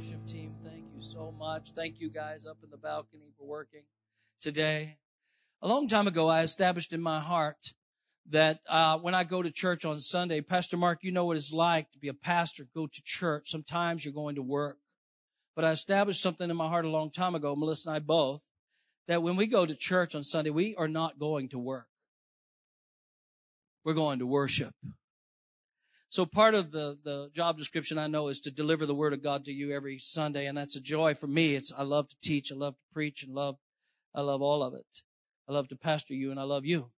worship 0.00 0.26
team, 0.26 0.54
thank 0.64 0.86
you 0.96 1.02
so 1.02 1.30
much. 1.38 1.72
Thank 1.76 2.00
you 2.00 2.08
guys 2.08 2.46
up 2.46 2.56
in 2.64 2.70
the 2.70 2.78
balcony 2.78 3.34
for 3.36 3.46
working 3.46 3.82
today. 4.40 4.96
A 5.60 5.68
long 5.68 5.88
time 5.88 6.06
ago, 6.06 6.26
I 6.26 6.40
established 6.40 6.94
in 6.94 7.02
my 7.02 7.20
heart 7.20 7.74
that 8.30 8.60
uh, 8.66 8.96
when 8.96 9.14
I 9.14 9.24
go 9.24 9.42
to 9.42 9.50
church 9.50 9.84
on 9.84 10.00
Sunday, 10.00 10.40
Pastor 10.40 10.78
Mark, 10.78 11.00
you 11.02 11.12
know 11.12 11.26
what 11.26 11.36
it's 11.36 11.52
like 11.52 11.90
to 11.90 11.98
be 11.98 12.08
a 12.08 12.14
pastor, 12.14 12.66
go 12.74 12.86
to 12.86 13.02
church. 13.04 13.50
Sometimes 13.50 14.02
you're 14.02 14.14
going 14.14 14.36
to 14.36 14.42
work. 14.42 14.78
But 15.54 15.66
I 15.66 15.72
established 15.72 16.22
something 16.22 16.48
in 16.48 16.56
my 16.56 16.68
heart 16.68 16.86
a 16.86 16.88
long 16.88 17.10
time 17.10 17.34
ago, 17.34 17.54
Melissa 17.54 17.90
and 17.90 17.96
I 17.96 17.98
both, 17.98 18.40
that 19.06 19.22
when 19.22 19.36
we 19.36 19.46
go 19.46 19.66
to 19.66 19.74
church 19.74 20.14
on 20.14 20.22
Sunday, 20.22 20.48
we 20.48 20.74
are 20.76 20.88
not 20.88 21.18
going 21.18 21.50
to 21.50 21.58
work. 21.58 21.88
We're 23.84 23.92
going 23.92 24.20
to 24.20 24.26
worship. 24.26 24.72
So 26.10 26.26
part 26.26 26.56
of 26.56 26.72
the, 26.72 26.98
the 27.04 27.30
job 27.32 27.56
description 27.56 27.96
I 27.96 28.08
know 28.08 28.28
is 28.28 28.40
to 28.40 28.50
deliver 28.50 28.84
the 28.84 28.96
word 28.96 29.12
of 29.12 29.22
God 29.22 29.44
to 29.44 29.52
you 29.52 29.70
every 29.70 29.98
Sunday. 30.00 30.46
And 30.46 30.58
that's 30.58 30.74
a 30.74 30.80
joy 30.80 31.14
for 31.14 31.28
me. 31.28 31.54
It's, 31.54 31.72
I 31.76 31.84
love 31.84 32.08
to 32.08 32.16
teach. 32.20 32.50
I 32.50 32.56
love 32.56 32.74
to 32.74 32.92
preach 32.92 33.22
and 33.22 33.32
love, 33.32 33.56
I 34.12 34.22
love 34.22 34.42
all 34.42 34.64
of 34.64 34.74
it. 34.74 35.02
I 35.48 35.52
love 35.52 35.68
to 35.68 35.76
pastor 35.76 36.14
you 36.14 36.32
and 36.32 36.40
I 36.40 36.42
love 36.42 36.66
you. 36.66 36.90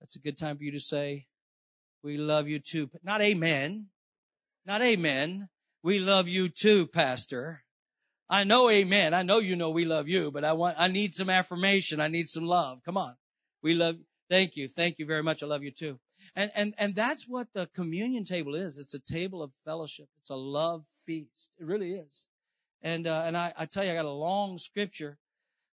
That's 0.00 0.16
a 0.16 0.20
good 0.20 0.38
time 0.38 0.56
for 0.56 0.64
you 0.64 0.72
to 0.72 0.80
say, 0.80 1.26
we 2.02 2.16
love 2.16 2.48
you 2.48 2.58
too. 2.58 2.86
But 2.86 3.04
not 3.04 3.20
amen. 3.20 3.88
Not 4.64 4.80
amen. 4.80 5.48
We 5.82 5.98
love 5.98 6.28
you 6.28 6.48
too, 6.48 6.86
pastor. 6.86 7.62
I 8.28 8.44
know 8.44 8.70
amen. 8.70 9.12
I 9.12 9.22
know 9.22 9.38
you 9.38 9.54
know 9.54 9.70
we 9.70 9.84
love 9.84 10.08
you, 10.08 10.30
but 10.30 10.44
I 10.44 10.54
want, 10.54 10.76
I 10.78 10.88
need 10.88 11.14
some 11.14 11.28
affirmation. 11.28 12.00
I 12.00 12.08
need 12.08 12.30
some 12.30 12.46
love. 12.46 12.80
Come 12.84 12.96
on. 12.96 13.16
We 13.62 13.74
love, 13.74 13.96
thank 14.30 14.56
you. 14.56 14.66
Thank 14.66 14.98
you 14.98 15.04
very 15.04 15.22
much. 15.22 15.42
I 15.42 15.46
love 15.46 15.62
you 15.62 15.70
too. 15.70 15.98
And, 16.34 16.50
and, 16.54 16.74
and 16.78 16.94
that's 16.94 17.28
what 17.28 17.48
the 17.52 17.68
communion 17.74 18.24
table 18.24 18.54
is. 18.54 18.78
It's 18.78 18.94
a 18.94 18.98
table 19.00 19.42
of 19.42 19.52
fellowship. 19.64 20.08
It's 20.20 20.30
a 20.30 20.36
love 20.36 20.84
feast. 21.06 21.54
It 21.58 21.66
really 21.66 21.92
is. 21.92 22.28
And, 22.82 23.06
uh, 23.06 23.22
and 23.24 23.36
I, 23.36 23.52
I 23.56 23.66
tell 23.66 23.84
you, 23.84 23.92
I 23.92 23.94
got 23.94 24.04
a 24.04 24.10
long 24.10 24.58
scripture. 24.58 25.18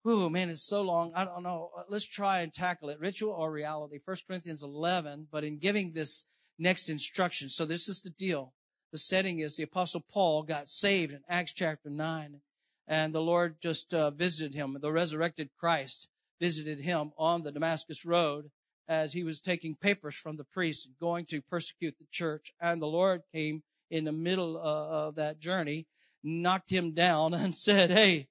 Oh 0.05 0.29
man, 0.29 0.51
it's 0.51 0.67
so 0.67 0.83
long. 0.83 1.13
I 1.15 1.25
don't 1.25 1.43
know. 1.43 1.71
Uh, 1.77 1.83
let's 1.89 2.07
try 2.07 2.41
and 2.41 2.53
tackle 2.53 2.91
it. 2.91 3.01
Ritual 3.01 3.33
or 3.33 3.51
reality? 3.51 3.99
First 4.05 4.27
Corinthians 4.27 4.63
11, 4.63 5.29
but 5.31 5.45
in 5.45 5.59
giving 5.59 5.93
this 5.93 6.27
next 6.59 6.89
instruction. 6.89 7.49
So 7.49 7.65
this 7.65 7.89
is 7.89 8.01
the 8.01 8.11
deal. 8.11 8.55
The 8.93 8.99
setting 8.99 9.41
is 9.41 9.57
the 9.57 9.65
apostle 9.65 10.05
Paul 10.09 10.45
got 10.45 10.69
saved 10.69 11.13
in 11.13 11.21
Acts 11.29 11.53
chapter 11.53 11.91
9 11.91 12.41
and 12.87 13.15
the 13.15 13.21
Lord 13.21 13.57
just 13.61 13.93
uh, 13.93 14.11
visited 14.11 14.55
him. 14.55 14.77
The 14.81 14.93
resurrected 14.93 15.51
Christ 15.59 16.09
visited 16.41 16.81
him 16.81 17.13
on 17.19 17.43
the 17.43 17.53
Damascus 17.53 18.05
road 18.05 18.51
as 18.89 19.13
he 19.13 19.25
was 19.25 19.41
taking 19.41 19.75
papers 19.75 20.15
from 20.15 20.37
the 20.37 20.45
priests 20.45 20.87
and 20.87 20.99
going 20.99 21.25
to 21.27 21.41
persecute 21.41 21.97
the 21.99 22.07
church. 22.11 22.53
And 22.61 22.81
the 22.81 22.87
Lord 22.87 23.23
came 23.35 23.63
in 23.91 24.05
the 24.05 24.13
middle 24.13 24.57
uh, 24.57 25.07
of 25.07 25.17
that 25.17 25.39
journey, 25.39 25.87
knocked 26.23 26.71
him 26.71 26.93
down 26.93 27.35
and 27.35 27.57
said, 27.57 27.91
Hey, 27.91 28.29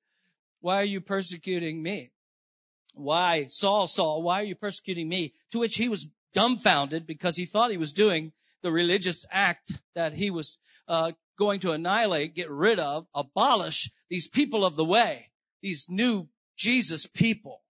why 0.62 0.78
are 0.78 0.86
you 0.86 1.02
persecuting 1.02 1.84
me? 1.84 2.12
Why, 2.94 3.48
Saul, 3.50 3.88
Saul, 3.88 4.24
why 4.24 4.42
are 4.42 4.46
you 4.46 4.56
persecuting 4.56 5.10
me? 5.10 5.34
To 5.52 5.60
which 5.60 5.76
he 5.76 5.90
was 5.90 6.08
dumbfounded 6.34 7.06
because 7.06 7.36
he 7.36 7.46
thought 7.46 7.72
he 7.72 7.78
was 7.78 7.94
doing 7.94 8.32
the 8.62 8.72
religious 8.72 9.26
act 9.32 9.82
that 9.94 10.14
he 10.14 10.32
was 10.32 10.58
uh, 10.88 11.12
going 11.38 11.60
to 11.60 11.72
annihilate, 11.72 12.36
get 12.36 12.50
rid 12.50 12.80
of, 12.80 13.06
abolish 13.14 13.92
these 14.10 14.28
people 14.28 14.66
of 14.66 14.76
the 14.76 14.86
way, 14.86 15.30
these 15.62 15.86
new 15.90 16.30
Jesus 16.56 17.06
people. 17.06 17.62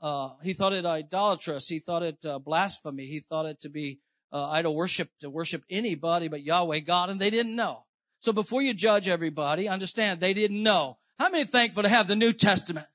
Uh, 0.00 0.30
he 0.42 0.52
thought 0.52 0.72
it 0.72 0.84
idolatrous. 0.84 1.68
He 1.68 1.78
thought 1.78 2.02
it 2.02 2.24
uh, 2.24 2.38
blasphemy. 2.38 3.06
He 3.06 3.20
thought 3.20 3.46
it 3.46 3.60
to 3.60 3.68
be 3.68 4.00
uh, 4.32 4.48
idol 4.50 4.74
worship, 4.74 5.08
to 5.20 5.30
worship 5.30 5.62
anybody 5.70 6.28
but 6.28 6.42
Yahweh 6.42 6.80
God, 6.80 7.10
and 7.10 7.20
they 7.20 7.30
didn't 7.30 7.56
know. 7.56 7.84
So 8.20 8.32
before 8.32 8.62
you 8.62 8.74
judge 8.74 9.08
everybody, 9.08 9.68
understand 9.68 10.20
they 10.20 10.34
didn't 10.34 10.62
know. 10.62 10.98
How 11.18 11.30
many 11.30 11.44
thankful 11.44 11.82
to 11.82 11.88
have 11.88 12.08
the 12.08 12.16
New 12.16 12.32
Testament? 12.32 12.86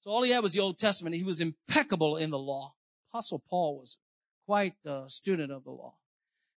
So 0.00 0.10
all 0.10 0.22
he 0.22 0.30
had 0.30 0.42
was 0.42 0.54
the 0.54 0.60
Old 0.60 0.78
Testament. 0.78 1.16
He 1.16 1.22
was 1.22 1.40
impeccable 1.40 2.16
in 2.16 2.30
the 2.30 2.38
law. 2.38 2.74
Apostle 3.12 3.42
Paul 3.50 3.78
was 3.80 3.98
quite 4.46 4.74
a 4.86 5.04
student 5.08 5.52
of 5.52 5.64
the 5.64 5.70
law 5.70 5.94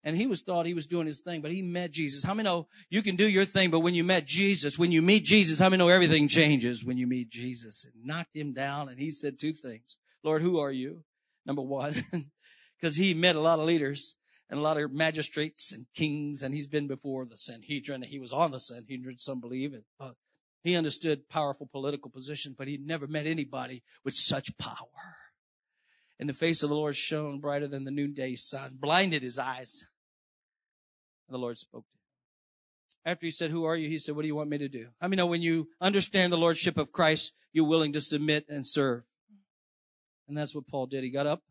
and 0.05 0.17
he 0.17 0.27
was 0.27 0.43
thought 0.43 0.67
he 0.67 0.75
was 0.75 0.87
doing 0.87 1.07
his 1.07 1.21
thing, 1.21 1.41
but 1.43 1.53
he 1.53 1.63
met 1.63 1.93
Jesus. 1.93 2.25
How 2.25 2.35
many 2.35 2.49
know 2.49 2.67
you 2.91 3.03
can 3.03 3.17
do 3.17 3.29
your 3.29 3.45
thing, 3.45 3.71
but 3.71 3.81
when 3.81 3.95
you 3.95 4.05
met 4.05 4.27
Jesus, 4.27 4.79
when 4.79 4.91
you 4.91 5.03
meet 5.03 5.25
Jesus, 5.25 5.59
how 5.59 5.69
many 5.69 5.79
know 5.79 5.89
everything 5.89 6.29
changes 6.29 6.85
when 6.85 6.99
you 6.99 7.07
meet 7.07 7.31
Jesus? 7.31 7.85
It 7.85 7.93
knocked 8.03 8.37
him 8.37 8.53
down 8.53 8.89
and 8.89 8.99
he 8.99 9.11
said 9.11 9.39
two 9.39 9.53
things. 9.53 9.99
Lord, 10.25 10.43
who 10.43 10.59
are 10.59 10.73
you? 10.73 11.05
Number 11.47 11.63
one, 11.63 12.05
because 12.81 12.97
he 12.97 13.15
met 13.15 13.37
a 13.37 13.41
lot 13.41 13.59
of 13.59 13.67
leaders 13.67 14.17
and 14.51 14.59
a 14.59 14.63
lot 14.63 14.77
of 14.77 14.93
magistrates 14.93 15.73
and 15.73 15.87
kings 15.95 16.43
and 16.43 16.55
he's 16.55 16.67
been 16.67 16.89
before 16.89 17.25
the 17.25 17.37
Sanhedrin. 17.37 18.03
He 18.03 18.19
was 18.19 18.33
on 18.33 18.51
the 18.51 18.61
Sanhedrin, 18.61 19.19
some 19.19 19.41
believe 19.41 19.73
it. 19.73 19.85
He 20.63 20.77
understood 20.77 21.29
powerful 21.29 21.69
political 21.71 22.11
position, 22.11 22.55
but 22.57 22.69
he'd 22.69 22.87
never 22.87 23.07
met 23.07 23.27
anybody 23.27 23.83
with 24.05 24.15
such 24.15 24.57
power. 24.59 25.17
And 26.21 26.29
the 26.29 26.35
face 26.35 26.63
of 26.63 26.69
the 26.69 26.77
Lord 26.77 26.95
shone 26.95 27.41
brighter 27.41 27.67
than 27.67 27.85
the 27.85 27.91
noonday 27.91 28.37
sun, 28.37 28.77
blinded 28.81 29.23
his 29.23 29.39
eyes. 29.41 29.87
And 31.29 31.35
the 31.35 31.39
Lord 31.39 31.59
spoke 31.59 31.85
to 31.85 31.95
him. 31.95 33.13
After 33.13 33.27
he 33.27 33.33
said, 33.33 33.51
who 33.51 33.65
are 33.65 33.77
you? 33.77 33.89
He 33.89 33.99
said, 33.99 34.15
what 34.15 34.23
do 34.23 34.29
you 34.29 34.37
want 34.37 34.51
me 34.51 34.59
to 34.59 34.69
do? 34.69 34.89
I 35.01 35.09
mean, 35.09 35.27
when 35.29 35.43
you 35.43 35.69
understand 35.81 36.33
the 36.33 36.39
Lordship 36.39 36.79
of 36.79 36.93
Christ, 36.93 37.33
you're 37.53 37.67
willing 37.67 37.93
to 37.95 38.01
submit 38.01 38.47
and 38.49 38.67
serve. 38.67 39.03
And 40.29 40.37
that's 40.37 40.55
what 40.55 40.69
Paul 40.69 40.87
did. 40.87 41.03
He 41.03 41.11
got 41.11 41.27
up. 41.27 41.43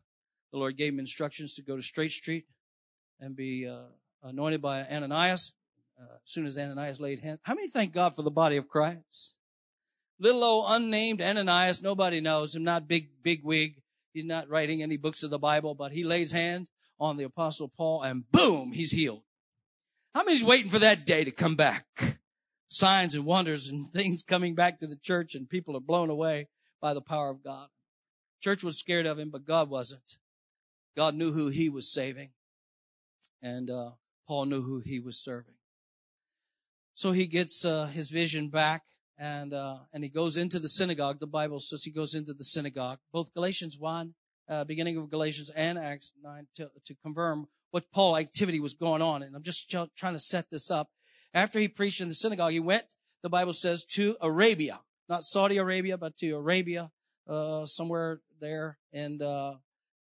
The 0.52 0.58
Lord 0.58 0.76
gave 0.76 0.92
him 0.92 0.98
instructions 0.98 1.54
to 1.54 1.62
go 1.62 1.76
to 1.76 1.82
Straight 1.82 2.12
Street 2.12 2.46
and 3.20 3.36
be 3.36 3.68
uh, 3.68 3.84
anointed 4.22 4.62
by 4.62 4.82
Ananias. 4.82 5.54
Uh, 6.00 6.14
as 6.24 6.32
soon 6.32 6.46
as 6.46 6.56
Ananias 6.56 6.98
laid 7.00 7.20
hands. 7.20 7.38
How 7.42 7.54
many 7.54 7.68
thank 7.68 7.92
God 7.92 8.16
for 8.16 8.22
the 8.22 8.30
body 8.30 8.56
of 8.56 8.66
Christ? 8.66 9.36
Little 10.18 10.42
old 10.42 10.66
unnamed 10.68 11.20
Ananias, 11.20 11.82
nobody 11.82 12.20
knows 12.20 12.56
him, 12.56 12.64
not 12.64 12.88
big, 12.88 13.10
big 13.22 13.44
wig. 13.44 13.82
He's 14.12 14.24
not 14.24 14.48
writing 14.48 14.82
any 14.82 14.96
books 14.96 15.22
of 15.22 15.30
the 15.30 15.38
Bible, 15.38 15.74
but 15.74 15.92
he 15.92 16.02
lays 16.02 16.32
hands 16.32 16.68
on 16.98 17.18
the 17.18 17.24
apostle 17.24 17.68
Paul 17.68 18.02
and 18.02 18.24
boom, 18.32 18.72
he's 18.72 18.90
healed. 18.90 19.22
How 20.14 20.24
many's 20.24 20.44
waiting 20.44 20.70
for 20.70 20.78
that 20.78 21.06
day 21.06 21.24
to 21.24 21.30
come 21.30 21.56
back? 21.56 21.86
Signs 22.68 23.14
and 23.14 23.24
wonders 23.24 23.68
and 23.68 23.90
things 23.90 24.22
coming 24.22 24.54
back 24.54 24.78
to 24.78 24.86
the 24.86 24.96
church 24.96 25.34
and 25.34 25.48
people 25.48 25.74
are 25.76 25.80
blown 25.80 26.10
away 26.10 26.48
by 26.82 26.92
the 26.92 27.00
power 27.00 27.30
of 27.30 27.42
God. 27.42 27.68
Church 28.40 28.62
was 28.62 28.78
scared 28.78 29.06
of 29.06 29.18
him, 29.18 29.30
but 29.30 29.46
God 29.46 29.70
wasn't. 29.70 30.18
God 30.94 31.14
knew 31.14 31.32
who 31.32 31.48
he 31.48 31.70
was 31.70 31.90
saving 31.90 32.30
and, 33.40 33.70
uh, 33.70 33.92
Paul 34.28 34.46
knew 34.46 34.62
who 34.62 34.80
he 34.80 35.00
was 35.00 35.18
serving. 35.18 35.54
So 36.94 37.12
he 37.12 37.26
gets, 37.26 37.64
uh, 37.64 37.86
his 37.86 38.10
vision 38.10 38.50
back 38.50 38.82
and, 39.16 39.54
uh, 39.54 39.80
and 39.94 40.04
he 40.04 40.10
goes 40.10 40.36
into 40.36 40.58
the 40.58 40.68
synagogue. 40.68 41.20
The 41.20 41.26
Bible 41.26 41.58
says 41.58 41.84
he 41.84 41.90
goes 41.90 42.14
into 42.14 42.34
the 42.34 42.44
synagogue. 42.44 42.98
Both 43.12 43.32
Galatians 43.32 43.78
1, 43.78 44.14
uh, 44.48 44.64
beginning 44.64 44.98
of 44.98 45.08
Galatians 45.08 45.50
and 45.50 45.78
Acts 45.78 46.12
9 46.22 46.48
to, 46.56 46.70
to 46.84 46.94
confirm 46.96 47.48
what 47.72 47.90
Paul 47.90 48.16
activity 48.16 48.60
was 48.60 48.74
going 48.74 49.02
on. 49.02 49.22
And 49.22 49.34
I'm 49.34 49.42
just 49.42 49.68
trying 49.68 50.14
to 50.14 50.20
set 50.20 50.50
this 50.50 50.70
up. 50.70 50.90
After 51.34 51.58
he 51.58 51.68
preached 51.68 52.00
in 52.00 52.08
the 52.08 52.14
synagogue, 52.14 52.52
he 52.52 52.60
went, 52.60 52.84
the 53.22 53.30
Bible 53.30 53.54
says, 53.54 53.84
to 53.86 54.16
Arabia, 54.20 54.80
not 55.08 55.24
Saudi 55.24 55.56
Arabia, 55.56 55.96
but 55.96 56.16
to 56.18 56.32
Arabia, 56.32 56.90
uh, 57.26 57.64
somewhere 57.64 58.20
there, 58.40 58.78
and, 58.92 59.22
uh, 59.22 59.54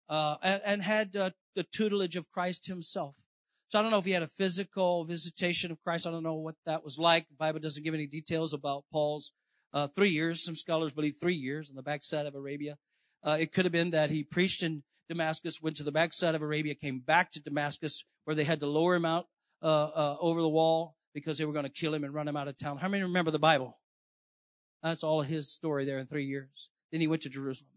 uh, 0.09 0.37
and, 0.43 0.63
and, 0.65 0.83
had 0.83 1.17
uh, 1.17 1.31
the 1.55 1.63
tutelage 1.63 2.17
of 2.17 2.31
Christ 2.31 2.67
himself. 2.67 3.15
So 3.69 3.79
I 3.79 3.83
don't 3.83 3.91
know 3.91 3.99
if 3.99 4.05
he 4.05 4.11
had 4.11 4.23
a 4.23 4.29
physical 4.29 5.05
visitation 5.05 5.73
of 5.73 5.83
Christ. 5.83 6.07
I 6.07 6.11
don't 6.11 6.23
know 6.23 6.35
what 6.35 6.57
that 6.67 6.85
was 6.85 6.99
like. 6.99 7.29
The 7.29 7.35
Bible 7.37 7.61
doesn't 7.61 7.83
give 7.83 7.95
any 7.95 8.07
details 8.07 8.53
about 8.53 8.85
Paul's 8.93 9.33
uh, 9.73 9.89
three 9.89 10.11
years. 10.11 10.45
Some 10.45 10.55
scholars 10.55 10.93
believe 10.93 11.17
three 11.19 11.35
years 11.35 11.71
on 11.71 11.77
the 11.77 11.83
backside 11.83 12.27
of 12.27 12.35
Arabia. 12.35 12.77
Uh, 13.23 13.39
it 13.41 13.53
could 13.53 13.65
have 13.65 13.73
been 13.73 13.91
that 13.93 14.11
he 14.11 14.23
preached 14.23 14.63
in 14.63 14.83
Damascus, 15.09 15.61
went 15.61 15.77
to 15.77 15.83
the 15.83 15.93
backside 15.93 16.35
of 16.35 16.43
Arabia, 16.43 16.75
came 16.75 17.01
back 17.01 17.33
to 17.33 17.41
Damascus, 17.41 18.05
where 18.25 18.35
they 18.35 18.45
had 18.45 18.61
to 18.61 18.67
lower 18.67 18.95
him 18.95 19.05
out 19.05 19.27
uh, 19.63 19.67
uh, 19.67 20.17
over 20.21 20.41
the 20.41 20.49
wall 20.49 20.97
because 21.13 21.39
they 21.39 21.45
were 21.45 21.53
going 21.53 21.65
to 21.65 21.71
kill 21.71 21.95
him 21.95 22.05
and 22.05 22.15
run 22.15 22.29
him 22.29 22.37
out 22.37 22.49
of 22.49 22.57
town. 22.57 22.79
How 22.79 22.89
many 22.89 23.03
remember 23.03 23.31
the 23.31 23.39
Bible? 23.39 23.79
That's 24.83 25.05
all 25.05 25.23
his 25.23 25.51
story 25.51 25.85
there 25.85 25.99
in 25.99 26.07
three 26.07 26.27
years. 26.27 26.71
Then 26.91 27.01
he 27.01 27.07
went 27.07 27.23
to 27.23 27.29
Jerusalem. 27.29 27.71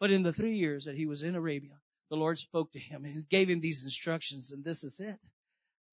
But 0.00 0.10
in 0.10 0.22
the 0.22 0.32
three 0.32 0.54
years 0.54 0.84
that 0.84 0.96
he 0.96 1.06
was 1.06 1.22
in 1.22 1.34
Arabia, 1.34 1.78
the 2.10 2.16
Lord 2.16 2.38
spoke 2.38 2.72
to 2.72 2.78
him 2.78 3.04
and 3.04 3.28
gave 3.28 3.48
him 3.48 3.60
these 3.60 3.82
instructions, 3.84 4.52
and 4.52 4.64
this 4.64 4.84
is 4.84 5.00
it. 5.00 5.18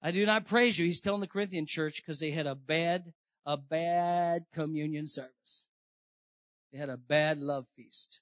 I 0.02 0.12
do 0.12 0.26
not 0.26 0.46
praise 0.46 0.78
you. 0.78 0.86
He's 0.86 1.00
telling 1.00 1.22
the 1.22 1.28
Corinthian 1.28 1.66
church 1.66 1.98
because 1.98 2.20
they 2.20 2.32
had 2.32 2.46
a 2.46 2.56
bad, 2.56 3.14
a 3.46 3.58
bad 3.58 4.44
communion 4.54 5.08
service. 5.08 5.68
They 6.72 6.80
had 6.80 6.90
a 6.90 6.98
bad 6.98 7.38
love 7.38 7.66
feast. 7.76 8.20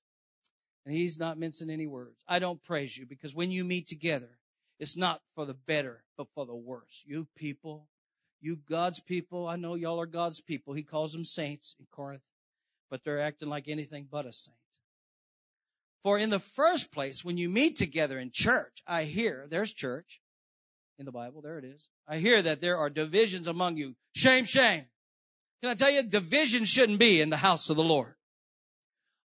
And 0.86 0.96
he's 0.96 1.20
not 1.20 1.38
mincing 1.38 1.70
any 1.70 1.88
words. 1.88 2.24
I 2.28 2.40
don't 2.40 2.64
praise 2.64 2.98
you 2.98 3.06
because 3.06 3.36
when 3.36 3.52
you 3.52 3.64
meet 3.64 3.88
together, 3.88 4.40
it's 4.80 4.98
not 4.98 5.22
for 5.36 5.46
the 5.46 5.54
better, 5.54 6.04
but 6.18 6.28
for 6.34 6.46
the 6.46 6.56
worse. 6.56 7.04
You 7.06 7.28
people, 7.36 7.88
you 8.40 8.56
God's 8.56 9.00
people, 9.00 9.48
I 9.48 9.56
know 9.56 9.76
y'all 9.76 10.02
are 10.02 10.08
God's 10.08 10.42
people. 10.42 10.74
He 10.74 10.82
calls 10.82 11.14
them 11.14 11.24
saints 11.24 11.76
in 11.80 11.86
Corinth, 11.92 12.24
but 12.90 13.04
they're 13.04 13.22
acting 13.22 13.50
like 13.50 13.68
anything 13.68 14.08
but 14.10 14.26
a 14.26 14.34
saint. 14.34 14.58
For 16.04 16.18
in 16.18 16.32
the 16.32 16.40
first 16.40 16.92
place, 16.92 17.24
when 17.24 17.38
you 17.38 17.48
meet 17.48 17.76
together 17.76 18.18
in 18.18 18.32
church, 18.34 18.82
I 18.88 19.04
hear 19.04 19.46
there's 19.48 19.72
church 19.72 20.20
in 20.98 21.06
the 21.06 21.12
Bible. 21.12 21.42
There 21.42 21.60
it 21.60 21.66
is. 21.66 21.90
I 22.08 22.18
hear 22.18 22.42
that 22.42 22.60
there 22.60 22.78
are 22.78 22.90
divisions 22.90 23.48
among 23.48 23.78
you. 23.78 23.96
Shame, 24.16 24.46
shame. 24.46 24.86
Can 25.62 25.70
I 25.70 25.76
tell 25.76 25.92
you, 25.92 26.02
division 26.02 26.66
shouldn't 26.66 26.98
be 26.98 27.22
in 27.22 27.30
the 27.30 27.38
house 27.38 27.70
of 27.70 27.76
the 27.76 27.84
Lord. 27.84 28.16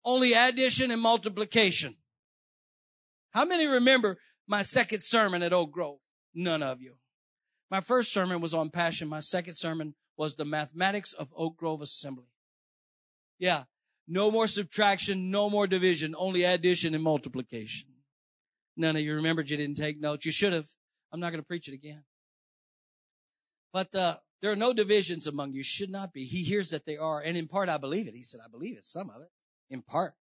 Only 0.05 0.33
addition 0.33 0.91
and 0.91 1.01
multiplication. 1.01 1.95
How 3.31 3.43
many 3.43 3.65
remember 3.65 4.17
my 4.47 4.61
second 4.61 5.01
sermon 5.01 5.41
at 5.41 5.51
Oak 5.51 5.71
Grove? 5.71 5.97
None 6.33 6.61
of 6.61 6.81
you. 6.81 6.95
My 7.71 7.81
first 7.81 8.13
sermon 8.13 8.39
was 8.39 8.53
on 8.53 8.69
passion. 8.69 9.07
My 9.07 9.19
second 9.19 9.55
sermon 9.55 9.95
was 10.15 10.35
the 10.35 10.45
mathematics 10.45 11.11
of 11.11 11.33
Oak 11.35 11.57
Grove 11.57 11.81
Assembly. 11.81 12.27
Yeah. 13.39 13.63
No 14.07 14.29
more 14.29 14.45
subtraction, 14.45 15.31
no 15.31 15.49
more 15.49 15.65
division, 15.65 16.13
only 16.15 16.43
addition 16.43 16.93
and 16.93 17.03
multiplication. 17.03 17.89
None 18.77 18.95
of 18.95 19.01
you 19.01 19.15
remembered 19.15 19.49
you 19.49 19.57
didn't 19.57 19.77
take 19.77 19.99
notes. 19.99 20.25
You 20.25 20.31
should 20.31 20.53
have. 20.53 20.67
I'm 21.11 21.19
not 21.19 21.31
going 21.31 21.41
to 21.41 21.47
preach 21.47 21.67
it 21.67 21.73
again. 21.73 22.03
But 23.73 23.95
uh, 23.95 24.17
there 24.41 24.51
are 24.51 24.55
no 24.55 24.73
divisions 24.73 25.25
among 25.25 25.53
you. 25.53 25.63
Should 25.63 25.89
not 25.89 26.13
be. 26.13 26.25
He 26.25 26.43
hears 26.43 26.69
that 26.69 26.85
they 26.85 26.97
are. 26.97 27.19
And 27.19 27.35
in 27.35 27.47
part, 27.47 27.67
I 27.67 27.77
believe 27.77 28.07
it. 28.07 28.13
He 28.13 28.21
said, 28.21 28.41
I 28.45 28.49
believe 28.49 28.77
it. 28.77 28.85
Some 28.85 29.09
of 29.09 29.21
it. 29.21 29.29
In 29.69 29.81
part. 29.81 30.13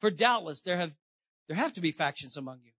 For 0.00 0.10
doubtless 0.10 0.62
there 0.62 0.76
have, 0.76 0.94
there 1.48 1.56
have 1.56 1.72
to 1.74 1.80
be 1.80 1.92
factions 1.92 2.36
among 2.36 2.60
you 2.64 2.72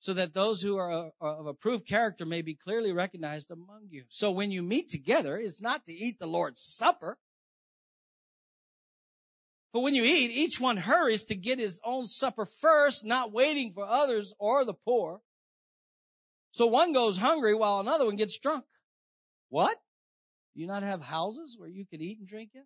so 0.00 0.12
that 0.14 0.34
those 0.34 0.62
who 0.62 0.76
are 0.76 1.10
of 1.20 1.46
approved 1.46 1.86
character 1.86 2.24
may 2.24 2.42
be 2.42 2.54
clearly 2.54 2.92
recognized 2.92 3.50
among 3.50 3.88
you. 3.90 4.04
So 4.08 4.30
when 4.30 4.50
you 4.50 4.62
meet 4.62 4.88
together, 4.88 5.36
it's 5.36 5.60
not 5.60 5.84
to 5.86 5.92
eat 5.92 6.18
the 6.18 6.26
Lord's 6.26 6.60
supper. 6.60 7.18
But 9.72 9.80
when 9.80 9.94
you 9.94 10.04
eat, 10.04 10.30
each 10.30 10.60
one 10.60 10.76
hurries 10.76 11.24
to 11.24 11.34
get 11.34 11.58
his 11.58 11.80
own 11.84 12.06
supper 12.06 12.46
first, 12.46 13.04
not 13.04 13.32
waiting 13.32 13.72
for 13.72 13.84
others 13.84 14.32
or 14.38 14.64
the 14.64 14.74
poor. 14.74 15.22
So 16.52 16.66
one 16.66 16.92
goes 16.92 17.18
hungry 17.18 17.54
while 17.54 17.80
another 17.80 18.06
one 18.06 18.16
gets 18.16 18.38
drunk. 18.38 18.64
What? 19.48 19.76
Do 20.54 20.60
you 20.60 20.66
not 20.66 20.82
have 20.82 21.02
houses 21.02 21.56
where 21.58 21.68
you 21.68 21.84
can 21.84 22.00
eat 22.00 22.18
and 22.18 22.28
drink 22.28 22.50
in? 22.54 22.64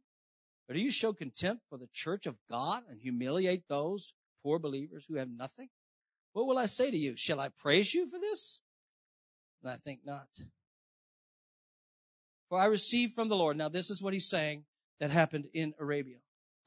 Do 0.73 0.81
you 0.81 0.93
show 0.93 1.13
contempt 1.13 1.65
for 1.69 1.79
the 1.79 1.89
church 1.93 2.27
of 2.27 2.37
God 2.49 2.85
and 2.89 3.01
humiliate 3.01 3.65
those 3.69 4.15
poor 4.43 4.59
believers 4.59 5.05
who 5.09 5.17
have 5.17 5.29
nothing? 5.29 5.69
What 6.33 6.47
will 6.47 6.59
I 6.59 6.67
say 6.67 6.91
to 6.91 6.97
you? 6.97 7.17
Shall 7.17 7.41
I 7.41 7.49
praise 7.49 7.93
you 7.93 8.09
for 8.09 8.19
this? 8.19 8.61
And 9.63 9.73
I 9.73 9.77
think 9.77 10.01
not. 10.05 10.29
For 12.49 12.59
I 12.59 12.67
received 12.67 13.15
from 13.15 13.29
the 13.29 13.37
Lord. 13.37 13.57
Now 13.57 13.69
this 13.69 13.91
is 13.91 14.01
what 14.01 14.13
he's 14.13 14.29
saying 14.29 14.65
that 15.01 15.11
happened 15.11 15.47
in 15.53 15.75
Arabia. 15.81 16.19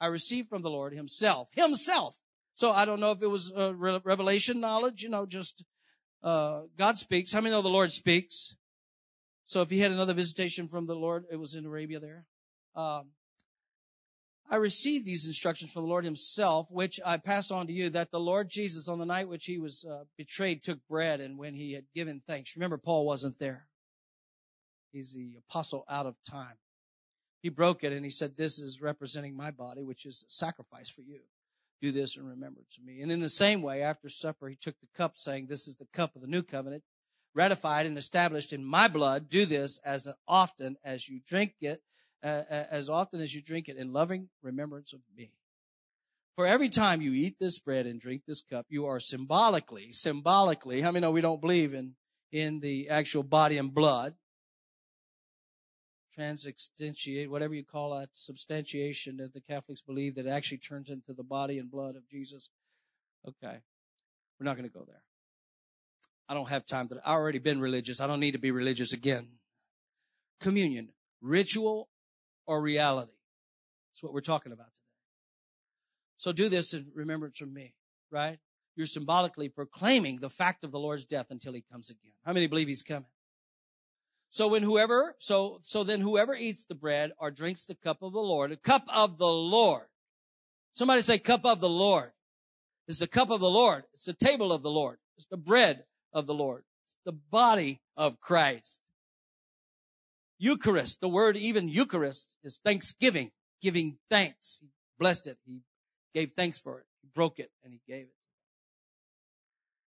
I 0.02 0.08
received 0.08 0.50
from 0.50 0.62
the 0.62 0.70
Lord 0.70 0.94
himself, 0.94 1.48
himself. 1.54 2.18
So 2.56 2.72
I 2.72 2.86
don't 2.86 3.00
know 3.00 3.12
if 3.12 3.22
it 3.22 3.30
was 3.30 3.52
a 3.56 3.74
revelation 3.74 4.60
knowledge, 4.60 5.02
you 5.02 5.10
know, 5.10 5.26
just, 5.26 5.64
uh, 6.22 6.64
God 6.78 6.98
speaks. 6.98 7.32
How 7.32 7.42
many 7.42 7.56
know 7.56 7.62
the 7.62 7.70
Lord 7.70 7.92
speaks? 7.92 8.56
So 9.46 9.62
if 9.62 9.70
he 9.70 9.80
had 9.80 9.92
another 9.92 10.14
visitation 10.14 10.68
from 10.68 10.86
the 10.86 10.96
Lord, 10.96 11.26
it 11.32 11.38
was 11.38 11.56
in 11.56 11.66
Arabia 11.66 12.00
there. 12.00 12.26
Um, 12.76 13.12
I 14.54 14.58
received 14.58 15.08
these 15.08 15.26
instructions 15.26 15.72
from 15.72 15.82
the 15.82 15.88
Lord 15.88 16.06
himself, 16.06 16.70
which 16.70 17.00
I 17.04 17.18
pass 17.18 17.50
on 17.50 17.66
to 17.66 17.74
you, 17.74 17.90
that 17.90 18.12
the 18.12 18.20
Lord 18.20 18.50
Jesus 18.50 18.88
on 18.88 19.00
the 19.00 19.06
night 19.06 19.28
which 19.28 19.48
he 19.48 19.58
was 19.58 19.84
uh, 19.84 20.04
betrayed 20.16 20.62
took 20.62 20.78
bread 20.88 21.22
and 21.22 21.40
when 21.40 21.56
he 21.56 21.74
had 21.74 21.86
given 21.96 22.22
thanks. 22.28 22.56
Remember, 22.56 22.78
Paul 22.78 23.08
wasn't 23.08 23.40
there. 23.40 23.66
He's 24.92 25.12
the 25.12 25.38
apostle 25.40 25.86
out 25.90 26.06
of 26.06 26.18
time. 26.30 26.58
He 27.42 27.50
broke 27.50 27.84
it 27.84 27.94
and 27.94 28.06
he 28.06 28.12
said, 28.12 28.38
this 28.38 28.60
is 28.60 28.80
representing 28.80 29.36
my 29.36 29.50
body, 29.50 29.82
which 29.82 30.06
is 30.06 30.24
a 30.30 30.32
sacrifice 30.32 30.88
for 30.88 31.02
you. 31.02 31.22
Do 31.82 31.92
this 31.92 32.16
in 32.16 32.24
remembrance 32.24 32.78
of 32.78 32.86
me. 32.86 33.02
And 33.02 33.12
in 33.12 33.22
the 33.22 33.30
same 33.32 33.64
way, 33.64 33.82
after 33.82 34.08
supper, 34.08 34.50
he 34.50 34.56
took 34.56 34.80
the 34.80 34.88
cup 34.96 35.18
saying, 35.18 35.48
this 35.48 35.68
is 35.68 35.78
the 35.78 35.88
cup 35.92 36.16
of 36.16 36.22
the 36.22 36.28
new 36.28 36.44
covenant, 36.44 36.84
ratified 37.34 37.88
and 37.88 37.98
established 37.98 38.54
in 38.54 38.64
my 38.64 38.88
blood. 38.88 39.30
Do 39.30 39.48
this 39.48 39.80
as 39.84 40.08
often 40.28 40.78
as 40.86 41.10
you 41.10 41.22
drink 41.28 41.56
it, 41.60 41.82
as 42.24 42.90
often 42.90 43.20
as 43.20 43.34
you 43.36 43.42
drink 43.42 43.68
it 43.68 43.78
in 43.78 43.92
loving 43.92 44.30
remembrance 44.42 44.94
of 44.94 45.00
me. 45.16 45.32
For 46.36 46.48
every 46.48 46.70
time 46.70 47.02
you 47.02 47.14
eat 47.14 47.36
this 47.40 47.60
bread 47.60 47.86
and 47.86 48.00
drink 48.00 48.24
this 48.26 48.42
cup, 48.42 48.66
you 48.70 48.88
are 48.88 49.00
symbolically, 49.00 49.92
symbolically, 49.92 50.82
how 50.82 50.92
many 50.92 51.02
know 51.02 51.12
we 51.12 51.22
don't 51.22 51.42
believe 51.42 51.74
in, 51.74 51.94
in 52.32 52.60
the 52.60 52.90
actual 52.90 53.24
body 53.24 53.58
and 53.58 53.74
blood? 53.74 54.16
transubstantiate, 56.18 57.30
whatever 57.30 57.54
you 57.54 57.64
call 57.64 57.98
that, 57.98 58.10
substantiation 58.14 59.18
that 59.18 59.34
the 59.34 59.42
Catholics 59.42 59.82
believe 59.82 60.16
that 60.16 60.28
actually 60.28 60.60
turns 60.60 60.90
into 60.90 61.14
the 61.14 61.24
body 61.24 61.58
and 61.58 61.72
blood 61.72 61.96
of 61.96 62.08
Jesus. 62.10 62.50
Okay. 63.28 63.58
We're 64.40 64.46
not 64.46 64.58
going 64.58 64.70
to 64.70 64.74
go 64.74 64.86
there. 64.86 65.04
I 66.30 66.34
don't 66.34 66.50
have 66.50 66.66
time 66.66 66.88
to, 66.90 66.96
I've 67.04 67.16
already 67.16 67.40
been 67.40 67.60
religious. 67.60 68.00
I 68.00 68.08
don't 68.08 68.20
need 68.20 68.32
to 68.32 68.40
be 68.40 68.52
religious 68.52 68.94
again. 68.94 69.28
Communion, 70.40 70.90
ritual 71.22 71.90
or 72.46 72.62
reality. 72.62 73.14
That's 73.92 74.04
what 74.04 74.14
we're 74.14 74.22
talking 74.22 74.52
about 74.52 74.74
today. 74.74 74.80
So 76.18 76.32
do 76.32 76.50
this 76.50 76.74
in 76.74 76.88
remembrance 76.94 77.42
of 77.42 77.52
me, 77.52 77.74
right? 78.12 78.40
You're 78.76 78.88
symbolically 78.88 79.50
proclaiming 79.50 80.18
the 80.18 80.30
fact 80.30 80.64
of 80.64 80.72
the 80.72 80.80
Lord's 80.80 81.06
death 81.06 81.28
until 81.30 81.54
he 81.54 81.64
comes 81.72 81.90
again. 81.90 82.14
How 82.26 82.34
many 82.34 82.48
believe 82.48 82.68
he's 82.68 82.82
coming? 82.82 83.10
So 84.32 84.48
when 84.48 84.64
whoever, 84.64 85.16
so, 85.20 85.60
so 85.62 85.84
then 85.84 86.00
whoever 86.00 86.34
eats 86.34 86.66
the 86.66 86.74
bread 86.74 87.12
or 87.20 87.30
drinks 87.30 87.66
the 87.66 87.76
cup 87.76 88.02
of 88.02 88.14
the 88.14 88.20
Lord, 88.20 88.52
a 88.52 88.58
cup 88.58 88.86
of 88.92 89.20
the 89.20 89.28
Lord. 89.28 89.86
Somebody 90.74 91.02
say 91.02 91.20
cup 91.20 91.46
of 91.46 91.62
the 91.62 91.70
Lord. 91.70 92.12
It's 92.88 93.00
the 93.00 93.08
cup 93.08 93.30
of 93.30 93.40
the 93.40 93.50
Lord. 93.50 93.84
It's 93.94 94.06
the 94.06 94.14
table 94.14 94.52
of 94.52 94.64
the 94.64 94.72
Lord. 94.72 94.98
It's 95.18 95.28
the 95.28 95.38
bread 95.38 95.84
of 96.12 96.26
the 96.26 96.34
Lord. 96.34 96.64
It's 96.86 96.98
the 97.06 97.12
body 97.12 97.82
of 97.96 98.20
Christ. 98.20 98.82
Eucharist, 100.38 101.02
the 101.02 101.10
word 101.10 101.38
even 101.38 101.68
Eucharist 101.70 102.38
is 102.44 102.58
thanksgiving, 102.58 103.32
giving 103.62 103.98
thanks. 104.10 104.60
He 104.62 104.70
blessed 105.00 105.28
it. 105.28 105.38
He 105.46 105.62
gave 106.14 106.32
thanks 106.32 106.58
for 106.58 106.80
it. 106.80 106.86
He 107.02 107.10
broke 107.14 107.40
it 107.40 107.52
and 107.64 107.74
he 107.74 107.82
gave 107.88 108.06
it. 108.06 108.16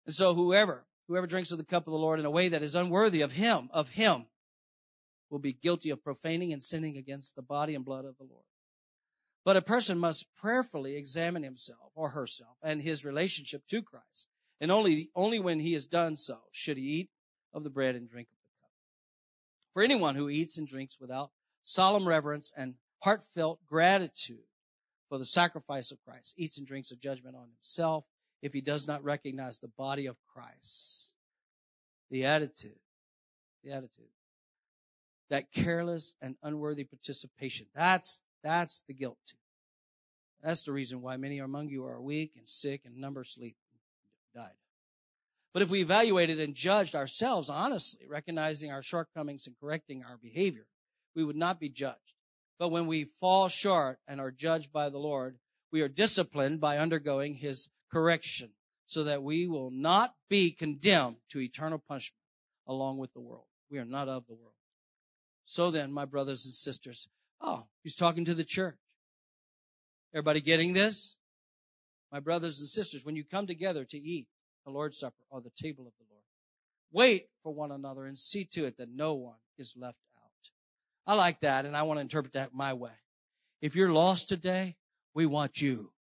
And 0.07 0.15
so 0.15 0.35
whoever, 0.35 0.85
whoever 1.09 1.27
drinks 1.27 1.51
of 1.51 1.59
the 1.59 1.65
cup 1.65 1.87
of 1.87 1.93
the 1.93 1.99
Lord 1.99 2.21
in 2.21 2.27
a 2.27 2.31
way 2.31 2.49
that 2.49 2.63
is 2.63 2.75
unworthy 2.75 3.21
of 3.21 3.33
him, 3.33 3.69
of 3.73 3.91
him, 3.91 4.27
will 5.31 5.39
be 5.39 5.53
guilty 5.53 5.91
of 5.91 6.05
profaning 6.05 6.53
and 6.53 6.63
sinning 6.63 6.97
against 6.97 7.35
the 7.35 7.43
body 7.43 7.75
and 7.75 7.85
blood 7.85 8.05
of 8.05 8.17
the 8.19 8.25
Lord. 8.25 8.45
But 9.45 9.57
a 9.57 9.63
person 9.63 9.99
must 9.99 10.35
prayerfully 10.37 10.97
examine 10.97 11.43
himself 11.43 11.91
or 11.95 12.11
herself 12.11 12.57
and 12.63 12.83
his 12.83 13.05
relationship 13.05 13.67
to 13.69 13.83
Christ. 13.83 14.29
And 14.61 14.71
only, 14.71 15.11
only 15.15 15.41
when 15.41 15.61
he 15.61 15.73
has 15.75 15.85
done 15.85 16.17
so 16.17 16.39
should 16.53 16.77
he 16.77 16.85
eat 16.85 17.11
of 17.53 17.65
the 17.65 17.71
bread 17.71 17.95
and 17.95 18.09
drink. 18.09 18.29
For 19.75 19.83
anyone 19.83 20.15
who 20.15 20.31
eats 20.31 20.57
and 20.57 20.67
drinks 20.67 20.99
without 20.99 21.31
solemn 21.63 22.09
reverence 22.09 22.53
and 22.57 22.75
heartfelt 23.03 23.61
gratitude 23.67 24.47
for 25.09 25.19
the 25.19 25.27
sacrifice 25.27 25.91
of 25.91 26.03
Christ 26.05 26.35
eats 26.39 26.57
and 26.57 26.67
drinks 26.67 26.91
a 26.91 26.97
judgment 26.97 27.37
on 27.37 27.49
himself 27.49 28.05
if 28.41 28.53
he 28.53 28.61
does 28.61 28.87
not 28.87 29.05
recognize 29.05 29.59
the 29.59 29.69
body 29.69 30.07
of 30.07 30.17
Christ. 30.33 31.13
The 32.11 32.25
attitude, 32.25 32.79
the 33.63 33.73
attitude 33.73 34.09
that 35.31 35.53
careless 35.53 36.15
and 36.21 36.37
unworthy 36.43 36.85
participation. 36.85 37.67
That's, 37.75 38.23
that's 38.43 38.83
the 38.83 38.95
guilt. 38.95 39.35
That's 40.43 40.63
the 40.63 40.73
reason 40.73 41.01
why 41.01 41.17
many 41.17 41.39
among 41.39 41.71
you 41.71 41.87
are 41.87 42.01
weak 42.01 42.33
and 42.37 42.49
sick 42.49 42.83
and 42.85 42.97
number 42.99 43.25
sleep 43.25 43.57
died. 44.35 44.53
But 45.55 45.63
if 45.63 45.71
we 45.71 45.81
evaluated 45.81 46.41
and 46.41 46.53
judged 46.53 46.97
ourselves 46.97 47.49
honestly, 47.49 48.07
recognizing 48.09 48.73
our 48.73 48.83
shortcomings 48.83 49.47
and 49.47 49.55
correcting 49.59 50.05
our 50.05 50.19
behavior, 50.21 50.67
we 51.15 51.23
would 51.23 51.37
not 51.37 51.61
be 51.61 51.69
judged. 51.69 52.01
But 52.59 52.73
when 52.73 52.89
we 52.89 53.05
fall 53.05 53.49
short 53.49 54.01
and 54.09 54.21
are 54.21 54.33
judged 54.33 54.73
by 54.73 54.91
the 54.91 54.99
Lord, 54.99 55.39
we 55.71 55.81
are 55.81 55.89
disciplined 55.89 56.61
by 56.61 56.79
undergoing 56.79 57.35
his 57.35 57.69
correction 57.91 58.51
so 58.87 59.05
that 59.05 59.23
we 59.23 59.47
will 59.47 59.71
not 59.71 60.15
be 60.29 60.51
condemned 60.51 61.17
to 61.31 61.41
eternal 61.41 61.79
punishment 61.79 62.19
along 62.67 62.99
with 62.99 63.13
the 63.13 63.21
world. 63.21 63.47
We 63.71 63.79
are 63.79 63.85
not 63.85 64.09
of 64.09 64.27
the 64.27 64.35
world. 64.35 64.55
So 65.45 65.71
then, 65.71 65.93
my 65.93 66.05
brothers 66.05 66.45
and 66.47 66.55
sisters, 66.55 67.09
oh, 67.41 67.67
he's 67.83 67.95
talking 67.95 68.25
to 68.25 68.35
the 68.35 68.45
church. 68.45 68.79
Everybody 70.13 70.41
getting 70.41 70.73
this? 70.73 71.17
My 72.11 72.19
brothers 72.21 72.59
and 72.61 72.69
sisters, 72.69 73.05
when 73.05 73.15
you 73.15 73.25
come 73.25 73.47
together 73.47 73.85
to 73.85 73.99
eat 73.99 74.27
the 74.65 74.71
Lord's 74.71 74.99
Supper 74.99 75.23
or 75.31 75.41
the 75.41 75.51
table 75.51 75.87
of 75.87 75.93
the 75.99 76.05
Lord, 76.11 76.25
wait 76.93 77.29
for 77.43 77.53
one 77.53 77.71
another 77.71 78.05
and 78.05 78.19
see 78.19 78.45
to 78.53 78.65
it 78.65 78.77
that 78.79 78.89
no 78.95 79.15
one 79.15 79.37
is 79.59 79.75
left 79.77 79.99
out. 80.17 80.51
I 81.07 81.15
like 81.15 81.41
that 81.41 81.65
and 81.65 81.77
I 81.77 81.83
want 81.83 81.99
to 81.99 82.03
interpret 82.03 82.35
that 82.35 82.55
my 82.55 82.73
way. 82.73 82.93
If 83.61 83.75
you're 83.77 83.93
lost 83.93 84.29
today, 84.29 84.77
we 85.15 85.27
want 85.27 85.61
you. 85.61 85.91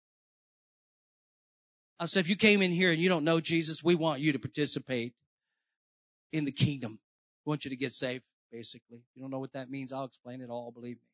I 2.00 2.06
said, 2.06 2.20
if 2.20 2.28
you 2.28 2.36
came 2.36 2.60
in 2.60 2.70
here 2.70 2.90
and 2.90 3.00
you 3.00 3.08
don't 3.08 3.24
know 3.24 3.40
Jesus, 3.40 3.82
we 3.84 3.94
want 3.94 4.20
you 4.20 4.32
to 4.32 4.38
participate 4.38 5.14
in 6.32 6.44
the 6.44 6.52
kingdom. 6.52 6.98
We 7.44 7.50
want 7.50 7.64
you 7.64 7.70
to 7.70 7.76
get 7.76 7.92
saved 7.92 8.24
basically. 8.50 8.98
If 8.98 9.16
you 9.16 9.22
don't 9.22 9.30
know 9.30 9.38
what 9.38 9.52
that 9.52 9.70
means, 9.70 9.92
I'll 9.92 10.04
explain 10.04 10.40
it 10.40 10.50
all, 10.50 10.70
believe 10.70 10.96
me. 10.96 11.08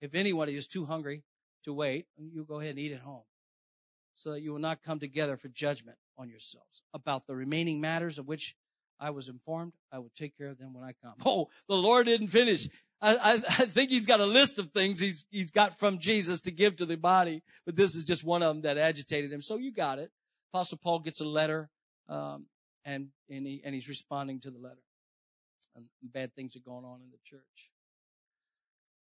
If 0.00 0.14
anybody 0.14 0.56
is 0.56 0.66
too 0.66 0.86
hungry 0.86 1.22
to 1.64 1.72
wait, 1.72 2.06
you 2.16 2.44
go 2.44 2.60
ahead 2.60 2.70
and 2.70 2.78
eat 2.78 2.92
at 2.92 3.00
home 3.00 3.24
so 4.14 4.32
that 4.32 4.40
you 4.40 4.52
will 4.52 4.58
not 4.58 4.82
come 4.82 4.98
together 4.98 5.36
for 5.36 5.48
judgment 5.48 5.98
on 6.18 6.28
yourselves 6.28 6.82
about 6.94 7.26
the 7.26 7.34
remaining 7.34 7.80
matters 7.80 8.18
of 8.18 8.26
which 8.26 8.56
I 8.98 9.10
was 9.10 9.28
informed 9.28 9.72
I 9.92 9.98
will 9.98 10.12
take 10.16 10.36
care 10.36 10.48
of 10.48 10.58
them 10.58 10.72
when 10.72 10.84
I 10.84 10.92
come. 11.02 11.14
Oh, 11.24 11.48
the 11.68 11.76
Lord 11.76 12.06
didn't 12.06 12.28
finish. 12.28 12.68
I, 13.00 13.16
I, 13.16 13.32
I, 13.34 13.66
think 13.66 13.90
he's 13.90 14.06
got 14.06 14.20
a 14.20 14.26
list 14.26 14.58
of 14.58 14.70
things 14.70 14.98
he's, 14.98 15.26
he's 15.30 15.50
got 15.50 15.78
from 15.78 15.98
Jesus 15.98 16.40
to 16.42 16.50
give 16.50 16.76
to 16.76 16.86
the 16.86 16.96
body, 16.96 17.42
but 17.66 17.76
this 17.76 17.94
is 17.94 18.04
just 18.04 18.24
one 18.24 18.42
of 18.42 18.48
them 18.48 18.62
that 18.62 18.78
agitated 18.78 19.30
him. 19.30 19.42
So 19.42 19.56
you 19.56 19.70
got 19.70 19.98
it. 19.98 20.10
Apostle 20.52 20.78
Paul 20.82 21.00
gets 21.00 21.20
a 21.20 21.26
letter, 21.26 21.68
um, 22.08 22.46
and, 22.86 23.08
and 23.28 23.46
he, 23.46 23.60
and 23.64 23.74
he's 23.74 23.88
responding 23.88 24.40
to 24.40 24.50
the 24.50 24.58
letter. 24.58 24.80
And 25.74 25.84
bad 26.02 26.34
things 26.34 26.56
are 26.56 26.60
going 26.60 26.86
on 26.86 27.02
in 27.02 27.10
the 27.10 27.18
church. 27.22 27.70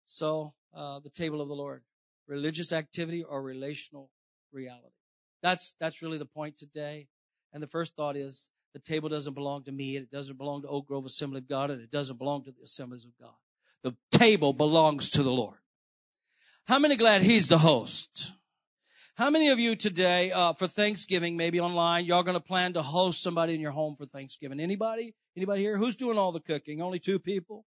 So, 0.06 0.54
uh, 0.74 1.00
the 1.00 1.10
table 1.10 1.42
of 1.42 1.48
the 1.48 1.54
Lord. 1.54 1.84
Religious 2.28 2.74
activity 2.74 3.24
or 3.24 3.42
relational 3.42 4.10
reality. 4.52 4.97
That's, 5.42 5.74
that's 5.80 6.02
really 6.02 6.18
the 6.18 6.26
point 6.26 6.58
today. 6.58 7.08
And 7.54 7.62
the 7.62 7.68
first 7.68 7.96
thought 7.96 8.16
is 8.16 8.50
the 8.74 8.80
table 8.80 9.10
doesn't 9.10 9.34
belong 9.34 9.64
to 9.64 9.72
me. 9.72 9.96
It 9.96 10.12
doesn't 10.12 10.38
belong 10.38 10.62
to 10.64 10.68
Oak 10.68 10.88
Grove 10.88 11.06
Assembly 11.06 11.40
of 11.40 11.48
God 11.48 11.72
and 11.72 11.82
it 11.82 11.92
doesn't 11.92 12.18
belong 12.18 12.44
to 12.44 12.52
the 12.52 12.64
assemblies 12.64 13.06
of 13.06 13.12
God. 13.20 13.36
The 13.84 13.96
table 14.18 14.54
belongs 14.54 15.10
to 15.12 15.24
the 15.24 15.32
Lord. 15.32 15.58
How 16.68 16.80
many 16.80 16.98
glad 16.98 17.22
he's 17.22 17.48
the 17.48 17.60
host? 17.60 18.34
How 19.16 19.32
many 19.32 19.50
of 19.50 19.58
you 19.58 19.76
today, 19.76 20.32
uh, 20.32 20.54
for 20.54 20.68
Thanksgiving, 20.68 21.38
maybe 21.38 21.60
online, 21.60 22.06
y'all 22.06 22.24
to 22.24 22.40
plan 22.40 22.74
to 22.74 22.84
host 22.84 23.24
somebody 23.24 23.56
in 23.56 23.62
your 23.62 23.72
home 23.72 23.96
for 23.96 24.06
Thanksgiving? 24.06 24.60
Anybody? 24.60 25.16
Anybody 25.36 25.62
here? 25.62 25.76
Who's 25.76 25.96
doing 25.96 26.20
all 26.20 26.32
the 26.32 26.40
cooking? 26.40 26.84
Only 26.84 27.00
two 27.00 27.18
people? 27.18 27.66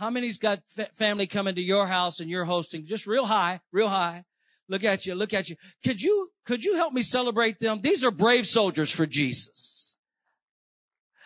How 0.00 0.10
many's 0.10 0.38
got 0.38 0.62
fa- 0.68 0.88
family 0.94 1.28
coming 1.28 1.54
to 1.54 1.60
your 1.60 1.86
house 1.86 2.18
and 2.18 2.28
you're 2.28 2.44
hosting? 2.44 2.86
Just 2.86 3.06
real 3.06 3.26
high, 3.26 3.60
real 3.70 3.86
high. 3.86 4.24
Look 4.68 4.84
at 4.84 5.04
you, 5.04 5.14
look 5.14 5.34
at 5.34 5.50
you. 5.50 5.56
Could 5.84 6.00
you, 6.00 6.30
could 6.46 6.64
you 6.64 6.76
help 6.76 6.92
me 6.92 7.02
celebrate 7.02 7.60
them? 7.60 7.80
These 7.82 8.02
are 8.04 8.10
brave 8.10 8.46
soldiers 8.46 8.90
for 8.90 9.06
Jesus. 9.06 9.96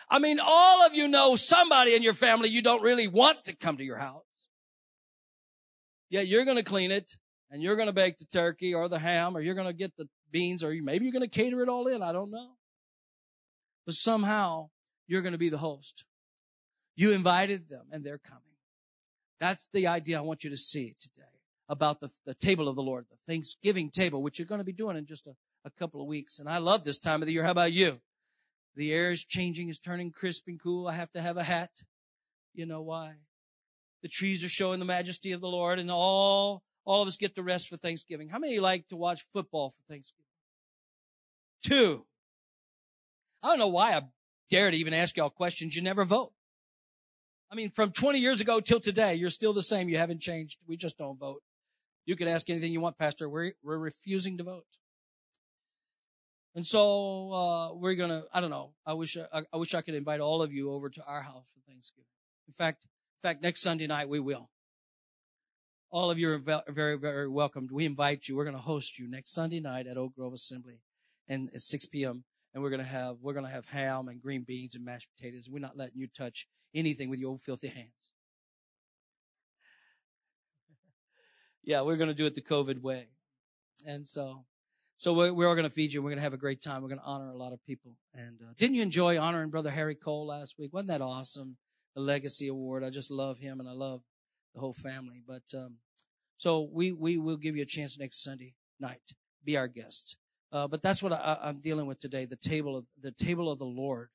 I 0.09 0.19
mean, 0.19 0.39
all 0.43 0.85
of 0.85 0.93
you 0.93 1.07
know 1.07 1.35
somebody 1.35 1.95
in 1.95 2.03
your 2.03 2.13
family 2.13 2.49
you 2.49 2.61
don't 2.61 2.81
really 2.81 3.07
want 3.07 3.45
to 3.45 3.55
come 3.55 3.77
to 3.77 3.83
your 3.83 3.97
house. 3.97 4.23
Yet 6.09 6.27
you're 6.27 6.45
going 6.45 6.57
to 6.57 6.63
clean 6.63 6.91
it 6.91 7.13
and 7.51 7.61
you're 7.61 7.75
going 7.75 7.87
to 7.87 7.93
bake 7.93 8.17
the 8.17 8.25
turkey 8.25 8.73
or 8.73 8.89
the 8.89 8.99
ham 8.99 9.37
or 9.37 9.41
you're 9.41 9.55
going 9.55 9.67
to 9.67 9.73
get 9.73 9.95
the 9.95 10.09
beans 10.31 10.63
or 10.63 10.73
maybe 10.81 11.05
you're 11.05 11.13
going 11.13 11.21
to 11.21 11.29
cater 11.29 11.61
it 11.61 11.69
all 11.69 11.87
in. 11.87 12.01
I 12.01 12.11
don't 12.11 12.31
know. 12.31 12.55
But 13.85 13.95
somehow 13.95 14.69
you're 15.07 15.21
going 15.21 15.33
to 15.33 15.39
be 15.39 15.49
the 15.49 15.57
host. 15.59 16.05
You 16.95 17.11
invited 17.11 17.69
them 17.69 17.85
and 17.91 18.03
they're 18.03 18.17
coming. 18.17 18.43
That's 19.39 19.69
the 19.71 19.87
idea 19.87 20.17
I 20.17 20.21
want 20.21 20.43
you 20.43 20.49
to 20.49 20.57
see 20.57 20.95
today 20.99 21.38
about 21.69 21.99
the, 21.99 22.11
the 22.25 22.33
table 22.33 22.67
of 22.67 22.75
the 22.75 22.81
Lord, 22.81 23.05
the 23.09 23.31
Thanksgiving 23.31 23.91
table, 23.91 24.23
which 24.23 24.39
you're 24.39 24.47
going 24.47 24.59
to 24.59 24.65
be 24.65 24.73
doing 24.73 24.97
in 24.97 25.05
just 25.05 25.27
a, 25.27 25.35
a 25.63 25.69
couple 25.69 26.01
of 26.01 26.07
weeks. 26.07 26.39
And 26.39 26.49
I 26.49 26.57
love 26.57 26.83
this 26.83 26.99
time 26.99 27.21
of 27.21 27.27
the 27.27 27.31
year. 27.31 27.43
How 27.43 27.51
about 27.51 27.71
you? 27.71 28.01
The 28.75 28.93
air 28.93 29.11
is 29.11 29.23
changing, 29.23 29.69
it's 29.69 29.79
turning 29.79 30.11
crisp 30.11 30.47
and 30.47 30.61
cool. 30.61 30.87
I 30.87 30.93
have 30.93 31.11
to 31.11 31.21
have 31.21 31.37
a 31.37 31.43
hat. 31.43 31.69
You 32.53 32.65
know 32.65 32.81
why? 32.81 33.13
The 34.01 34.07
trees 34.07 34.43
are 34.43 34.49
showing 34.49 34.79
the 34.79 34.85
majesty 34.85 35.31
of 35.31 35.41
the 35.41 35.47
Lord 35.47 35.79
and 35.79 35.91
all, 35.91 36.63
all 36.85 37.01
of 37.01 37.07
us 37.07 37.17
get 37.17 37.35
the 37.35 37.43
rest 37.43 37.67
for 37.67 37.77
Thanksgiving. 37.77 38.29
How 38.29 38.39
many 38.39 38.59
like 38.59 38.87
to 38.87 38.95
watch 38.95 39.25
football 39.33 39.71
for 39.71 39.93
Thanksgiving? 39.93 40.25
Two. 41.63 42.05
I 43.43 43.47
don't 43.47 43.59
know 43.59 43.67
why 43.67 43.93
I 43.93 44.01
dare 44.49 44.71
to 44.71 44.77
even 44.77 44.93
ask 44.93 45.17
y'all 45.17 45.29
questions. 45.29 45.75
You 45.75 45.81
never 45.81 46.05
vote. 46.05 46.31
I 47.51 47.55
mean, 47.55 47.69
from 47.71 47.91
20 47.91 48.19
years 48.19 48.41
ago 48.41 48.59
till 48.59 48.79
today, 48.79 49.15
you're 49.15 49.29
still 49.29 49.53
the 49.53 49.63
same. 49.63 49.89
You 49.89 49.97
haven't 49.97 50.21
changed. 50.21 50.59
We 50.67 50.77
just 50.77 50.97
don't 50.97 51.19
vote. 51.19 51.41
You 52.05 52.15
can 52.15 52.27
ask 52.27 52.49
anything 52.49 52.73
you 52.73 52.81
want, 52.81 52.97
Pastor. 52.97 53.29
We're, 53.29 53.53
we're 53.63 53.77
refusing 53.77 54.37
to 54.37 54.43
vote. 54.43 54.65
And 56.55 56.65
so, 56.65 57.31
uh, 57.31 57.73
we're 57.75 57.95
gonna, 57.95 58.23
I 58.33 58.41
don't 58.41 58.49
know. 58.49 58.73
I 58.85 58.93
wish, 58.93 59.15
I, 59.17 59.43
I 59.53 59.57
wish 59.57 59.75
I 59.75 59.81
could 59.81 59.93
invite 59.93 60.19
all 60.19 60.41
of 60.41 60.51
you 60.51 60.71
over 60.71 60.89
to 60.89 61.03
our 61.05 61.21
house 61.21 61.45
for 61.53 61.61
Thanksgiving. 61.71 62.07
In 62.47 62.53
fact, 62.53 62.85
in 62.85 63.29
fact, 63.29 63.43
next 63.43 63.61
Sunday 63.61 63.85
night 63.85 64.09
we 64.09 64.19
will. 64.19 64.49
All 65.91 66.11
of 66.11 66.19
you 66.19 66.31
are 66.31 66.61
very, 66.67 66.97
very 66.97 67.27
welcomed. 67.27 67.71
We 67.71 67.85
invite 67.85 68.27
you. 68.27 68.35
We're 68.35 68.43
going 68.43 68.55
to 68.55 68.61
host 68.61 68.99
you 68.99 69.09
next 69.09 69.33
Sunday 69.33 69.59
night 69.59 69.87
at 69.87 69.97
Oak 69.97 70.15
Grove 70.15 70.33
Assembly 70.33 70.81
and 71.27 71.49
at 71.53 71.61
6 71.61 71.85
p.m. 71.87 72.23
And 72.53 72.63
we're 72.63 72.69
going 72.69 72.81
to 72.81 72.87
have, 72.87 73.17
we're 73.21 73.33
going 73.33 73.45
to 73.45 73.51
have 73.51 73.65
ham 73.65 74.07
and 74.07 74.21
green 74.21 74.43
beans 74.43 74.75
and 74.75 74.85
mashed 74.85 75.09
potatoes. 75.15 75.49
We're 75.49 75.59
not 75.59 75.77
letting 75.77 75.99
you 75.99 76.07
touch 76.07 76.47
anything 76.75 77.09
with 77.09 77.19
your 77.19 77.31
old 77.31 77.41
filthy 77.41 77.67
hands. 77.69 78.11
Yeah, 81.63 81.81
we're 81.81 81.97
going 81.97 82.09
to 82.09 82.15
do 82.15 82.25
it 82.25 82.35
the 82.35 82.41
COVID 82.41 82.81
way. 82.81 83.07
And 83.85 84.07
so, 84.07 84.45
so 84.97 85.13
we're, 85.13 85.33
we're 85.33 85.47
all 85.47 85.55
going 85.55 85.63
to 85.63 85.69
feed 85.69 85.93
you. 85.93 86.01
We're 86.01 86.09
going 86.09 86.17
to 86.17 86.23
have 86.23 86.33
a 86.33 86.37
great 86.37 86.61
time. 86.61 86.81
We're 86.81 86.89
going 86.89 86.99
to 86.99 87.05
honor 87.05 87.29
a 87.29 87.37
lot 87.37 87.53
of 87.53 87.63
people. 87.65 87.95
And 88.13 88.39
uh, 88.41 88.53
didn't 88.57 88.75
you 88.75 88.81
enjoy 88.81 89.19
honoring 89.19 89.49
Brother 89.49 89.71
Harry 89.71 89.95
Cole 89.95 90.27
last 90.27 90.55
week? 90.57 90.73
Wasn't 90.73 90.89
that 90.89 91.01
awesome? 91.01 91.57
The 91.95 92.01
Legacy 92.01 92.47
Award. 92.47 92.83
I 92.83 92.89
just 92.89 93.11
love 93.11 93.37
him 93.37 93.59
and 93.59 93.67
I 93.67 93.73
love 93.73 94.01
the 94.53 94.59
whole 94.59 94.73
family. 94.73 95.21
But 95.25 95.43
um, 95.53 95.77
so 96.37 96.69
we 96.71 96.91
we 96.91 97.17
will 97.17 97.37
give 97.37 97.55
you 97.55 97.63
a 97.63 97.65
chance 97.65 97.99
next 97.99 98.23
Sunday 98.23 98.53
night. 98.79 99.01
Be 99.43 99.57
our 99.57 99.67
guest. 99.67 100.17
Uh, 100.51 100.67
but 100.67 100.81
that's 100.81 101.03
what 101.03 101.13
I, 101.13 101.37
I'm 101.41 101.59
dealing 101.59 101.85
with 101.85 101.99
today. 101.99 102.25
The 102.25 102.35
table 102.35 102.75
of 102.77 102.85
the 102.99 103.11
table 103.11 103.51
of 103.51 103.59
the 103.59 103.65
Lord. 103.65 104.09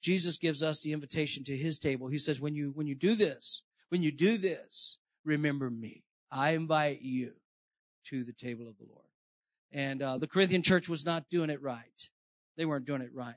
Jesus 0.00 0.36
gives 0.36 0.62
us 0.62 0.80
the 0.80 0.92
invitation 0.92 1.42
to 1.44 1.56
his 1.56 1.78
table. 1.78 2.08
He 2.08 2.18
says, 2.18 2.40
when 2.40 2.54
you, 2.54 2.70
when 2.72 2.86
you 2.86 2.94
do 2.94 3.16
this, 3.16 3.62
when 3.88 4.00
you 4.00 4.12
do 4.12 4.38
this, 4.38 4.98
remember 5.24 5.70
me. 5.70 6.04
I 6.30 6.50
invite 6.50 7.02
you 7.02 7.32
to 8.06 8.24
the 8.24 8.32
table 8.32 8.68
of 8.68 8.78
the 8.78 8.86
Lord. 8.88 9.04
And, 9.72 10.02
uh, 10.02 10.18
the 10.18 10.26
Corinthian 10.26 10.62
church 10.62 10.88
was 10.88 11.04
not 11.04 11.28
doing 11.28 11.50
it 11.50 11.62
right. 11.62 12.08
They 12.56 12.64
weren't 12.64 12.86
doing 12.86 13.02
it 13.02 13.14
right. 13.14 13.36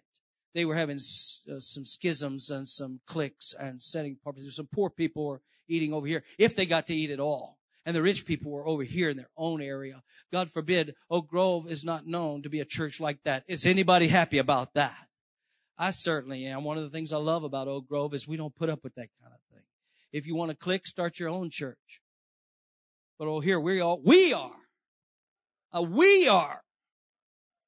They 0.54 0.66
were 0.66 0.76
having 0.76 0.98
uh, 0.98 1.60
some 1.60 1.86
schisms 1.86 2.50
and 2.50 2.68
some 2.68 3.00
cliques 3.06 3.54
and 3.58 3.82
setting 3.82 4.18
purposes. 4.24 4.56
Some 4.56 4.68
poor 4.68 4.90
people 4.90 5.26
were 5.26 5.42
eating 5.68 5.94
over 5.94 6.08
here, 6.08 6.24
if 6.38 6.56
they 6.56 6.66
got 6.66 6.88
to 6.88 6.96
eat 6.96 7.10
at 7.10 7.20
all. 7.20 7.58
And 7.86 7.96
the 7.96 8.02
rich 8.02 8.26
people 8.26 8.52
were 8.52 8.68
over 8.68 8.84
here 8.84 9.10
in 9.10 9.18
their 9.18 9.30
own 9.36 9.62
area. 9.62 10.04
God 10.32 10.52
forbid, 10.52 10.94
Oak 11.10 11.28
Grove 11.28 11.72
is 11.72 11.84
not 11.84 12.06
known 12.06 12.44
to 12.44 12.50
be 12.50 12.60
a 12.60 12.66
church 12.66 13.00
like 13.00 13.24
that. 13.24 13.44
Is 13.48 13.66
anybody 13.66 14.08
happy 14.08 14.38
about 14.38 14.74
that? 14.76 15.08
I 15.78 15.90
certainly 15.90 16.46
am. 16.46 16.64
One 16.64 16.78
of 16.78 16.84
the 16.84 16.92
things 16.92 17.12
I 17.12 17.18
love 17.18 17.44
about 17.44 17.68
Oak 17.68 17.88
Grove 17.88 18.14
is 18.14 18.28
we 18.28 18.38
don't 18.38 18.56
put 18.56 18.70
up 18.70 18.84
with 18.84 18.94
that 18.96 19.10
kind 19.20 19.34
of 19.34 19.40
thing. 19.52 19.64
If 20.12 20.28
you 20.28 20.36
want 20.36 20.52
to 20.52 20.58
click, 20.58 20.86
start 20.86 21.20
your 21.20 21.30
own 21.30 21.50
church. 21.50 22.01
But 23.22 23.28
oh, 23.28 23.40
here 23.40 23.60
we 23.60 23.80
are. 23.82 24.00
We 24.04 24.34
are. 24.34 24.56
Uh, 25.72 25.84
we 25.84 26.28
are. 26.28 26.64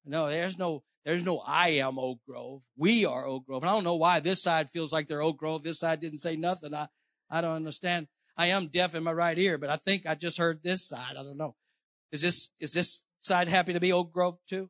No, 0.04 0.28
there's 0.28 0.58
no, 0.58 0.82
there's 1.04 1.24
no 1.24 1.38
I 1.46 1.68
am 1.68 1.96
Oak 1.96 2.18
Grove. 2.28 2.62
We 2.76 3.04
are 3.04 3.24
Oak 3.24 3.46
Grove. 3.46 3.62
And 3.62 3.70
I 3.70 3.72
don't 3.72 3.84
know 3.84 3.94
why 3.94 4.18
this 4.18 4.42
side 4.42 4.68
feels 4.68 4.92
like 4.92 5.06
they're 5.06 5.22
Oak 5.22 5.36
Grove. 5.36 5.62
This 5.62 5.78
side 5.78 6.00
didn't 6.00 6.18
say 6.18 6.34
nothing. 6.34 6.74
I, 6.74 6.88
I 7.30 7.40
don't 7.40 7.54
understand. 7.54 8.08
I 8.36 8.48
am 8.48 8.66
deaf 8.66 8.96
in 8.96 9.04
my 9.04 9.12
right 9.12 9.38
ear, 9.38 9.56
but 9.56 9.70
I 9.70 9.76
think 9.76 10.06
I 10.06 10.16
just 10.16 10.38
heard 10.38 10.58
this 10.64 10.88
side. 10.88 11.12
I 11.16 11.22
don't 11.22 11.36
know. 11.38 11.54
Is 12.10 12.20
this, 12.20 12.50
is 12.58 12.72
this 12.72 13.04
side 13.20 13.46
happy 13.46 13.74
to 13.74 13.80
be 13.80 13.92
Oak 13.92 14.12
Grove 14.12 14.38
too? 14.48 14.68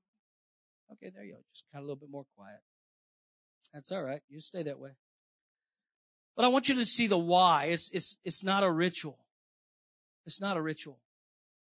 Okay, 0.93 1.11
there 1.15 1.25
you 1.25 1.33
go. 1.33 1.39
Just 1.51 1.65
kind 1.73 1.83
of 1.83 1.87
a 1.87 1.93
little 1.93 2.01
bit 2.01 2.11
more 2.11 2.27
quiet. 2.37 2.61
That's 3.73 3.91
all 3.91 4.03
right. 4.03 4.21
You 4.29 4.39
stay 4.39 4.65
that 4.65 4.79
way. 4.79 4.91
But 6.37 6.45
I 6.45 6.49
want 6.49 6.69
you 6.69 6.75
to 6.75 6.85
see 6.85 7.07
the 7.07 7.17
why. 7.17 7.69
It's, 7.71 7.91
it's, 7.91 8.19
it's 8.23 8.45
not 8.45 8.63
a 8.63 8.71
ritual. 8.71 9.24
It's 10.27 10.41
not 10.41 10.57
a 10.57 10.63
ritual. 10.63 10.99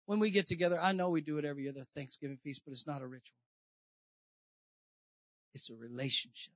When 0.05 0.19
we 0.19 0.31
get 0.31 0.47
together, 0.47 0.79
I 0.81 0.91
know 0.91 1.09
we 1.09 1.21
do 1.21 1.37
it 1.37 1.45
every 1.45 1.69
other 1.69 1.85
Thanksgiving 1.95 2.37
feast, 2.43 2.61
but 2.65 2.71
it's 2.71 2.87
not 2.87 3.01
a 3.01 3.07
ritual. 3.07 3.37
It's 5.53 5.69
a 5.69 5.75
relationship. 5.75 6.53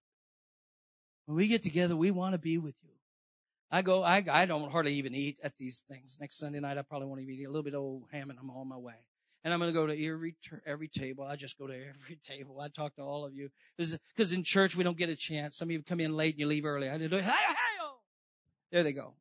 When 1.26 1.38
we 1.38 1.48
get 1.48 1.62
together, 1.62 1.96
we 1.96 2.12
want 2.12 2.34
to 2.34 2.40
be 2.40 2.58
with 2.58 2.76
you. 2.84 2.90
I 3.70 3.82
go, 3.82 4.04
I, 4.04 4.24
I 4.32 4.46
don't 4.46 4.72
hardly 4.72 4.94
even 4.94 5.14
eat 5.14 5.40
at 5.44 5.58
these 5.58 5.84
things. 5.90 6.18
Next 6.20 6.38
Sunday 6.38 6.60
night, 6.60 6.78
I 6.78 6.82
probably 6.84 7.08
won't 7.08 7.22
even 7.22 7.36
eat 7.36 7.44
a 7.44 7.50
little 7.50 7.64
bit 7.64 7.74
of 7.74 7.82
old 7.82 8.04
ham 8.12 8.30
and 8.30 8.40
I'm 8.40 8.50
on 8.50 8.68
my 8.68 8.78
way 8.78 8.96
and 9.48 9.54
I'm 9.54 9.62
going 9.62 9.74
to 9.74 9.80
go 9.80 9.88
to 9.88 10.06
every 10.06 10.36
every 10.66 10.90
table. 10.90 11.24
I 11.24 11.38
just 11.38 11.58
go 11.58 11.68
to 11.68 11.74
every 11.74 12.18
table. 12.24 12.60
I 12.60 12.68
talk 12.68 12.96
to 12.96 13.02
all 13.02 13.26
of 13.26 13.34
you 13.34 13.50
because 13.78 14.32
in 14.34 14.44
church 14.44 14.76
we 14.76 14.84
don't 14.84 14.98
get 14.98 15.10
a 15.10 15.16
chance. 15.16 15.56
Some 15.56 15.70
of 15.70 15.72
you 15.72 15.84
come 15.84 16.02
in 16.02 16.18
late 16.18 16.34
and 16.34 16.42
you 16.42 16.48
leave 16.48 16.66
early. 16.66 16.90
I 16.90 16.96
it. 16.96 17.14
Oh! 17.14 18.00
There 18.74 18.84
they 18.84 18.92
go. 18.92 19.14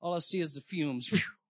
All 0.00 0.14
I 0.14 0.20
see 0.20 0.40
is 0.40 0.54
the 0.54 0.60
fumes. 0.60 1.12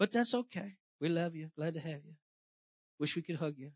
but 0.00 0.10
that's 0.10 0.34
okay. 0.34 0.76
We 1.00 1.10
love 1.10 1.36
you. 1.36 1.50
Glad 1.54 1.74
to 1.74 1.80
have 1.80 2.00
you. 2.04 2.14
Wish 2.98 3.14
we 3.14 3.22
could 3.22 3.36
hug 3.36 3.54
you. 3.58 3.70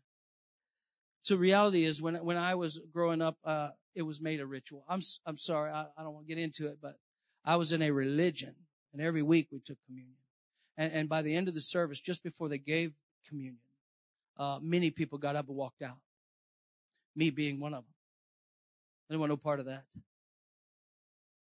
So 1.21 1.35
reality 1.35 1.85
is 1.85 2.01
when 2.01 2.15
when 2.15 2.37
I 2.37 2.55
was 2.55 2.81
growing 2.91 3.21
up, 3.21 3.37
uh, 3.45 3.69
it 3.93 4.01
was 4.01 4.19
made 4.19 4.41
a 4.41 4.45
ritual. 4.45 4.83
I'm 4.89 5.01
I'm 5.25 5.37
sorry. 5.37 5.71
I, 5.71 5.85
I 5.97 6.03
don't 6.03 6.13
want 6.13 6.27
to 6.27 6.35
get 6.35 6.43
into 6.43 6.67
it, 6.67 6.79
but 6.81 6.97
I 7.45 7.55
was 7.55 7.71
in 7.71 7.81
a 7.81 7.91
religion 7.91 8.55
and 8.91 9.01
every 9.01 9.21
week 9.21 9.49
we 9.51 9.59
took 9.59 9.77
communion. 9.85 10.17
And, 10.77 10.91
and 10.91 11.09
by 11.09 11.21
the 11.21 11.35
end 11.35 11.47
of 11.47 11.53
the 11.53 11.61
service, 11.61 11.99
just 11.99 12.23
before 12.23 12.49
they 12.49 12.57
gave 12.57 12.93
communion, 13.27 13.59
uh, 14.37 14.59
many 14.61 14.89
people 14.89 15.17
got 15.17 15.35
up 15.35 15.47
and 15.47 15.55
walked 15.55 15.81
out. 15.81 15.97
Me 17.15 17.29
being 17.29 17.59
one 17.59 17.73
of 17.73 17.83
them. 17.83 17.93
I 19.07 19.13
didn't 19.13 19.19
want 19.19 19.29
no 19.29 19.37
part 19.37 19.59
of 19.59 19.67
that. 19.67 19.83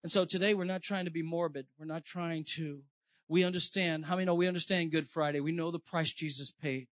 And 0.04 0.12
so 0.12 0.26
today 0.26 0.54
we're 0.54 0.66
not 0.66 0.82
trying 0.82 1.06
to 1.06 1.12
be 1.12 1.24
morbid. 1.24 1.68
We're 1.78 1.86
not 1.86 2.04
trying 2.04 2.46
to, 2.56 2.82
we 3.28 3.44
understand, 3.44 4.06
how 4.06 4.16
many 4.16 4.26
know 4.26 4.36
we 4.36 4.48
understand 4.48 4.92
Good 4.92 5.08
Friday? 5.08 5.40
We 5.40 5.52
know 5.52 5.72
the 5.72 5.80
price 5.80 6.14
Jesus 6.14 6.52
paid. 6.52 6.88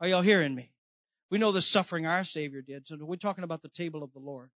Are 0.00 0.08
y'all 0.08 0.22
hearing 0.22 0.54
me? 0.54 0.72
We 1.30 1.38
know 1.38 1.52
the 1.52 1.62
suffering 1.62 2.06
our 2.06 2.24
Savior 2.24 2.62
did. 2.62 2.88
So 2.88 2.96
we're 3.00 3.16
talking 3.16 3.44
about 3.44 3.62
the 3.62 3.68
table 3.68 4.02
of 4.02 4.12
the 4.12 4.18
Lord. 4.18 4.50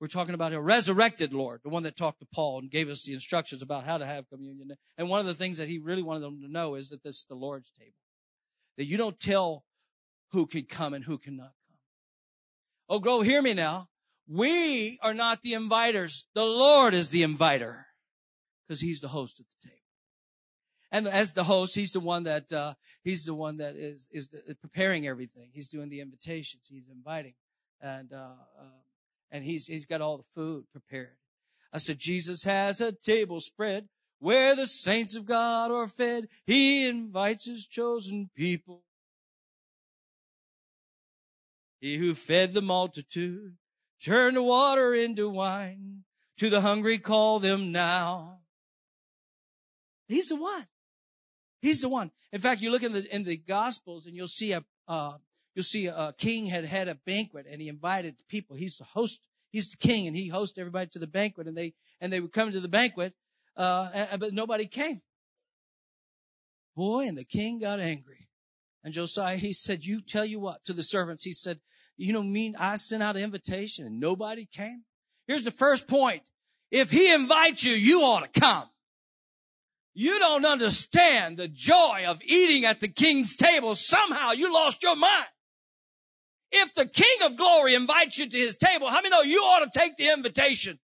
We're 0.00 0.08
talking 0.08 0.34
about 0.34 0.54
a 0.54 0.60
resurrected 0.60 1.34
Lord, 1.34 1.60
the 1.62 1.68
one 1.68 1.82
that 1.82 1.96
talked 1.96 2.20
to 2.20 2.26
Paul 2.34 2.60
and 2.60 2.70
gave 2.70 2.88
us 2.88 3.04
the 3.04 3.12
instructions 3.12 3.60
about 3.60 3.84
how 3.84 3.98
to 3.98 4.06
have 4.06 4.28
communion. 4.30 4.72
And 4.96 5.08
one 5.08 5.20
of 5.20 5.26
the 5.26 5.34
things 5.34 5.58
that 5.58 5.68
he 5.68 5.78
really 5.78 6.02
wanted 6.02 6.20
them 6.20 6.40
to 6.40 6.50
know 6.50 6.74
is 6.74 6.88
that 6.88 7.02
this 7.02 7.16
is 7.16 7.26
the 7.28 7.34
Lord's 7.34 7.70
table. 7.78 7.92
That 8.78 8.86
you 8.86 8.96
don't 8.96 9.20
tell 9.20 9.64
who 10.32 10.46
can 10.46 10.64
come 10.64 10.94
and 10.94 11.04
who 11.04 11.18
cannot 11.18 11.52
come. 11.68 11.78
Oh, 12.88 12.98
go 12.98 13.20
hear 13.20 13.42
me 13.42 13.52
now. 13.52 13.88
We 14.26 14.98
are 15.02 15.12
not 15.12 15.42
the 15.42 15.52
inviters. 15.52 16.24
The 16.34 16.44
Lord 16.44 16.94
is 16.94 17.10
the 17.10 17.22
inviter 17.22 17.86
because 18.66 18.80
he's 18.80 19.00
the 19.00 19.08
host 19.08 19.38
at 19.38 19.46
the 19.48 19.68
table. 19.68 19.79
And 20.92 21.06
as 21.06 21.32
the 21.34 21.44
host, 21.44 21.74
he's 21.74 21.92
the 21.92 22.00
one 22.00 22.24
that, 22.24 22.52
uh, 22.52 22.74
he's 23.04 23.24
the 23.24 23.34
one 23.34 23.58
that 23.58 23.76
is, 23.76 24.08
is 24.10 24.28
the, 24.28 24.56
preparing 24.56 25.06
everything. 25.06 25.50
He's 25.52 25.68
doing 25.68 25.88
the 25.88 26.00
invitations. 26.00 26.68
He's 26.68 26.88
inviting. 26.88 27.34
And, 27.80 28.12
uh, 28.12 28.34
uh, 28.58 28.64
and 29.30 29.44
he's, 29.44 29.66
he's 29.66 29.86
got 29.86 30.00
all 30.00 30.16
the 30.16 30.24
food 30.34 30.64
prepared. 30.72 31.16
I 31.72 31.78
said, 31.78 31.98
Jesus 31.98 32.42
has 32.44 32.80
a 32.80 32.90
table 32.90 33.40
spread 33.40 33.88
where 34.18 34.56
the 34.56 34.66
saints 34.66 35.14
of 35.14 35.24
God 35.24 35.70
are 35.70 35.88
fed. 35.88 36.26
He 36.44 36.88
invites 36.88 37.46
his 37.46 37.66
chosen 37.66 38.30
people. 38.34 38.82
He 41.80 41.96
who 41.96 42.14
fed 42.14 42.52
the 42.52 42.60
multitude 42.60 43.56
turned 44.02 44.44
water 44.44 44.92
into 44.92 45.28
wine. 45.28 46.04
To 46.38 46.48
the 46.48 46.62
hungry 46.62 46.96
call 46.96 47.38
them 47.38 47.70
now. 47.70 48.38
He's 50.08 50.30
the 50.30 50.36
one. 50.36 50.66
He's 51.60 51.82
the 51.82 51.88
one. 51.88 52.10
In 52.32 52.40
fact, 52.40 52.60
you 52.60 52.70
look 52.70 52.82
in 52.82 52.92
the 52.92 53.14
in 53.14 53.24
the 53.24 53.36
Gospels 53.36 54.06
and 54.06 54.16
you'll 54.16 54.28
see 54.28 54.52
a 54.52 54.64
uh, 54.88 55.14
you'll 55.54 55.62
see 55.62 55.86
a, 55.86 56.14
king 56.16 56.46
had 56.46 56.64
had 56.64 56.88
a 56.88 56.94
banquet 56.94 57.46
and 57.50 57.60
he 57.60 57.68
invited 57.68 58.16
people. 58.28 58.56
He's 58.56 58.76
the 58.76 58.84
host. 58.84 59.20
He's 59.50 59.70
the 59.70 59.76
king 59.76 60.06
and 60.06 60.16
he 60.16 60.28
hosts 60.28 60.58
everybody 60.58 60.88
to 60.92 60.98
the 60.98 61.06
banquet 61.06 61.46
and 61.46 61.56
they 61.56 61.74
and 62.00 62.12
they 62.12 62.20
would 62.20 62.32
come 62.32 62.50
to 62.52 62.60
the 62.60 62.68
banquet, 62.68 63.14
uh, 63.56 63.90
and, 63.92 64.20
but 64.20 64.32
nobody 64.32 64.66
came. 64.66 65.02
Boy, 66.76 67.06
and 67.06 67.18
the 67.18 67.24
king 67.24 67.58
got 67.58 67.80
angry. 67.80 68.28
And 68.82 68.94
Josiah, 68.94 69.36
he 69.36 69.52
said, 69.52 69.84
you 69.84 70.00
tell 70.00 70.24
you 70.24 70.40
what 70.40 70.64
to 70.64 70.72
the 70.72 70.82
servants. 70.82 71.24
He 71.24 71.34
said, 71.34 71.60
you 71.98 72.14
know, 72.14 72.22
mean 72.22 72.54
I 72.58 72.76
sent 72.76 73.02
out 73.02 73.16
an 73.16 73.22
invitation 73.22 73.86
and 73.86 74.00
nobody 74.00 74.46
came. 74.50 74.84
Here's 75.26 75.44
the 75.44 75.50
first 75.50 75.86
point. 75.86 76.22
If 76.70 76.90
he 76.90 77.12
invites 77.12 77.64
you, 77.64 77.72
you 77.72 78.00
ought 78.00 78.32
to 78.32 78.40
come. 78.40 78.69
You 79.94 80.18
don't 80.18 80.46
understand 80.46 81.36
the 81.36 81.48
joy 81.48 82.04
of 82.06 82.22
eating 82.22 82.64
at 82.64 82.80
the 82.80 82.88
king's 82.88 83.36
table. 83.36 83.74
Somehow 83.74 84.32
you 84.32 84.52
lost 84.52 84.82
your 84.82 84.96
mind. 84.96 85.26
If 86.52 86.74
the 86.74 86.86
king 86.86 87.18
of 87.24 87.36
glory 87.36 87.74
invites 87.74 88.18
you 88.18 88.28
to 88.28 88.36
his 88.36 88.56
table, 88.56 88.88
how 88.88 88.96
many 88.96 89.10
know 89.10 89.22
you 89.22 89.38
ought 89.38 89.70
to 89.70 89.78
take 89.78 89.96
the 89.96 90.08
invitation? 90.08 90.78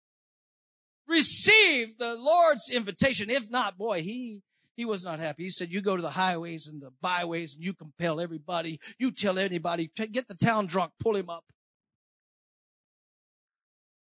Receive 1.06 1.98
the 1.98 2.16
Lord's 2.16 2.70
invitation. 2.70 3.30
If 3.30 3.50
not, 3.50 3.76
boy, 3.76 4.02
he, 4.02 4.40
he 4.76 4.84
was 4.84 5.04
not 5.04 5.20
happy. 5.20 5.44
He 5.44 5.50
said, 5.50 5.70
you 5.70 5.82
go 5.82 5.96
to 5.96 6.02
the 6.02 6.10
highways 6.10 6.66
and 6.66 6.82
the 6.82 6.90
byways 7.00 7.54
and 7.54 7.64
you 7.64 7.74
compel 7.74 8.20
everybody. 8.20 8.80
You 8.98 9.10
tell 9.10 9.38
anybody, 9.38 9.90
get 10.12 10.28
the 10.28 10.34
town 10.34 10.66
drunk, 10.66 10.92
pull 10.98 11.16
him 11.16 11.28
up. 11.28 11.44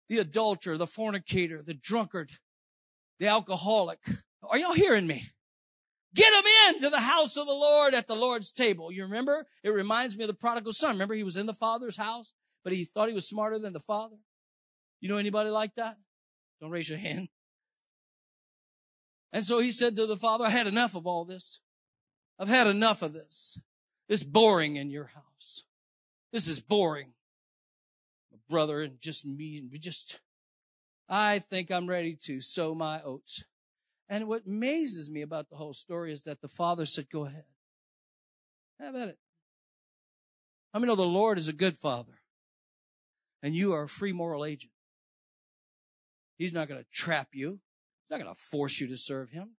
The 0.09 0.19
adulterer, 0.19 0.77
the 0.77 0.87
fornicator, 0.87 1.61
the 1.63 1.73
drunkard, 1.73 2.31
the 3.19 3.27
alcoholic, 3.27 3.99
are 4.49 4.57
y'all 4.57 4.73
hearing 4.73 5.07
me? 5.07 5.29
Get 6.13 6.33
him 6.33 6.43
into 6.69 6.89
the 6.89 6.99
house 6.99 7.37
of 7.37 7.45
the 7.45 7.53
Lord 7.53 7.93
at 7.93 8.07
the 8.07 8.15
Lord's 8.15 8.51
table. 8.51 8.91
You 8.91 9.03
remember? 9.03 9.47
It 9.63 9.69
reminds 9.69 10.17
me 10.17 10.25
of 10.25 10.27
the 10.27 10.33
prodigal 10.33 10.73
son. 10.73 10.91
Remember 10.91 11.13
he 11.13 11.23
was 11.23 11.37
in 11.37 11.45
the 11.45 11.53
father's 11.53 11.95
house, 11.95 12.33
but 12.63 12.73
he 12.73 12.83
thought 12.83 13.07
he 13.07 13.13
was 13.13 13.27
smarter 13.27 13.59
than 13.59 13.73
the 13.73 13.79
father? 13.79 14.17
You 14.99 15.09
know 15.09 15.17
anybody 15.17 15.49
like 15.49 15.75
that? 15.75 15.97
Don't 16.59 16.69
raise 16.69 16.89
your 16.89 16.97
hand. 16.97 17.29
And 19.31 19.45
so 19.45 19.59
he 19.59 19.71
said 19.71 19.95
to 19.95 20.05
the 20.05 20.17
father, 20.17 20.45
I 20.45 20.49
had 20.49 20.67
enough 20.67 20.95
of 20.95 21.07
all 21.07 21.23
this. 21.23 21.61
I've 22.37 22.49
had 22.49 22.67
enough 22.67 23.01
of 23.01 23.13
this. 23.13 23.61
It's 24.09 24.23
boring 24.23 24.75
in 24.75 24.89
your 24.89 25.05
house. 25.05 25.63
This 26.33 26.47
is 26.47 26.59
boring. 26.59 27.13
My 28.31 28.37
brother 28.49 28.81
and 28.81 28.99
just 28.99 29.25
me 29.25 29.57
and 29.57 29.71
we 29.71 29.79
just, 29.79 30.19
I 31.07 31.39
think 31.39 31.71
I'm 31.71 31.87
ready 31.87 32.17
to 32.23 32.41
sow 32.41 32.75
my 32.75 33.01
oats. 33.01 33.45
And 34.11 34.27
what 34.27 34.45
amazes 34.45 35.09
me 35.09 35.21
about 35.21 35.49
the 35.49 35.55
whole 35.55 35.73
story 35.73 36.11
is 36.11 36.23
that 36.23 36.41
the 36.41 36.49
father 36.49 36.85
said, 36.85 37.09
go 37.09 37.25
ahead. 37.25 37.45
Have 38.77 38.93
at 38.97 39.07
it. 39.07 39.17
I 40.73 40.79
mean, 40.79 40.87
know 40.87 40.95
the 40.95 41.03
Lord 41.03 41.37
is 41.37 41.47
a 41.47 41.53
good 41.53 41.77
father 41.77 42.19
and 43.41 43.55
you 43.55 43.71
are 43.71 43.83
a 43.83 43.89
free 43.89 44.11
moral 44.11 44.43
agent. 44.43 44.73
He's 46.37 46.51
not 46.51 46.67
going 46.67 46.81
to 46.81 46.89
trap 46.91 47.29
you. 47.31 47.51
He's 47.51 48.09
not 48.09 48.21
going 48.21 48.33
to 48.33 48.39
force 48.39 48.81
you 48.81 48.87
to 48.87 48.97
serve 48.97 49.31
him. 49.31 49.51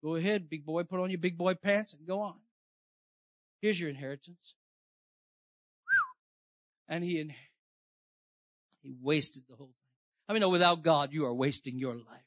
Go 0.00 0.14
ahead, 0.14 0.48
big 0.48 0.64
boy, 0.64 0.84
put 0.84 1.00
on 1.00 1.10
your 1.10 1.18
big 1.18 1.36
boy 1.36 1.54
pants 1.54 1.94
and 1.94 2.06
go 2.06 2.20
on. 2.20 2.36
Here's 3.60 3.80
your 3.80 3.90
inheritance. 3.90 4.54
And 6.86 7.02
he, 7.02 7.28
he 8.82 8.94
wasted 9.02 9.44
the 9.48 9.56
whole 9.56 9.66
thing. 9.66 9.74
I 10.28 10.32
mean, 10.32 10.42
no, 10.42 10.48
without 10.48 10.84
God, 10.84 11.12
you 11.12 11.24
are 11.24 11.34
wasting 11.34 11.76
your 11.76 11.94
life. 11.94 12.23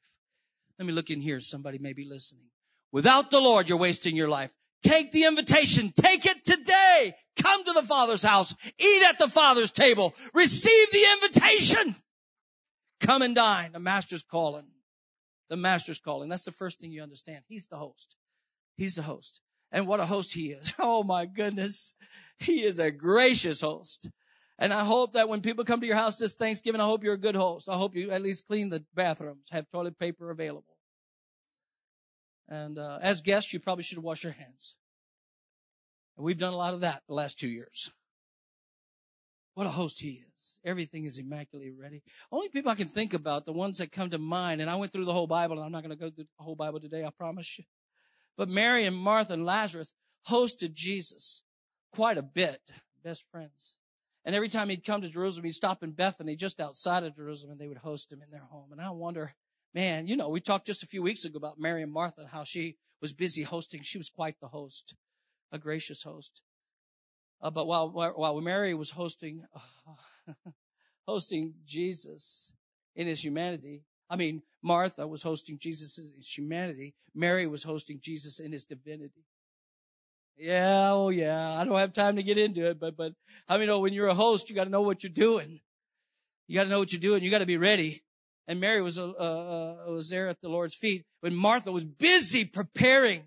Let 0.79 0.85
me 0.85 0.93
look 0.93 1.09
in 1.09 1.21
here. 1.21 1.39
Somebody 1.39 1.77
may 1.77 1.93
be 1.93 2.05
listening. 2.05 2.45
Without 2.91 3.31
the 3.31 3.39
Lord, 3.39 3.69
you're 3.69 3.77
wasting 3.77 4.15
your 4.15 4.29
life. 4.29 4.53
Take 4.83 5.11
the 5.11 5.25
invitation. 5.25 5.91
Take 5.95 6.25
it 6.25 6.45
today. 6.45 7.15
Come 7.41 7.63
to 7.65 7.73
the 7.73 7.83
Father's 7.83 8.23
house. 8.23 8.55
Eat 8.79 9.03
at 9.03 9.19
the 9.19 9.27
Father's 9.27 9.71
table. 9.71 10.15
Receive 10.33 10.91
the 10.91 11.05
invitation. 11.13 11.95
Come 13.01 13.21
and 13.21 13.35
dine. 13.35 13.71
The 13.73 13.79
Master's 13.79 14.23
calling. 14.23 14.67
The 15.49 15.57
Master's 15.57 15.99
calling. 15.99 16.29
That's 16.29 16.45
the 16.45 16.51
first 16.51 16.79
thing 16.79 16.91
you 16.91 17.01
understand. 17.01 17.43
He's 17.47 17.67
the 17.67 17.77
host. 17.77 18.15
He's 18.75 18.95
the 18.95 19.03
host. 19.03 19.41
And 19.71 19.87
what 19.87 19.99
a 19.99 20.05
host 20.05 20.33
he 20.33 20.51
is. 20.51 20.73
Oh 20.79 21.03
my 21.03 21.25
goodness. 21.25 21.95
He 22.39 22.63
is 22.63 22.79
a 22.79 22.91
gracious 22.91 23.61
host. 23.61 24.09
And 24.59 24.73
I 24.73 24.83
hope 24.83 25.13
that 25.13 25.29
when 25.29 25.41
people 25.41 25.63
come 25.63 25.81
to 25.81 25.87
your 25.87 25.95
house 25.95 26.17
this 26.17 26.35
Thanksgiving, 26.35 26.81
I 26.81 26.85
hope 26.85 27.03
you're 27.03 27.13
a 27.13 27.17
good 27.17 27.35
host. 27.35 27.69
I 27.69 27.77
hope 27.77 27.95
you 27.95 28.09
at 28.09 28.23
least 28.23 28.47
clean 28.47 28.69
the 28.69 28.83
bathrooms, 28.95 29.47
have 29.51 29.69
toilet 29.69 29.99
paper 29.99 30.31
available. 30.31 30.77
And 32.49 32.79
uh, 32.79 32.97
as 33.01 33.21
guests, 33.21 33.53
you 33.53 33.59
probably 33.59 33.83
should 33.83 33.99
wash 33.99 34.23
your 34.23 34.33
hands. 34.33 34.75
And 36.15 36.25
we've 36.25 36.39
done 36.39 36.53
a 36.53 36.57
lot 36.57 36.73
of 36.73 36.79
that 36.81 37.03
the 37.07 37.13
last 37.13 37.37
two 37.37 37.49
years. 37.49 37.91
What 39.53 39.67
a 39.67 39.71
host 39.71 40.01
he 40.01 40.23
is. 40.35 40.59
Everything 40.63 41.05
is 41.05 41.17
immaculately 41.17 41.71
ready. 41.71 42.03
Only 42.31 42.49
people 42.49 42.71
I 42.71 42.75
can 42.75 42.87
think 42.87 43.13
about, 43.13 43.45
the 43.45 43.53
ones 43.53 43.79
that 43.79 43.91
come 43.91 44.09
to 44.11 44.19
mind, 44.19 44.61
and 44.61 44.69
I 44.69 44.75
went 44.75 44.91
through 44.91 45.05
the 45.05 45.13
whole 45.13 45.27
Bible, 45.27 45.57
and 45.57 45.65
I'm 45.65 45.71
not 45.71 45.83
going 45.83 45.97
to 45.97 45.99
go 45.99 46.09
through 46.09 46.25
the 46.25 46.43
whole 46.43 46.55
Bible 46.55 46.79
today, 46.79 47.03
I 47.03 47.09
promise 47.09 47.57
you. 47.57 47.65
But 48.37 48.49
Mary 48.49 48.85
and 48.85 48.95
Martha 48.95 49.33
and 49.33 49.45
Lazarus 49.45 49.93
hosted 50.29 50.73
Jesus 50.73 51.41
quite 51.91 52.19
a 52.19 52.23
bit. 52.23 52.61
Best 53.03 53.25
friends. 53.31 53.75
And 54.27 54.35
every 54.35 54.49
time 54.49 54.67
he'd 54.67 54.83
come 54.83 55.01
to 55.03 55.07
Jerusalem, 55.07 55.45
he'd 55.45 55.53
stop 55.53 55.83
in 55.83 55.91
Bethany, 55.91 56.35
just 56.35 56.59
outside 56.59 57.03
of 57.03 57.15
Jerusalem, 57.15 57.53
and 57.53 57.61
they 57.61 57.69
would 57.69 57.77
host 57.77 58.11
him 58.11 58.21
in 58.21 58.29
their 58.29 58.43
home. 58.43 58.73
And 58.73 58.81
I 58.81 58.89
wonder, 58.89 59.31
man, 59.73 60.05
you 60.05 60.17
know, 60.17 60.27
we 60.27 60.41
talked 60.41 60.67
just 60.67 60.83
a 60.83 60.87
few 60.87 61.01
weeks 61.01 61.23
ago 61.23 61.37
about 61.37 61.57
Mary 61.57 61.81
and 61.81 61.93
Martha 61.93 62.19
and 62.19 62.29
how 62.29 62.43
she 62.43 62.75
was 63.01 63.13
busy 63.13 63.43
hosting. 63.43 63.83
She 63.83 63.97
was 63.97 64.09
quite 64.09 64.35
the 64.41 64.49
host, 64.49 64.97
a 65.49 65.57
gracious 65.57 66.03
host. 66.03 66.41
Uh, 67.41 67.51
but 67.51 67.67
while 67.67 67.89
while 67.89 68.41
Mary 68.41 68.73
was 68.73 68.89
hosting 68.89 69.45
hosting 71.07 71.53
Jesus 71.65 72.51
in 72.97 73.07
his 73.07 73.23
humanity, 73.23 73.85
I 74.09 74.17
mean 74.17 74.41
Martha 74.61 75.07
was 75.07 75.23
hosting 75.23 75.57
Jesus 75.57 75.97
in 75.97 76.17
his 76.17 76.37
humanity. 76.37 76.95
Mary 77.15 77.47
was 77.47 77.63
hosting 77.63 77.99
Jesus 78.01 78.41
in 78.41 78.51
his 78.51 78.65
divinity. 78.65 79.23
Yeah, 80.37 80.91
oh 80.91 81.09
yeah. 81.09 81.53
I 81.59 81.65
don't 81.65 81.77
have 81.77 81.93
time 81.93 82.15
to 82.17 82.23
get 82.23 82.37
into 82.37 82.69
it, 82.69 82.79
but, 82.79 82.95
but 82.95 83.13
I 83.47 83.57
mean, 83.57 83.69
oh, 83.69 83.79
when 83.79 83.93
you're 83.93 84.07
a 84.07 84.13
host, 84.13 84.49
you 84.49 84.55
got 84.55 84.65
to 84.65 84.69
know 84.69 84.81
what 84.81 85.03
you're 85.03 85.11
doing. 85.11 85.61
You 86.47 86.55
got 86.55 86.65
to 86.65 86.69
know 86.69 86.79
what 86.79 86.93
you're 86.93 87.01
doing. 87.01 87.23
You 87.23 87.31
got 87.31 87.39
to 87.39 87.45
be 87.45 87.57
ready. 87.57 88.03
And 88.47 88.59
Mary 88.59 88.81
was, 88.81 88.97
uh, 88.97 89.09
uh, 89.09 89.85
was 89.87 90.09
there 90.09 90.27
at 90.27 90.39
the 90.41 90.47
Lord's 90.47 90.75
feet 90.75 91.05
when 91.21 91.35
Martha 91.35 91.71
was 91.71 91.83
busy 91.83 92.45
preparing 92.45 93.23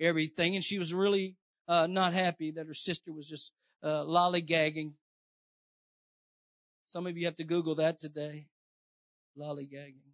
everything 0.00 0.56
and 0.56 0.64
she 0.64 0.78
was 0.78 0.92
really, 0.92 1.36
uh, 1.68 1.86
not 1.86 2.12
happy 2.12 2.50
that 2.50 2.66
her 2.66 2.74
sister 2.74 3.12
was 3.12 3.28
just, 3.28 3.52
uh, 3.82 4.02
lollygagging. 4.02 4.92
Some 6.86 7.06
of 7.06 7.16
you 7.16 7.26
have 7.26 7.36
to 7.36 7.44
Google 7.44 7.76
that 7.76 8.00
today. 8.00 8.46
Lollygagging. 9.38 10.07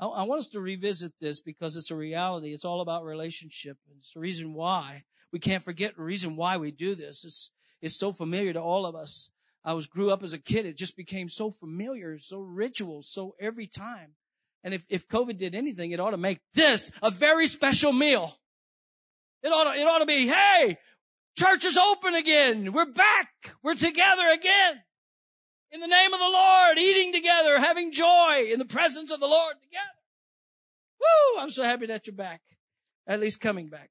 I, 0.00 0.06
I 0.06 0.22
want 0.24 0.40
us 0.40 0.48
to 0.48 0.60
revisit 0.60 1.12
this 1.20 1.40
because 1.40 1.76
it's 1.76 1.90
a 1.90 1.96
reality. 1.96 2.52
It's 2.52 2.64
all 2.64 2.80
about 2.80 3.04
relationship. 3.04 3.76
It's 3.98 4.14
the 4.14 4.20
reason 4.20 4.54
why 4.54 5.04
we 5.32 5.38
can't 5.38 5.62
forget 5.62 5.96
the 5.96 6.02
reason 6.02 6.36
why 6.36 6.56
we 6.56 6.72
do 6.72 6.94
this. 6.94 7.24
It's, 7.24 7.52
it's 7.80 7.96
so 7.96 8.12
familiar 8.12 8.52
to 8.52 8.60
all 8.60 8.86
of 8.86 8.96
us. 8.96 9.30
I 9.64 9.74
was 9.74 9.86
grew 9.86 10.10
up 10.10 10.22
as 10.22 10.32
a 10.32 10.38
kid. 10.38 10.66
It 10.66 10.76
just 10.76 10.96
became 10.96 11.28
so 11.28 11.50
familiar, 11.50 12.18
so 12.18 12.40
ritual, 12.40 13.02
so 13.02 13.34
every 13.38 13.66
time. 13.66 14.14
And 14.64 14.74
if, 14.74 14.84
if 14.88 15.06
COVID 15.06 15.36
did 15.36 15.54
anything, 15.54 15.90
it 15.90 16.00
ought 16.00 16.10
to 16.10 16.16
make 16.16 16.40
this 16.54 16.90
a 17.02 17.10
very 17.10 17.46
special 17.46 17.92
meal. 17.92 18.34
It 19.42 19.48
ought 19.48 19.72
to, 19.72 19.80
it 19.80 19.86
ought 19.86 20.00
to 20.00 20.06
be, 20.06 20.26
hey, 20.26 20.78
Church 21.38 21.64
is 21.64 21.78
open 21.78 22.14
again. 22.14 22.72
We're 22.72 22.92
back. 22.92 23.28
We're 23.62 23.74
together 23.74 24.28
again. 24.28 24.82
In 25.72 25.80
the 25.80 25.86
name 25.86 26.12
of 26.12 26.18
the 26.18 26.30
Lord, 26.30 26.78
eating 26.78 27.12
together, 27.12 27.58
having 27.60 27.92
joy 27.92 28.48
in 28.52 28.58
the 28.58 28.64
presence 28.64 29.10
of 29.10 29.20
the 29.20 29.28
Lord 29.28 29.54
together. 29.62 29.84
Woo! 31.00 31.40
I'm 31.40 31.50
so 31.50 31.62
happy 31.62 31.86
that 31.86 32.06
you're 32.06 32.16
back. 32.16 32.42
At 33.06 33.20
least 33.20 33.40
coming 33.40 33.68
back. 33.68 33.90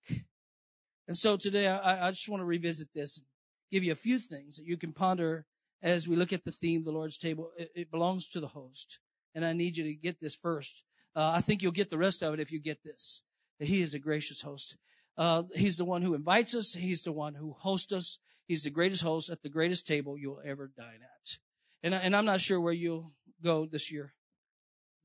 And 1.08 1.18
so 1.18 1.38
today 1.38 1.68
I, 1.68 2.08
I 2.08 2.12
just 2.12 2.30
want 2.30 2.42
to 2.42 2.46
revisit 2.46 2.90
this 2.94 3.18
and 3.18 3.26
give 3.72 3.84
you 3.84 3.92
a 3.92 3.96
few 3.96 4.20
things 4.20 4.58
that 4.58 4.66
you 4.66 4.78
can 4.78 4.92
ponder 4.92 5.46
as 5.82 6.08
we 6.08 6.16
look 6.16 6.34
at 6.34 6.44
the 6.44 6.52
theme, 6.52 6.84
the 6.84 6.92
Lord's 6.92 7.18
table. 7.18 7.52
It, 7.58 7.72
it 7.74 7.92
belongs 7.92 8.28
to 8.30 8.40
the 8.40 8.48
host. 8.48 9.00
And 9.34 9.46
I 9.46 9.54
need 9.54 9.78
you 9.78 9.86
to 9.86 9.94
get 9.94 10.20
this 10.20 10.36
first. 10.36 10.84
Uh, 11.16 11.32
I 11.36 11.42
think 11.42 11.62
you'll 11.62 11.72
get 11.72 11.90
the 11.90 11.98
rest 11.98 12.22
of 12.22 12.34
it 12.34 12.40
if 12.40 12.52
you 12.52 12.60
get 12.60 12.84
this. 12.84 13.24
That 13.60 13.68
He 13.68 13.82
is 13.82 13.94
a 13.94 14.00
gracious 14.00 14.42
host. 14.42 14.78
Uh, 15.18 15.44
he's 15.56 15.78
the 15.78 15.86
one 15.86 16.02
who 16.02 16.14
invites 16.14 16.56
us. 16.56 16.74
He's 16.74 17.04
the 17.04 17.12
one 17.12 17.36
who 17.36 17.54
hosts 17.54 17.92
us. 17.92 18.20
He's 18.48 18.64
the 18.64 18.70
greatest 18.70 19.04
host 19.04 19.30
at 19.30 19.42
the 19.42 19.50
greatest 19.50 19.86
table 19.86 20.18
you'll 20.18 20.42
ever 20.46 20.72
dine 20.78 21.02
at. 21.04 21.38
And, 21.84 21.94
and 21.94 22.16
I'm 22.16 22.26
not 22.26 22.42
sure 22.42 22.60
where 22.60 22.74
you'll 22.74 23.14
go 23.44 23.66
this 23.66 23.92
year. 23.92 24.14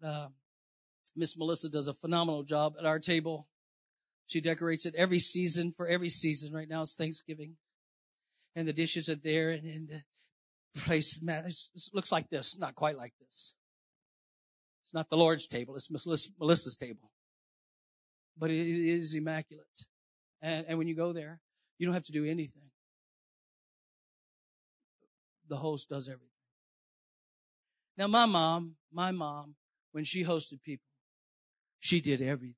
Uh, 0.02 0.28
Miss 1.16 1.36
Melissa 1.36 1.68
does 1.68 1.88
a 1.88 1.94
phenomenal 1.94 2.42
job 2.42 2.74
at 2.78 2.86
our 2.86 2.98
table. 2.98 3.48
She 4.26 4.40
decorates 4.40 4.86
it 4.86 4.94
every 4.96 5.18
season 5.18 5.72
for 5.76 5.86
every 5.86 6.08
season. 6.08 6.52
Right 6.52 6.68
now 6.68 6.82
it's 6.82 6.96
Thanksgiving. 6.96 7.56
And 8.56 8.66
the 8.66 8.72
dishes 8.72 9.08
are 9.08 9.14
there 9.14 9.50
and, 9.50 9.64
and 9.64 10.02
the 10.74 10.80
place, 10.80 11.20
man, 11.22 11.50
looks 11.92 12.10
like 12.10 12.30
this, 12.30 12.58
not 12.58 12.74
quite 12.74 12.96
like 12.96 13.12
this. 13.20 13.54
It's 14.82 14.92
not 14.92 15.08
the 15.08 15.16
Lord's 15.16 15.46
table. 15.46 15.76
It's 15.76 15.90
Miss 15.90 16.30
Melissa's 16.38 16.76
table. 16.76 17.10
But 18.36 18.50
it 18.50 18.66
is 18.66 19.14
immaculate. 19.14 19.86
And, 20.42 20.66
and 20.68 20.78
when 20.78 20.88
you 20.88 20.96
go 20.96 21.12
there, 21.12 21.40
you 21.78 21.86
don't 21.86 21.94
have 21.94 22.04
to 22.04 22.12
do 22.12 22.24
anything. 22.24 22.70
The 25.48 25.56
host 25.56 25.88
does 25.88 26.08
everything. 26.08 26.33
Now, 27.96 28.08
my 28.08 28.26
mom, 28.26 28.76
my 28.92 29.12
mom, 29.12 29.54
when 29.92 30.04
she 30.04 30.24
hosted 30.24 30.62
people, 30.62 30.86
she 31.78 32.00
did 32.00 32.20
everything. 32.20 32.56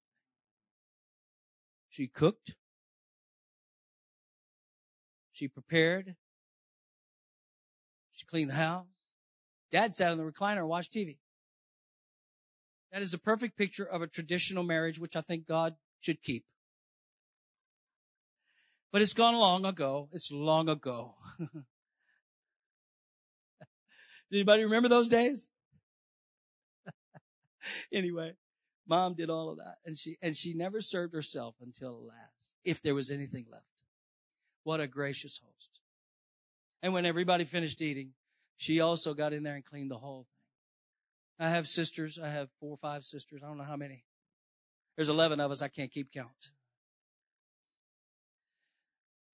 She 1.88 2.08
cooked. 2.08 2.54
She 5.32 5.48
prepared. 5.48 6.16
She 8.12 8.24
cleaned 8.24 8.50
the 8.50 8.54
house. 8.54 8.86
Dad 9.70 9.94
sat 9.94 10.12
in 10.12 10.18
the 10.18 10.24
recliner 10.24 10.58
and 10.58 10.68
watched 10.68 10.94
TV. 10.94 11.18
That 12.92 13.02
is 13.02 13.12
a 13.12 13.18
perfect 13.18 13.58
picture 13.58 13.84
of 13.84 14.00
a 14.00 14.06
traditional 14.06 14.62
marriage, 14.62 14.98
which 14.98 15.16
I 15.16 15.20
think 15.20 15.46
God 15.46 15.74
should 16.00 16.22
keep. 16.22 16.44
But 18.92 19.02
it's 19.02 19.12
gone 19.12 19.34
long 19.34 19.66
ago. 19.66 20.08
It's 20.12 20.30
long 20.32 20.68
ago. 20.70 21.16
Does 24.30 24.38
anybody 24.38 24.64
remember 24.64 24.88
those 24.88 25.08
days? 25.08 25.48
anyway, 27.92 28.34
mom 28.86 29.14
did 29.14 29.30
all 29.30 29.50
of 29.50 29.58
that 29.58 29.76
and 29.84 29.96
she, 29.98 30.16
and 30.20 30.36
she 30.36 30.54
never 30.54 30.80
served 30.80 31.14
herself 31.14 31.54
until 31.60 32.06
last, 32.06 32.54
if 32.64 32.82
there 32.82 32.94
was 32.94 33.10
anything 33.10 33.46
left. 33.50 33.64
What 34.64 34.80
a 34.80 34.86
gracious 34.86 35.40
host. 35.44 35.80
And 36.82 36.92
when 36.92 37.06
everybody 37.06 37.44
finished 37.44 37.80
eating, 37.80 38.12
she 38.56 38.80
also 38.80 39.14
got 39.14 39.32
in 39.32 39.42
there 39.42 39.54
and 39.54 39.64
cleaned 39.64 39.90
the 39.90 39.98
whole 39.98 40.26
thing. 41.38 41.46
I 41.46 41.50
have 41.50 41.68
sisters. 41.68 42.18
I 42.18 42.28
have 42.28 42.48
four 42.58 42.72
or 42.72 42.76
five 42.76 43.04
sisters. 43.04 43.42
I 43.44 43.48
don't 43.48 43.58
know 43.58 43.64
how 43.64 43.76
many. 43.76 44.04
There's 44.96 45.08
11 45.08 45.38
of 45.40 45.50
us. 45.50 45.62
I 45.62 45.68
can't 45.68 45.92
keep 45.92 46.10
count. 46.10 46.50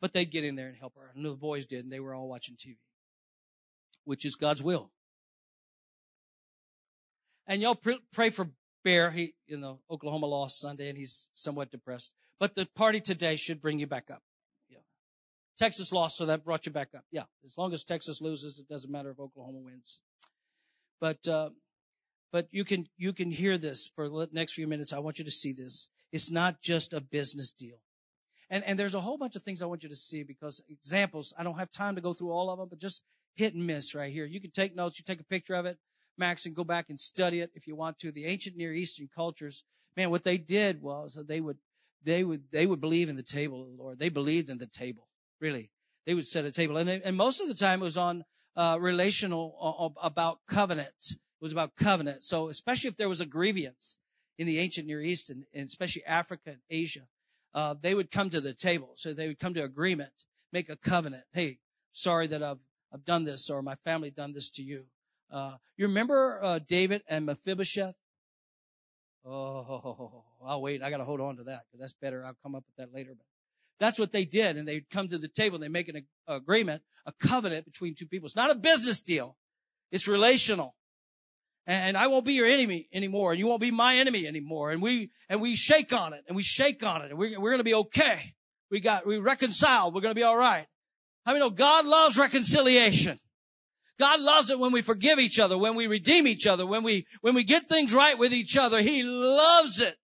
But 0.01 0.13
they'd 0.13 0.31
get 0.31 0.45
in 0.45 0.57
there 0.57 0.67
and 0.67 0.77
help 0.77 0.97
her. 0.97 1.13
I 1.15 1.21
know 1.21 1.31
the 1.31 1.37
boys 1.37 1.65
did, 1.65 1.85
and 1.85 1.93
they 1.93 2.01
were 2.01 2.13
all 2.13 2.29
watching 2.29 2.57
TV, 2.57 2.77
which 4.05 4.25
is 4.25 4.35
God's 4.35 4.63
will. 4.63 4.91
And 7.47 7.61
y'all 7.61 7.79
pray 8.13 8.31
for 8.31 8.51
Bear. 8.85 9.11
He, 9.11 9.35
you 9.47 9.59
know, 9.59 9.81
Oklahoma 9.91 10.27
lost 10.27 10.61
Sunday, 10.61 10.89
and 10.89 10.99
he's 10.99 11.29
somewhat 11.35 11.71
depressed. 11.71 12.13
But 12.41 12.55
the 12.55 12.67
party 12.75 13.01
today 13.01 13.37
should 13.37 13.61
bring 13.61 13.79
you 13.79 13.87
back 13.87 14.11
up. 14.11 14.23
Yeah. 14.69 14.79
Texas 15.59 15.93
lost, 15.93 16.17
so 16.17 16.27
that 16.27 16.45
brought 16.45 16.67
you 16.67 16.73
back 16.73 16.89
up. 16.97 17.05
Yeah. 17.11 17.25
As 17.45 17.57
long 17.57 17.73
as 17.73 17.85
Texas 17.85 18.21
loses, 18.21 18.59
it 18.59 18.69
doesn't 18.69 18.91
matter 18.91 19.11
if 19.11 19.21
Oklahoma 19.21 19.59
wins. 19.59 20.01
But, 21.01 21.27
uh, 21.29 21.51
but 22.33 22.49
you 22.51 22.65
can, 22.65 22.89
you 22.97 23.13
can 23.13 23.31
hear 23.31 23.59
this 23.59 23.91
for 23.95 24.09
the 24.09 24.29
next 24.33 24.55
few 24.55 24.67
minutes. 24.67 24.93
I 24.93 24.99
want 24.99 25.19
you 25.19 25.25
to 25.25 25.31
see 25.31 25.53
this. 25.53 25.89
It's 26.11 26.31
not 26.31 26.61
just 26.61 26.93
a 26.93 27.01
business 27.01 27.51
deal. 27.53 27.79
And, 28.51 28.65
and 28.65 28.79
there's 28.79 28.95
a 28.95 29.01
whole 29.01 29.17
bunch 29.17 29.37
of 29.37 29.43
things 29.43 29.63
I 29.63 29.67
want 29.67 29.83
you 29.83 29.89
to 29.89 29.97
see 29.97 30.25
because 30.25 30.63
examples, 30.69 31.33
I 31.39 31.43
don't 31.43 31.59
have 31.59 31.73
time 31.73 31.95
to 31.95 32.01
go 32.01 32.13
through 32.13 32.33
all 32.33 32.51
of 32.51 32.59
them, 32.59 32.69
but 32.69 32.81
just 32.81 33.03
hit 33.35 33.55
and 33.55 33.67
miss 33.67 33.95
right 33.95 34.13
here. 34.13 34.25
You 34.25 34.41
can 34.41 34.51
take 34.51 34.75
notes, 34.75 34.99
you 34.99 35.05
take 35.05 35.21
a 35.21 35.25
picture 35.25 35.55
of 35.55 35.67
it, 35.67 35.79
Max, 36.19 36.47
and 36.47 36.55
go 36.55 36.65
back 36.65 36.87
and 36.91 37.01
study 37.01 37.41
it 37.41 37.51
if 37.55 37.67
you 37.67 37.75
want 37.75 37.99
to. 38.01 38.13
The 38.13 38.27
ancient 38.27 38.57
Near 38.57 38.73
Eastern 38.73 39.09
cultures, 39.15 39.65
man, 39.97 40.11
what 40.11 40.25
they 40.25 40.39
did 40.39 40.83
was 40.83 41.19
they 41.27 41.41
would, 41.41 41.59
they 42.05 42.25
would, 42.25 42.45
they 42.51 42.67
would 42.67 42.81
believe 42.81 43.09
in 43.09 43.17
the 43.17 43.23
table 43.23 43.63
of 43.63 43.69
the 43.69 43.83
Lord. 43.83 43.99
They 43.99 44.09
believed 44.09 44.51
in 44.51 44.59
the 44.59 44.67
table, 44.67 45.09
really. 45.41 45.71
They 46.07 46.15
would 46.15 46.27
set 46.27 46.45
a 46.45 46.51
table. 46.51 46.77
And, 46.77 46.89
and 46.89 47.17
most 47.17 47.41
of 47.41 47.49
the 47.49 47.55
time 47.55 47.81
it 47.81 47.85
was 47.85 47.97
on, 47.97 48.25
uh, 48.57 48.77
relational, 48.81 49.57
uh, 49.61 50.01
about 50.07 50.41
covenants. 50.47 51.13
It 51.13 51.19
was 51.41 51.53
about 51.53 51.75
covenant. 51.77 52.25
So 52.25 52.49
especially 52.49 52.89
if 52.89 52.97
there 52.97 53.09
was 53.09 53.21
a 53.21 53.27
grievance 53.27 53.99
in 54.39 54.47
the 54.47 54.59
ancient 54.59 54.87
Near 54.87 55.01
East 55.01 55.31
and, 55.31 55.45
and 55.55 55.67
especially 55.67 56.05
Africa 56.05 56.51
and 56.51 56.61
Asia, 56.69 57.07
uh, 57.55 57.75
they 57.81 57.95
would 57.95 58.11
come 58.11 58.31
to 58.31 58.41
the 58.41 58.55
table. 58.55 58.93
So 58.97 59.13
they 59.13 59.29
would 59.29 59.39
come 59.39 59.55
to 59.55 59.65
agreement, 59.65 60.13
make 60.53 60.69
a 60.69 60.77
covenant. 60.77 61.25
Hey, 61.33 61.59
sorry 61.93 62.27
that 62.29 62.43
I've, 62.43 62.59
I've 62.93 63.05
done 63.05 63.25
this 63.25 63.51
or 63.51 63.63
my 63.63 63.77
family 63.85 64.11
done 64.11 64.33
this 64.33 64.51
to 64.51 64.63
you. 64.63 64.87
Uh, 65.31 65.55
you 65.77 65.87
remember, 65.87 66.41
uh, 66.43 66.59
David 66.59 67.03
and 67.09 67.27
Mephibosheth? 67.27 67.95
Oh, 69.25 70.25
I'll 70.45 70.61
wait. 70.61 70.83
I 70.83 70.91
got 70.91 70.99
to 70.99 71.05
hold 71.05 71.21
on 71.21 71.37
to 71.37 71.45
that 71.45 71.63
because 71.67 71.81
that's 71.81 71.95
better. 71.95 72.25
I'll 72.25 72.37
come 72.43 72.55
up 72.55 72.65
with 72.67 72.77
that 72.77 72.95
later. 72.95 73.15
But 73.17 73.27
that's 73.79 73.99
what 73.99 74.13
they 74.13 74.25
did. 74.25 74.57
And 74.57 74.67
they'd 74.67 74.91
come 74.91 75.09
to 75.09 75.19
the 75.19 75.29
table 75.29 75.57
and 75.57 75.65
they 75.65 75.69
make 75.69 75.89
an 75.89 76.05
agreement, 76.27 76.83
a 77.07 77.13
covenant 77.13 77.65
between 77.65 77.95
two 77.95 78.07
people. 78.07 78.27
It's 78.27 78.37
not 78.37 78.51
a 78.51 78.57
business 78.57 79.01
deal. 79.01 79.37
It's 79.91 80.09
relational 80.09 80.75
and 81.67 81.97
I 81.97 82.09
won't 82.09 82.25
be 82.25 82.35
your 82.35 82.47
enemy 82.47 82.89
anymore, 82.93 83.31
and 83.31 83.39
you 83.39 83.47
won't 83.47 83.61
be 83.61 83.71
my 83.71 83.97
enemy 83.97 84.27
anymore. 84.27 84.71
And 84.71 84.83
we 84.83 85.11
and 85.29 85.41
we 85.41 85.55
shake 85.57 85.93
on 85.93 86.13
it, 86.13 86.25
and 86.27 86.37
we 86.37 86.43
shake 86.43 86.85
on 86.85 87.03
it, 87.03 87.11
and 87.11 87.19
we're, 87.19 87.39
we're 87.39 87.51
going 87.51 87.59
to 87.59 87.65
be 87.65 87.75
okay. 87.75 88.35
We 88.71 88.81
got 88.81 89.07
we 89.07 89.19
reconciled. 89.19 89.95
We're 89.95 90.01
going 90.01 90.15
to 90.15 90.19
be 90.19 90.25
all 90.25 90.37
right. 90.37 90.67
How 91.25 91.33
many 91.33 91.45
know 91.45 91.51
God 91.51 91.87
loves 91.87 92.19
reconciliation? 92.19 93.19
God 93.99 94.21
loves 94.21 94.51
it 94.51 94.59
when 94.59 94.73
we 94.73 94.83
forgive 94.83 95.19
each 95.21 95.39
other, 95.39 95.57
when 95.57 95.77
we 95.77 95.87
redeem 95.87 96.27
each 96.27 96.47
other, 96.47 96.67
when 96.67 96.83
we 96.83 97.07
when 97.21 97.35
we 97.35 97.45
get 97.45 97.69
things 97.69 97.95
right 97.95 98.19
with 98.19 98.33
each 98.33 98.57
other. 98.57 98.81
He 98.81 99.03
loves 99.03 99.81
it. 99.81 99.97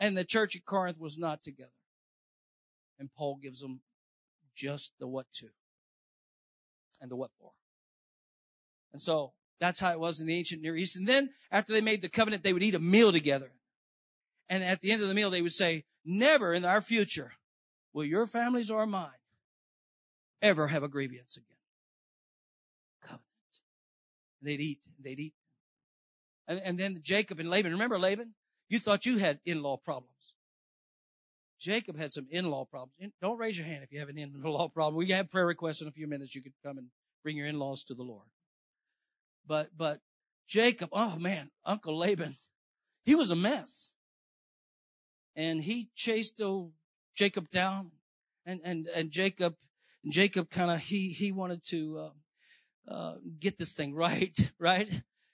And 0.00 0.16
the 0.16 0.24
church 0.24 0.56
at 0.56 0.64
Corinth 0.64 0.98
was 0.98 1.16
not 1.16 1.44
together. 1.44 1.70
And 2.98 3.10
Paul 3.16 3.38
gives 3.40 3.60
them 3.60 3.80
just 4.56 4.92
the 4.98 5.06
what 5.06 5.26
to 5.34 5.48
and 7.00 7.10
the 7.10 7.16
what 7.16 7.30
for. 7.38 7.52
And 8.92 9.00
so 9.00 9.32
that's 9.60 9.78
how 9.78 9.92
it 9.92 10.00
was 10.00 10.20
in 10.20 10.26
the 10.26 10.36
ancient 10.36 10.62
Near 10.62 10.76
East. 10.76 10.96
And 10.96 11.06
then 11.06 11.30
after 11.52 11.72
they 11.72 11.80
made 11.80 12.02
the 12.02 12.08
covenant, 12.08 12.42
they 12.42 12.52
would 12.52 12.62
eat 12.62 12.74
a 12.74 12.80
meal 12.80 13.12
together. 13.12 13.52
And 14.48 14.64
at 14.64 14.80
the 14.80 14.90
end 14.90 15.02
of 15.02 15.08
the 15.08 15.14
meal, 15.14 15.30
they 15.30 15.42
would 15.42 15.52
say, 15.52 15.84
never 16.04 16.52
in 16.52 16.64
our 16.64 16.80
future 16.80 17.32
will 17.92 18.04
your 18.04 18.26
families 18.26 18.70
or 18.70 18.86
mine 18.86 19.10
ever 20.44 20.68
have 20.68 20.82
a 20.82 20.88
grievance 20.88 21.36
again. 21.36 21.56
Covenant. 23.02 23.24
They'd 24.42 24.60
eat, 24.60 24.80
they'd 25.00 25.18
eat. 25.18 25.34
And, 26.46 26.60
and 26.62 26.78
then 26.78 27.00
Jacob 27.02 27.40
and 27.40 27.48
Laban, 27.48 27.72
remember 27.72 27.98
Laban? 27.98 28.34
You 28.68 28.78
thought 28.78 29.06
you 29.06 29.18
had 29.18 29.40
in-law 29.44 29.78
problems. 29.78 30.34
Jacob 31.58 31.96
had 31.96 32.12
some 32.12 32.26
in-law 32.30 32.66
problems. 32.66 32.92
Don't 33.22 33.38
raise 33.38 33.56
your 33.56 33.66
hand 33.66 33.82
if 33.82 33.90
you 33.90 33.98
have 34.00 34.10
an 34.10 34.18
in-law 34.18 34.68
problem. 34.68 34.96
We 34.96 35.10
have 35.12 35.30
prayer 35.30 35.46
requests 35.46 35.80
in 35.80 35.88
a 35.88 35.92
few 35.92 36.06
minutes. 36.06 36.34
You 36.34 36.42
could 36.42 36.52
come 36.62 36.76
and 36.76 36.88
bring 37.22 37.36
your 37.36 37.46
in-laws 37.46 37.84
to 37.84 37.94
the 37.94 38.02
Lord. 38.02 38.26
But, 39.46 39.70
but 39.76 40.00
Jacob, 40.46 40.90
oh 40.92 41.16
man, 41.18 41.50
Uncle 41.64 41.96
Laban, 41.96 42.36
he 43.04 43.14
was 43.14 43.30
a 43.30 43.36
mess. 43.36 43.92
And 45.34 45.62
he 45.62 45.88
chased 45.94 46.40
Jacob 47.14 47.50
down 47.50 47.92
and, 48.44 48.60
and, 48.62 48.86
and 48.94 49.10
Jacob, 49.10 49.54
Jacob 50.10 50.50
kind 50.50 50.70
of, 50.70 50.80
he, 50.80 51.10
he 51.10 51.32
wanted 51.32 51.62
to, 51.64 51.98
uh, 51.98 52.92
uh, 52.92 53.14
get 53.38 53.58
this 53.58 53.72
thing 53.72 53.94
right, 53.94 54.36
right? 54.58 54.88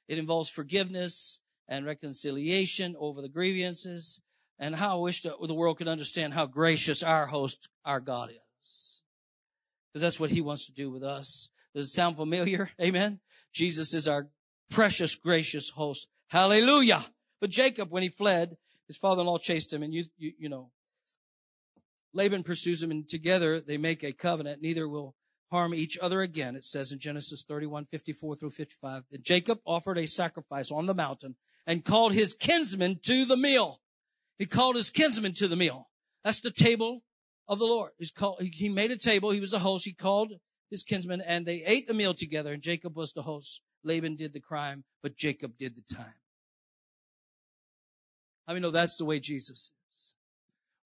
It 0.09 0.18
involves 0.18 0.50
forgiveness 0.50 1.40
and 1.68 1.87
reconciliation 1.87 2.96
over 2.98 3.22
the 3.22 3.28
grievances 3.28 4.20
and 4.59 4.76
how 4.76 4.98
I 4.98 5.00
wish 5.00 5.22
the, 5.22 5.35
the 5.42 5.54
world 5.54 5.78
could 5.78 5.88
understand 5.88 6.35
how 6.35 6.46
gracious 6.46 7.02
our 7.02 7.26
host, 7.26 7.68
our 7.85 8.00
God 8.00 8.30
is. 8.30 9.00
Because 9.92 10.02
that's 10.02 10.20
what 10.20 10.30
he 10.30 10.40
wants 10.40 10.66
to 10.66 10.72
do 10.72 10.90
with 10.90 11.02
us. 11.02 11.48
Does 11.74 11.87
it 11.87 11.90
sound 11.90 12.16
familiar? 12.16 12.70
Amen. 12.80 13.20
Jesus 13.52 13.94
is 13.94 14.06
our 14.06 14.28
precious, 14.70 15.14
gracious 15.14 15.70
host. 15.70 16.09
Hallelujah. 16.28 17.04
But 17.40 17.50
Jacob, 17.50 17.90
when 17.90 18.02
he 18.02 18.09
fled, 18.09 18.56
his 18.87 18.96
father-in-law 18.96 19.38
chased 19.38 19.72
him 19.72 19.83
and 19.83 19.94
you, 19.94 20.04
you, 20.18 20.33
you 20.38 20.48
know, 20.48 20.70
Laban 22.12 22.42
pursues 22.42 22.83
him 22.83 22.90
and 22.90 23.09
together 23.09 23.61
they 23.61 23.79
make 23.79 24.03
a 24.03 24.12
covenant. 24.12 24.62
Neither 24.62 24.88
will 24.88 25.14
harm 25.51 25.75
each 25.75 25.99
other 25.99 26.20
again. 26.20 26.57
It 26.57 26.64
says 26.64 26.92
in 26.92 26.99
Genesis 26.99 27.44
31, 27.46 27.87
54 27.87 28.37
through 28.37 28.51
55 28.51 29.05
that 29.11 29.23
Jacob 29.23 29.61
offered 29.66 29.99
a 29.99 30.07
sacrifice 30.07 30.70
on 30.70 30.87
the 30.87 30.94
mountain 30.94 31.37
and 31.66 31.85
called 31.85 32.12
his 32.12 32.35
kinsmen 32.35 32.99
to 33.03 33.25
the 33.25 33.37
meal. 33.37 33.81
He 34.38 34.46
called 34.46 34.77
his 34.77 34.90
kinsmen 34.90 35.35
to 35.35 35.49
the 35.49 35.57
meal. 35.57 35.88
That's 36.25 36.40
the 36.40 36.51
table 36.51 37.03
of 37.49 37.59
the 37.59 37.66
Lord. 37.66 37.92
Called, 38.14 38.40
he 38.40 38.68
made 38.68 38.90
a 38.90 38.96
table. 38.96 39.31
He 39.31 39.40
was 39.40 39.51
the 39.51 39.59
host. 39.59 39.85
He 39.85 39.92
called 39.92 40.33
his 40.70 40.83
kinsmen 40.83 41.20
and 41.20 41.44
they 41.44 41.62
ate 41.64 41.87
the 41.87 41.94
meal 41.94 42.14
together 42.14 42.53
and 42.53 42.62
Jacob 42.62 42.96
was 42.96 43.12
the 43.12 43.23
host. 43.23 43.61
Laban 43.83 44.16
did 44.16 44.33
the 44.33 44.40
crime, 44.40 44.85
but 45.03 45.16
Jacob 45.16 45.57
did 45.59 45.75
the 45.75 45.94
time. 45.94 46.14
I 48.46 48.53
mean, 48.53 48.62
no, 48.62 48.70
that's 48.70 48.96
the 48.96 49.05
way 49.05 49.20
Jesus 49.20 49.70
is. 49.92 50.14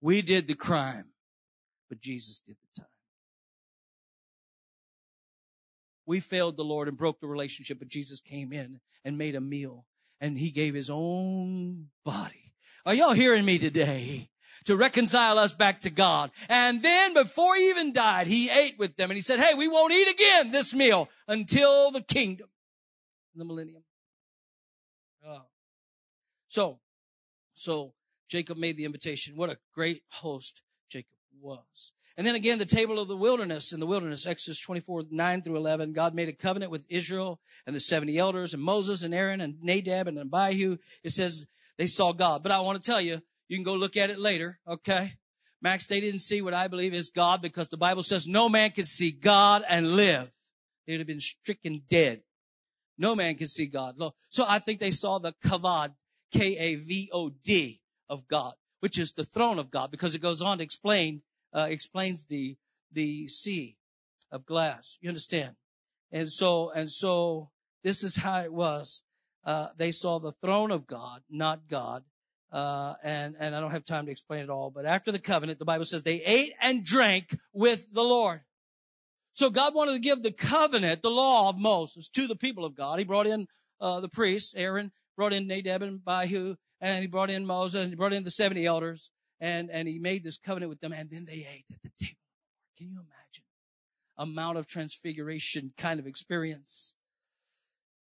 We 0.01 0.23
did 0.23 0.49
the 0.49 0.55
crime, 0.55 1.07
but 1.89 2.01
Jesus 2.01 2.41
did 2.47 2.57
the 2.57 2.81
time. 2.83 2.91
We 6.07 6.21
failed 6.21 6.57
the 6.57 6.65
Lord 6.65 6.89
and 6.89 6.97
broke 6.97 7.21
the 7.21 7.27
relationship, 7.27 7.79
but 7.79 7.89
Jesus 7.89 8.21
came 8.21 8.53
in 8.53 8.81
and 9.05 9.17
made 9.17 9.35
a 9.35 9.41
meal 9.41 9.87
and 10.21 10.39
he 10.39 10.51
gave 10.51 10.75
his 10.75 10.91
own 10.91 11.89
body. 12.05 12.53
Are 12.87 12.95
y'all 12.95 13.13
hearing 13.13 13.45
me 13.45 13.59
today? 13.59 14.31
To 14.67 14.77
reconcile 14.77 15.39
us 15.39 15.53
back 15.53 15.83
to 15.83 15.91
God. 15.91 16.31
And 16.49 16.81
then 16.81 17.13
before 17.13 17.57
he 17.57 17.69
even 17.71 17.93
died, 17.93 18.27
he 18.27 18.49
ate 18.49 18.79
with 18.79 18.97
them 18.97 19.11
and 19.11 19.17
he 19.17 19.21
said, 19.21 19.41
Hey, 19.41 19.55
we 19.55 19.69
won't 19.69 19.93
eat 19.93 20.09
again 20.09 20.53
this 20.53 20.73
meal 20.73 21.09
until 21.29 21.91
the 21.91 22.01
kingdom, 22.01 22.49
the 23.35 23.45
millennium. 23.45 23.83
Oh. 25.27 25.43
So, 26.49 26.79
so 27.55 27.93
Jacob 28.29 28.57
made 28.57 28.77
the 28.77 28.85
invitation. 28.85 29.37
What 29.37 29.51
a 29.51 29.59
great 29.75 30.03
host 30.09 30.63
was. 31.45 31.93
And 32.17 32.27
then 32.27 32.37
again, 32.37 32.59
the 32.59 32.67
table 32.67 33.01
of 33.01 33.09
the 33.09 33.17
wilderness 33.17 33.73
in 33.73 33.81
the 33.81 33.87
wilderness, 33.87 34.27
Exodus 34.27 34.61
24, 34.61 35.05
9 35.11 35.43
through 35.43 35.57
11. 35.57 35.93
God 35.93 36.15
made 36.15 36.29
a 36.29 36.33
covenant 36.33 36.71
with 36.71 36.87
Israel 36.89 37.41
and 37.67 37.75
the 37.75 37.81
70 37.81 38.17
elders 38.19 38.55
and 38.55 38.63
Moses 38.63 39.03
and 39.03 39.13
Aaron 39.13 39.41
and 39.41 39.61
Nadab 39.61 40.07
and 40.07 40.19
Abihu. 40.19 40.79
It 41.03 41.11
says 41.11 41.47
they 41.77 41.89
saw 41.89 42.13
God. 42.13 42.43
But 42.43 42.53
I 42.53 42.61
want 42.61 42.81
to 42.81 42.89
tell 42.89 43.01
you, 43.01 43.21
you 43.49 43.57
can 43.57 43.65
go 43.65 43.75
look 43.75 43.97
at 43.97 44.11
it 44.11 44.19
later. 44.19 44.61
Okay. 44.67 45.15
Max, 45.61 45.87
they 45.87 46.01
didn't 46.01 46.21
see 46.21 46.41
what 46.41 46.55
I 46.55 46.69
believe 46.69 46.95
is 46.95 47.11
God 47.11 47.43
because 47.43 47.69
the 47.69 47.77
Bible 47.77 48.03
says 48.03 48.29
no 48.29 48.49
man 48.49 48.71
can 48.71 48.85
see 48.85 49.11
God 49.11 49.63
and 49.69 49.97
live. 49.97 50.31
They'd 50.87 50.99
have 50.99 51.07
been 51.07 51.21
stricken 51.21 51.83
dead. 51.89 52.23
No 52.97 53.17
man 53.17 53.35
can 53.35 53.49
see 53.49 53.67
God. 53.67 53.97
So 54.31 54.45
I 54.47 54.61
think 54.61 54.79
they 54.79 54.93
saw 54.93 55.19
the 55.19 55.33
kavod, 55.45 55.95
K-A-V-O-D 56.33 57.81
of 58.09 58.29
God, 58.29 58.55
which 58.81 58.99
is 58.99 59.15
the 59.15 59.25
throne 59.25 59.59
of 59.59 59.71
God 59.71 59.91
because 59.91 60.15
it 60.15 60.21
goes 60.21 60.43
on 60.43 60.59
to 60.59 60.65
explain 60.65 61.23
uh, 61.55 61.67
explains 61.71 62.27
the 62.27 62.57
the 62.93 63.29
sea 63.29 63.77
of 64.31 64.47
glass. 64.47 64.99
You 65.01 65.09
understand? 65.09 65.57
And 66.13 66.29
so 66.29 66.71
and 66.71 66.91
so 66.91 67.51
this 67.83 68.03
is 68.03 68.17
how 68.17 68.41
it 68.41 68.53
was. 68.53 69.03
Uh, 69.45 69.69
they 69.77 69.93
saw 69.93 70.19
the 70.19 70.33
throne 70.33 70.71
of 70.71 70.87
God, 70.87 71.23
not 71.31 71.69
God. 71.69 72.03
Uh, 72.53 72.95
and 73.03 73.37
and 73.39 73.55
I 73.55 73.61
don't 73.61 73.73
have 73.73 73.85
time 73.85 74.07
to 74.07 74.13
explain 74.13 74.41
it 74.45 74.51
all. 74.51 74.71
But 74.71 74.87
after 74.87 75.13
the 75.13 75.19
covenant, 75.19 75.59
the 75.59 75.65
Bible 75.65 75.85
says 75.85 76.03
they 76.03 76.23
ate 76.23 76.53
and 76.61 76.85
drank 76.85 77.37
with 77.53 77.93
the 77.93 78.03
Lord. 78.03 78.41
So 79.35 79.51
God 79.51 79.75
wanted 79.75 79.93
to 79.93 79.99
give 79.99 80.23
the 80.23 80.31
covenant, 80.31 81.03
the 81.03 81.11
law 81.11 81.49
of 81.49 81.59
Moses, 81.59 82.09
to 82.11 82.29
the 82.29 82.37
people 82.37 82.65
of 82.65 82.77
God. 82.77 83.01
He 83.01 83.05
brought 83.05 83.27
in 83.27 83.49
uh, 83.81 83.99
the 83.99 84.09
priests, 84.09 84.55
Aaron, 84.57 84.93
brought 85.17 85.33
in 85.33 85.49
Nadab 85.49 85.83
and 85.83 86.01
Abihu, 86.07 86.55
and 86.81 87.03
he 87.03 87.09
brought 87.09 87.31
in 87.31 87.45
Moses, 87.45 87.81
and 87.81 87.91
he 87.91 87.97
brought 87.97 88.13
in 88.13 88.23
the 88.23 88.31
70 88.31 88.65
elders 88.65 89.11
and, 89.45 89.71
and 89.71 89.87
he 89.87 89.99
made 89.99 90.25
this 90.25 90.39
covenant 90.39 90.71
with 90.71 90.81
them 90.81 90.95
and 90.95 91.11
then 91.11 91.27
they 91.27 91.47
ate 91.47 91.67
at 91.71 91.83
the 91.83 91.91
table. 92.01 92.17
Can 92.79 92.89
you 92.89 92.97
imagine? 92.97 93.45
A 94.17 94.25
Mount 94.25 94.57
of 94.57 94.67
Transfiguration 94.67 95.75
kind 95.77 96.01
of 96.01 96.07
experience. 96.07 96.95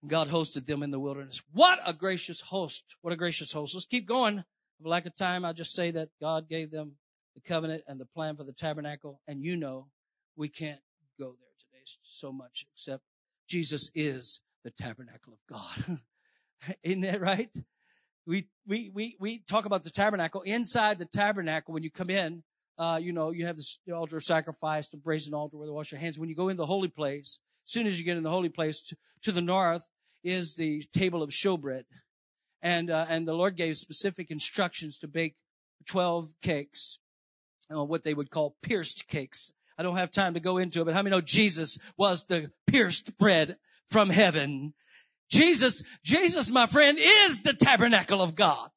God 0.07 0.29
hosted 0.29 0.65
them 0.65 0.81
in 0.81 0.89
the 0.89 0.99
wilderness. 0.99 1.43
What 1.53 1.79
a 1.85 1.93
gracious 1.93 2.41
host. 2.41 2.95
What 3.01 3.13
a 3.13 3.15
gracious 3.15 3.51
host. 3.51 3.75
Let's 3.75 3.85
keep 3.85 4.07
going. 4.07 4.43
For 4.81 4.89
lack 4.89 5.05
of 5.05 5.15
time, 5.15 5.45
I'll 5.45 5.53
just 5.53 5.75
say 5.75 5.91
that 5.91 6.09
God 6.19 6.49
gave 6.49 6.71
them 6.71 6.93
the 7.35 7.41
covenant 7.41 7.83
and 7.87 7.99
the 7.99 8.07
plan 8.07 8.35
for 8.35 8.43
the 8.43 8.53
tabernacle. 8.53 9.21
And 9.27 9.43
you 9.43 9.55
know, 9.55 9.87
we 10.35 10.49
can't 10.49 10.79
go 11.19 11.35
there 11.39 11.53
today 11.59 11.83
so 12.01 12.31
much 12.31 12.65
except 12.73 13.03
Jesus 13.47 13.91
is 13.93 14.41
the 14.63 14.71
tabernacle 14.71 15.33
of 15.33 15.39
God. 15.47 15.99
Isn't 16.83 17.01
that 17.01 17.21
right? 17.21 17.51
We, 18.29 18.47
we, 18.67 18.91
we, 18.93 19.17
we 19.19 19.39
talk 19.39 19.65
about 19.65 19.83
the 19.83 19.89
tabernacle. 19.89 20.41
Inside 20.43 20.99
the 20.99 21.05
tabernacle, 21.05 21.73
when 21.73 21.81
you 21.81 21.89
come 21.89 22.11
in, 22.11 22.43
uh, 22.77 22.99
you 23.01 23.11
know, 23.11 23.31
you 23.31 23.47
have 23.47 23.57
the 23.57 23.93
altar 23.93 24.17
of 24.17 24.23
sacrifice, 24.23 24.87
the 24.87 24.97
brazen 24.97 25.33
altar 25.33 25.57
where 25.57 25.65
they 25.65 25.71
wash 25.71 25.91
your 25.91 25.99
hands. 25.99 26.19
When 26.19 26.29
you 26.29 26.35
go 26.35 26.47
in 26.47 26.55
the 26.55 26.67
holy 26.67 26.89
place, 26.89 27.39
as 27.65 27.71
soon 27.71 27.87
as 27.87 27.97
you 27.97 28.05
get 28.05 28.17
in 28.17 28.23
the 28.23 28.29
holy 28.29 28.49
place 28.49 28.81
to, 28.83 28.95
to 29.23 29.31
the 29.31 29.41
north 29.41 29.85
is 30.23 30.55
the 30.55 30.83
table 30.93 31.23
of 31.23 31.31
showbread. 31.31 31.85
And, 32.61 32.91
uh, 32.91 33.07
and 33.09 33.27
the 33.27 33.33
Lord 33.33 33.55
gave 33.55 33.77
specific 33.77 34.29
instructions 34.29 34.99
to 34.99 35.07
bake 35.07 35.35
12 35.87 36.33
cakes, 36.43 36.99
uh, 37.73 37.83
what 37.83 38.03
they 38.03 38.13
would 38.13 38.29
call 38.29 38.57
pierced 38.61 39.07
cakes. 39.07 39.53
I 39.75 39.81
don't 39.81 39.95
have 39.95 40.11
time 40.11 40.35
to 40.35 40.39
go 40.39 40.57
into 40.57 40.81
it, 40.81 40.85
but 40.85 40.93
how 40.93 41.01
many 41.01 41.15
know 41.15 41.21
Jesus 41.21 41.79
was 41.97 42.25
the 42.25 42.51
pierced 42.67 43.17
bread 43.17 43.57
from 43.89 44.11
heaven? 44.11 44.73
Jesus, 45.29 45.83
Jesus, 46.03 46.49
my 46.49 46.65
friend, 46.65 46.97
is 46.99 47.41
the 47.41 47.53
tabernacle 47.53 48.21
of 48.21 48.35
God. 48.35 48.69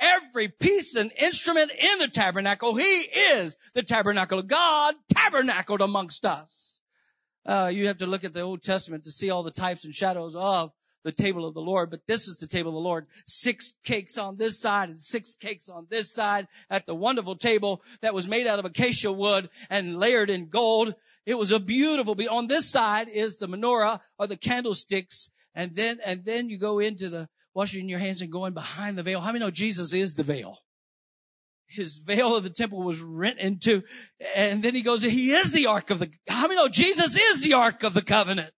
Every 0.00 0.48
piece 0.48 0.94
and 0.94 1.10
instrument 1.20 1.72
in 1.72 1.98
the 1.98 2.08
tabernacle, 2.08 2.76
He 2.76 2.84
is 2.84 3.56
the 3.74 3.82
tabernacle 3.82 4.38
of 4.38 4.46
God, 4.46 4.94
tabernacled 5.12 5.80
amongst 5.80 6.24
us. 6.24 6.80
Uh, 7.44 7.70
you 7.72 7.88
have 7.88 7.98
to 7.98 8.06
look 8.06 8.24
at 8.24 8.32
the 8.32 8.42
Old 8.42 8.62
Testament 8.62 9.04
to 9.04 9.10
see 9.10 9.30
all 9.30 9.42
the 9.42 9.50
types 9.50 9.84
and 9.84 9.94
shadows 9.94 10.34
of 10.36 10.72
the 11.04 11.12
table 11.12 11.46
of 11.46 11.54
the 11.54 11.60
Lord, 11.60 11.90
but 11.90 12.06
this 12.06 12.28
is 12.28 12.38
the 12.38 12.46
table 12.46 12.70
of 12.70 12.74
the 12.74 12.80
Lord. 12.80 13.06
Six 13.26 13.74
cakes 13.84 14.18
on 14.18 14.36
this 14.36 14.60
side 14.60 14.88
and 14.88 15.00
six 15.00 15.34
cakes 15.34 15.68
on 15.68 15.86
this 15.88 16.12
side 16.12 16.48
at 16.68 16.86
the 16.86 16.94
wonderful 16.94 17.36
table 17.36 17.82
that 18.02 18.14
was 18.14 18.28
made 18.28 18.46
out 18.46 18.58
of 18.58 18.64
acacia 18.64 19.12
wood 19.12 19.48
and 19.70 19.98
layered 19.98 20.30
in 20.30 20.48
gold. 20.48 20.94
It 21.24 21.38
was 21.38 21.50
a 21.50 21.60
beautiful, 21.60 22.16
on 22.30 22.46
this 22.46 22.68
side 22.68 23.08
is 23.08 23.38
the 23.38 23.48
menorah 23.48 24.00
or 24.18 24.26
the 24.26 24.36
candlesticks 24.36 25.30
and 25.54 25.74
then, 25.74 25.98
and 26.04 26.24
then 26.24 26.48
you 26.48 26.58
go 26.58 26.78
into 26.78 27.08
the 27.08 27.28
washing 27.54 27.88
your 27.88 27.98
hands 27.98 28.20
and 28.20 28.30
going 28.30 28.54
behind 28.54 28.96
the 28.96 29.02
veil. 29.02 29.20
How 29.20 29.32
many 29.32 29.44
know 29.44 29.50
Jesus 29.50 29.92
is 29.92 30.14
the 30.14 30.22
veil? 30.22 30.58
His 31.66 31.98
veil 31.98 32.34
of 32.34 32.44
the 32.44 32.50
temple 32.50 32.82
was 32.82 33.00
rent 33.00 33.40
into, 33.40 33.82
and 34.34 34.62
then 34.62 34.74
he 34.74 34.82
goes, 34.82 35.02
he 35.02 35.32
is 35.32 35.52
the 35.52 35.66
ark 35.66 35.90
of 35.90 35.98
the, 35.98 36.10
how 36.28 36.48
many 36.48 36.56
know 36.56 36.68
Jesus 36.68 37.16
is 37.16 37.42
the 37.42 37.52
ark 37.54 37.82
of 37.82 37.94
the 37.94 38.02
covenant? 38.02 38.52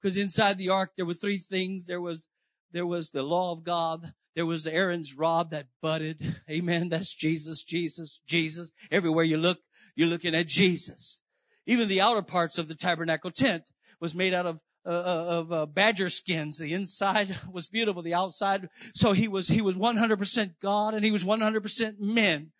Because 0.00 0.16
inside 0.16 0.56
the 0.58 0.70
ark 0.70 0.92
there 0.96 1.06
were 1.06 1.14
three 1.14 1.38
things. 1.38 1.86
There 1.86 2.00
was, 2.00 2.28
there 2.72 2.86
was 2.86 3.10
the 3.10 3.22
law 3.22 3.52
of 3.52 3.64
God. 3.64 4.12
There 4.34 4.46
was 4.46 4.66
Aaron's 4.66 5.14
rod 5.14 5.50
that 5.50 5.66
budded. 5.82 6.36
Amen. 6.50 6.88
That's 6.88 7.14
Jesus, 7.14 7.62
Jesus, 7.62 8.22
Jesus. 8.26 8.72
Everywhere 8.90 9.24
you 9.24 9.36
look, 9.36 9.58
you're 9.94 10.08
looking 10.08 10.34
at 10.34 10.46
Jesus. 10.46 11.20
Even 11.66 11.86
the 11.86 12.00
outer 12.00 12.22
parts 12.22 12.56
of 12.56 12.66
the 12.66 12.74
tabernacle 12.74 13.30
tent 13.30 13.64
was 14.00 14.14
made 14.14 14.32
out 14.32 14.46
of 14.46 14.60
uh, 14.84 14.88
uh, 14.88 15.26
of 15.28 15.52
uh, 15.52 15.66
badger 15.66 16.08
skins. 16.08 16.58
The 16.58 16.74
inside 16.74 17.36
was 17.52 17.68
beautiful. 17.68 18.02
The 18.02 18.14
outside. 18.14 18.68
So 18.94 19.12
he 19.12 19.28
was, 19.28 19.48
he 19.48 19.62
was 19.62 19.76
100% 19.76 20.54
God 20.60 20.94
and 20.94 21.04
he 21.04 21.12
was 21.12 21.24
100% 21.24 22.00
men. 22.00 22.50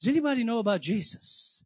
Does 0.00 0.08
anybody 0.08 0.44
know 0.44 0.58
about 0.58 0.80
Jesus? 0.80 1.62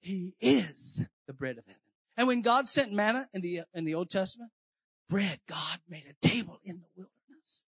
He 0.00 0.34
is 0.40 1.06
the 1.26 1.32
bread 1.34 1.58
of 1.58 1.66
heaven. 1.66 1.80
And 2.16 2.26
when 2.26 2.42
God 2.42 2.68
sent 2.68 2.92
manna 2.92 3.26
in 3.32 3.42
the, 3.42 3.60
in 3.74 3.84
the 3.84 3.94
Old 3.94 4.10
Testament, 4.10 4.50
bread, 5.08 5.40
God 5.46 5.78
made 5.88 6.04
a 6.08 6.26
table 6.26 6.58
in 6.64 6.80
the 6.80 6.88
wilderness. 6.96 7.66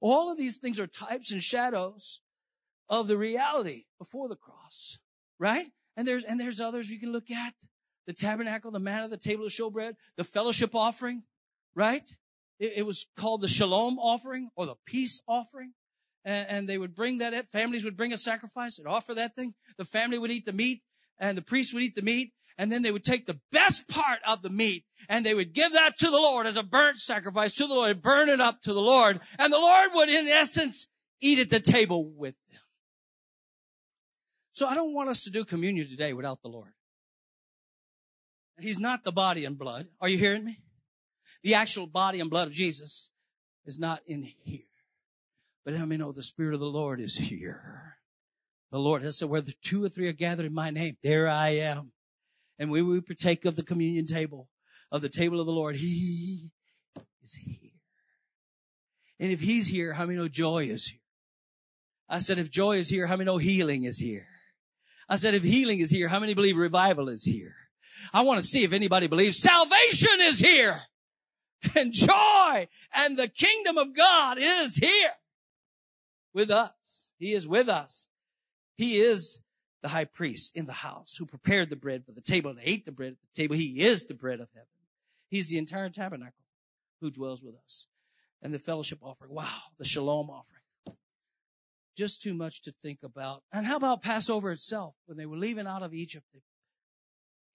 All 0.00 0.32
of 0.32 0.36
these 0.38 0.56
things 0.56 0.80
are 0.80 0.86
types 0.88 1.30
and 1.30 1.42
shadows 1.42 2.20
of 2.88 3.06
the 3.06 3.16
reality 3.16 3.84
before 3.98 4.28
the 4.28 4.36
cross, 4.36 4.98
right? 5.38 5.68
And 5.96 6.08
there's, 6.08 6.24
and 6.24 6.40
there's 6.40 6.60
others 6.60 6.90
you 6.90 6.98
can 6.98 7.12
look 7.12 7.30
at 7.30 7.54
the 8.06 8.12
tabernacle, 8.12 8.70
the 8.70 8.80
manna, 8.80 9.08
the 9.08 9.16
table 9.16 9.46
of 9.46 9.52
showbread, 9.52 9.94
the 10.16 10.24
fellowship 10.24 10.74
offering, 10.74 11.22
right? 11.74 12.08
It, 12.58 12.74
it 12.76 12.86
was 12.86 13.06
called 13.16 13.40
the 13.40 13.48
shalom 13.48 13.98
offering 13.98 14.50
or 14.56 14.66
the 14.66 14.76
peace 14.86 15.22
offering. 15.26 15.72
And, 16.24 16.48
and 16.48 16.68
they 16.68 16.78
would 16.78 16.94
bring 16.94 17.18
that, 17.18 17.48
families 17.48 17.84
would 17.84 17.96
bring 17.96 18.12
a 18.12 18.18
sacrifice 18.18 18.78
and 18.78 18.86
offer 18.86 19.14
that 19.14 19.34
thing. 19.34 19.54
The 19.76 19.84
family 19.84 20.18
would 20.18 20.30
eat 20.30 20.46
the 20.46 20.52
meat 20.52 20.82
and 21.18 21.36
the 21.36 21.42
priest 21.42 21.74
would 21.74 21.82
eat 21.82 21.94
the 21.94 22.02
meat. 22.02 22.32
And 22.58 22.70
then 22.70 22.82
they 22.82 22.92
would 22.92 23.02
take 23.02 23.26
the 23.26 23.40
best 23.50 23.88
part 23.88 24.20
of 24.28 24.42
the 24.42 24.50
meat 24.50 24.84
and 25.08 25.24
they 25.24 25.34
would 25.34 25.54
give 25.54 25.72
that 25.72 25.96
to 25.98 26.10
the 26.10 26.18
Lord 26.18 26.46
as 26.46 26.56
a 26.56 26.62
burnt 26.62 26.98
sacrifice 26.98 27.54
to 27.54 27.66
the 27.66 27.74
Lord, 27.74 28.02
burn 28.02 28.28
it 28.28 28.40
up 28.40 28.60
to 28.62 28.74
the 28.74 28.80
Lord. 28.80 29.20
And 29.38 29.52
the 29.52 29.58
Lord 29.58 29.90
would, 29.94 30.10
in 30.10 30.28
essence, 30.28 30.86
eat 31.20 31.38
at 31.38 31.50
the 31.50 31.60
table 31.60 32.04
with 32.04 32.34
them. 32.50 32.60
So 34.52 34.66
I 34.66 34.74
don't 34.74 34.92
want 34.92 35.08
us 35.08 35.22
to 35.22 35.30
do 35.30 35.44
communion 35.44 35.88
today 35.88 36.12
without 36.12 36.42
the 36.42 36.48
Lord. 36.48 36.72
He's 38.58 38.78
not 38.78 39.04
the 39.04 39.12
body 39.12 39.44
and 39.44 39.58
blood. 39.58 39.88
Are 40.00 40.08
you 40.08 40.18
hearing 40.18 40.44
me? 40.44 40.60
The 41.42 41.54
actual 41.54 41.86
body 41.86 42.20
and 42.20 42.30
blood 42.30 42.48
of 42.48 42.52
Jesus 42.52 43.10
is 43.64 43.78
not 43.78 44.00
in 44.06 44.22
here. 44.42 44.64
But 45.64 45.74
how 45.74 45.84
many 45.84 45.98
know 45.98 46.12
the 46.12 46.22
Spirit 46.22 46.54
of 46.54 46.60
the 46.60 46.66
Lord 46.66 47.00
is 47.00 47.16
here? 47.16 47.96
The 48.70 48.78
Lord 48.78 49.02
has 49.02 49.18
said, 49.18 49.28
where 49.28 49.40
the 49.40 49.54
two 49.62 49.84
or 49.84 49.88
three 49.88 50.08
are 50.08 50.12
gathered 50.12 50.46
in 50.46 50.54
my 50.54 50.70
name, 50.70 50.96
there 51.02 51.28
I 51.28 51.50
am. 51.50 51.92
And 52.58 52.70
we 52.70 52.82
will 52.82 53.00
partake 53.00 53.44
of 53.44 53.56
the 53.56 53.62
communion 53.62 54.06
table, 54.06 54.48
of 54.90 55.02
the 55.02 55.08
table 55.08 55.40
of 55.40 55.46
the 55.46 55.52
Lord, 55.52 55.76
He 55.76 56.50
is 57.22 57.34
here. 57.34 57.70
And 59.20 59.30
if 59.30 59.40
He's 59.40 59.66
here, 59.66 59.92
how 59.92 60.06
many 60.06 60.18
know 60.18 60.28
joy 60.28 60.64
is 60.64 60.86
here? 60.86 61.00
I 62.08 62.18
said, 62.18 62.38
if 62.38 62.50
joy 62.50 62.76
is 62.76 62.88
here, 62.88 63.06
how 63.06 63.16
many 63.16 63.26
know 63.26 63.38
healing 63.38 63.84
is 63.84 63.98
here? 63.98 64.26
I 65.08 65.16
said, 65.16 65.34
if 65.34 65.42
healing 65.42 65.80
is 65.80 65.90
here, 65.90 66.08
how 66.08 66.20
many 66.20 66.34
believe 66.34 66.56
revival 66.56 67.08
is 67.08 67.24
here? 67.24 67.54
I 68.12 68.22
want 68.22 68.40
to 68.40 68.46
see 68.46 68.64
if 68.64 68.72
anybody 68.72 69.06
believes 69.06 69.38
salvation 69.38 70.20
is 70.20 70.40
here 70.40 70.80
and 71.76 71.92
joy 71.92 72.68
and 72.94 73.18
the 73.18 73.28
kingdom 73.28 73.78
of 73.78 73.94
God 73.94 74.38
is 74.40 74.76
here 74.76 75.12
with 76.34 76.50
us. 76.50 77.12
He 77.18 77.32
is 77.32 77.46
with 77.46 77.68
us. 77.68 78.08
He 78.76 78.98
is 78.98 79.42
the 79.82 79.88
high 79.88 80.04
priest 80.04 80.56
in 80.56 80.66
the 80.66 80.72
house 80.72 81.16
who 81.18 81.26
prepared 81.26 81.70
the 81.70 81.76
bread 81.76 82.04
for 82.06 82.12
the 82.12 82.20
table 82.20 82.50
and 82.50 82.60
ate 82.62 82.84
the 82.84 82.92
bread 82.92 83.12
at 83.12 83.18
the 83.20 83.42
table. 83.42 83.56
He 83.56 83.80
is 83.80 84.06
the 84.06 84.14
bread 84.14 84.40
of 84.40 84.48
heaven. 84.54 84.66
He's 85.28 85.48
the 85.48 85.58
entire 85.58 85.88
tabernacle 85.90 86.44
who 87.00 87.10
dwells 87.10 87.42
with 87.42 87.54
us. 87.54 87.86
And 88.40 88.52
the 88.52 88.58
fellowship 88.58 88.98
offering. 89.02 89.32
Wow. 89.32 89.60
The 89.78 89.84
shalom 89.84 90.28
offering. 90.28 90.96
Just 91.96 92.22
too 92.22 92.34
much 92.34 92.62
to 92.62 92.72
think 92.72 93.00
about. 93.04 93.42
And 93.52 93.66
how 93.66 93.76
about 93.76 94.02
Passover 94.02 94.50
itself? 94.50 94.94
When 95.06 95.16
they 95.16 95.26
were 95.26 95.36
leaving 95.36 95.66
out 95.66 95.82
of 95.82 95.94
Egypt, 95.94 96.26
they 96.32 96.40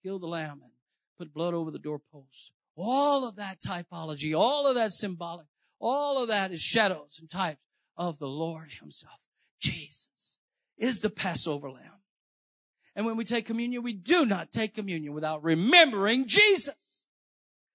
killed 0.08 0.22
the 0.22 0.28
lamb 0.28 0.62
and 0.64 0.72
put 1.18 1.34
blood 1.34 1.54
over 1.54 1.70
the 1.70 1.80
doorposts. 1.80 2.52
All 2.78 3.28
of 3.28 3.36
that 3.36 3.62
typology, 3.62 4.38
all 4.38 4.66
of 4.66 4.76
that 4.76 4.94
symbolic, 4.94 5.48
all 5.82 6.24
of 6.24 6.30
that 6.30 6.54
is 6.54 6.62
shadows 6.62 7.18
and 7.20 7.30
types 7.30 7.60
of 7.98 8.18
the 8.18 8.28
Lord 8.30 8.72
himself. 8.80 9.20
Jesus 9.60 10.40
is 10.78 11.02
the 11.02 11.10
Passover 11.10 11.70
lamb. 11.70 12.00
And 12.96 13.06
when 13.06 13.18
we 13.18 13.26
take 13.26 13.46
communion, 13.46 13.84
we 13.84 13.92
do 13.92 14.26
not 14.26 14.54
take 14.54 14.76
communion 14.76 15.12
without 15.14 15.44
remembering 15.44 16.28
Jesus. 16.28 17.04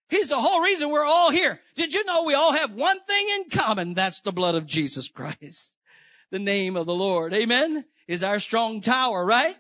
He's 0.09 0.31
the 0.31 0.41
whole 0.41 0.63
reason 0.63 0.89
we're 0.89 1.05
all 1.05 1.31
here. 1.31 1.61
Did 1.75 1.93
you 1.93 2.07
know 2.07 2.23
we 2.23 2.33
all 2.33 2.55
have 2.55 2.73
one 2.73 3.01
thing 3.01 3.27
in 3.35 3.51
common? 3.51 3.93
That's 3.93 4.23
the 4.23 4.33
blood 4.33 4.55
of 4.55 4.65
Jesus 4.65 5.09
Christ. 5.09 5.77
The 6.31 6.39
name 6.39 6.77
of 6.77 6.87
the 6.87 6.95
Lord. 6.95 7.35
Amen. 7.35 7.85
Is 8.09 8.23
our 8.23 8.39
strong 8.39 8.81
tower, 8.81 9.23
right? 9.23 9.57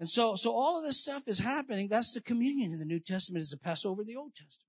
And 0.00 0.08
so, 0.08 0.36
so 0.36 0.52
all 0.52 0.78
of 0.78 0.84
this 0.84 1.00
stuff 1.02 1.24
is 1.26 1.40
happening. 1.40 1.88
That's 1.88 2.14
the 2.14 2.20
communion 2.20 2.72
in 2.72 2.78
the 2.78 2.84
New 2.84 3.00
Testament 3.00 3.42
is 3.42 3.50
the 3.50 3.58
Passover 3.58 4.02
in 4.02 4.06
the 4.06 4.16
Old 4.16 4.34
Testament. 4.34 4.68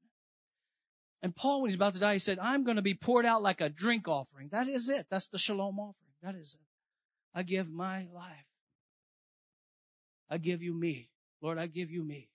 And 1.21 1.35
Paul, 1.35 1.61
when 1.61 1.69
he's 1.69 1.75
about 1.75 1.93
to 1.93 1.99
die, 1.99 2.13
he 2.13 2.19
said, 2.19 2.39
I'm 2.41 2.63
going 2.63 2.77
to 2.77 2.81
be 2.81 2.93
poured 2.93 3.25
out 3.25 3.43
like 3.43 3.61
a 3.61 3.69
drink 3.69 4.07
offering. 4.07 4.49
That 4.51 4.67
is 4.67 4.89
it. 4.89 5.05
That's 5.11 5.27
the 5.27 5.37
shalom 5.37 5.77
offering. 5.77 6.13
That 6.23 6.35
is 6.35 6.55
it. 6.59 6.65
I 7.37 7.43
give 7.43 7.69
my 7.69 8.07
life. 8.13 8.45
I 10.29 10.37
give 10.37 10.63
you 10.63 10.73
me. 10.73 11.09
Lord, 11.41 11.59
I 11.59 11.67
give 11.67 11.91
you 11.91 12.03
me. 12.03 12.29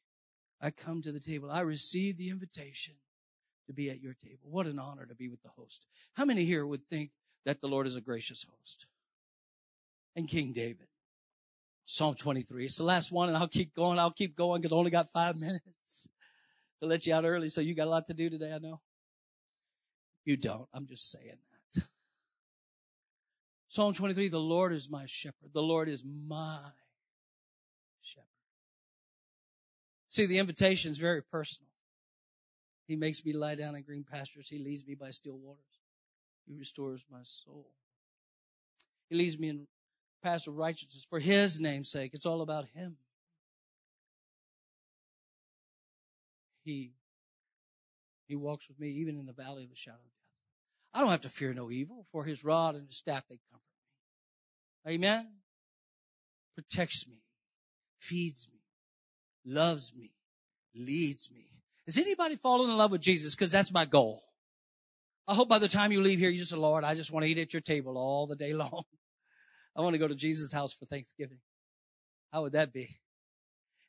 I 0.61 0.71
come 0.71 1.03
to 1.03 1.13
the 1.13 1.21
table. 1.21 1.51
I 1.51 1.61
receive 1.61 2.17
the 2.17 2.31
invitation 2.31 2.95
to 3.67 3.73
be 3.73 3.91
at 3.91 4.01
your 4.01 4.15
table. 4.15 4.51
What 4.51 4.67
an 4.67 4.79
honor 4.79 5.07
to 5.07 5.15
be 5.15 5.29
with 5.29 5.43
the 5.43 5.51
host. 5.51 5.87
How 6.15 6.25
many 6.25 6.45
here 6.45 6.67
would 6.67 6.83
think 6.83 7.11
that 7.45 7.61
the 7.61 7.69
Lord 7.69 7.87
is 7.87 7.97
a 7.97 8.01
gracious 8.01 8.45
host? 8.49 8.87
And 10.15 10.29
King 10.29 10.53
David. 10.53 10.87
Psalm 11.87 12.15
23. 12.15 12.67
It's 12.67 12.79
the 12.79 12.85
last 12.85 13.13
one 13.13 13.29
and 13.29 13.37
I'll 13.37 13.49
keep 13.49 13.75
going. 13.75 13.99
I'll 13.99 14.11
keep 14.11 14.37
going 14.37 14.61
because 14.61 14.73
I 14.75 14.79
only 14.79 14.91
got 14.91 15.11
five 15.11 15.37
minutes 15.41 16.09
to 16.81 16.87
let 16.87 17.07
you 17.07 17.15
out 17.15 17.25
early. 17.25 17.49
So 17.49 17.61
you 17.61 17.75
got 17.75 17.87
a 17.87 17.91
lot 17.91 18.07
to 18.07 18.15
do 18.15 18.31
today. 18.31 18.53
I 18.53 18.59
know. 18.59 18.81
You 20.25 20.37
don't. 20.37 20.69
I'm 20.73 20.87
just 20.87 21.11
saying 21.11 21.37
that. 21.75 21.83
Psalm 23.69 23.93
23. 23.93 24.29
The 24.29 24.39
Lord 24.39 24.73
is 24.73 24.89
my 24.89 25.05
shepherd. 25.07 25.51
The 25.53 25.63
Lord 25.63 25.89
is 25.89 26.05
my 26.05 26.59
shepherd. 28.01 28.29
See, 30.09 30.27
the 30.27 30.39
invitation 30.39 30.91
is 30.91 30.99
very 30.99 31.23
personal. 31.23 31.69
He 32.87 32.97
makes 32.97 33.25
me 33.25 33.33
lie 33.33 33.55
down 33.55 33.75
in 33.75 33.83
green 33.83 34.05
pastures. 34.05 34.49
He 34.49 34.59
leads 34.59 34.87
me 34.87 34.95
by 34.95 35.11
still 35.11 35.37
waters. 35.37 35.65
He 36.47 36.55
restores 36.55 37.05
my 37.11 37.23
soul. 37.23 37.71
He 39.09 39.17
leads 39.17 39.39
me 39.39 39.49
in 39.49 39.67
paths 40.25 40.47
of 40.47 40.57
righteousness 40.57 41.07
for 41.09 41.21
his 41.21 41.61
name's 41.61 41.91
sake. 41.91 42.13
It's 42.15 42.25
all 42.25 42.41
about 42.41 42.67
him. 42.75 42.97
He, 46.65 46.93
he 48.27 48.35
walks 48.35 48.67
with 48.69 48.81
me 48.81 48.89
even 48.89 49.19
in 49.19 49.27
the 49.27 49.35
valley 49.35 49.65
of 49.65 49.71
the 49.71 49.77
shadow 49.77 49.97
of 49.97 50.03
death. 50.03 50.95
I 50.95 51.01
don't 51.01 51.11
have 51.11 51.21
to 51.23 51.29
fear 51.29 51.53
no 51.53 51.71
evil, 51.71 52.07
for 52.11 52.25
his 52.25 52.43
rod 52.43 52.75
and 52.75 52.87
his 52.87 52.97
staff, 52.97 53.25
they 53.29 53.39
comfort 53.51 53.63
me. 54.87 54.95
Amen? 54.95 55.29
Protects 56.55 57.07
me, 57.07 57.19
feeds 57.99 58.49
me, 58.51 58.61
loves 59.53 59.93
me, 59.95 60.13
leads 60.75 61.31
me. 61.31 61.49
Has 61.85 61.99
anybody 61.99 62.37
fallen 62.37 62.71
in 62.71 62.79
love 62.79 62.93
with 62.93 63.03
Jesus? 63.03 63.35
Because 63.35 63.53
that's 63.53 63.73
my 63.73 63.85
goal. 63.85 64.23
I 65.29 65.35
hope 65.35 65.49
by 65.49 65.59
the 65.59 65.69
time 65.69 65.93
you 65.93 66.01
leave 66.01 66.19
here, 66.19 66.31
you 66.31 66.39
just 66.39 66.51
say, 66.51 66.57
Lord, 66.57 66.85
I 66.85 66.95
just 66.95 67.11
want 67.11 67.25
to 67.25 67.31
eat 67.31 67.39
at 67.39 67.53
your 67.53 67.61
table 67.61 67.99
all 67.99 68.27
the 68.27 68.37
day 68.37 68.53
long. 68.55 68.85
I 69.77 69.81
want 69.81 69.95
to 69.95 69.99
go 69.99 70.09
to 70.09 70.15
Jesus' 70.15 70.53
house 70.53 70.73
for 70.73 70.87
Thanksgiving. 70.87 71.39
How 72.33 72.43
would 72.43 72.53
that 72.53 72.73
be? 72.73 72.99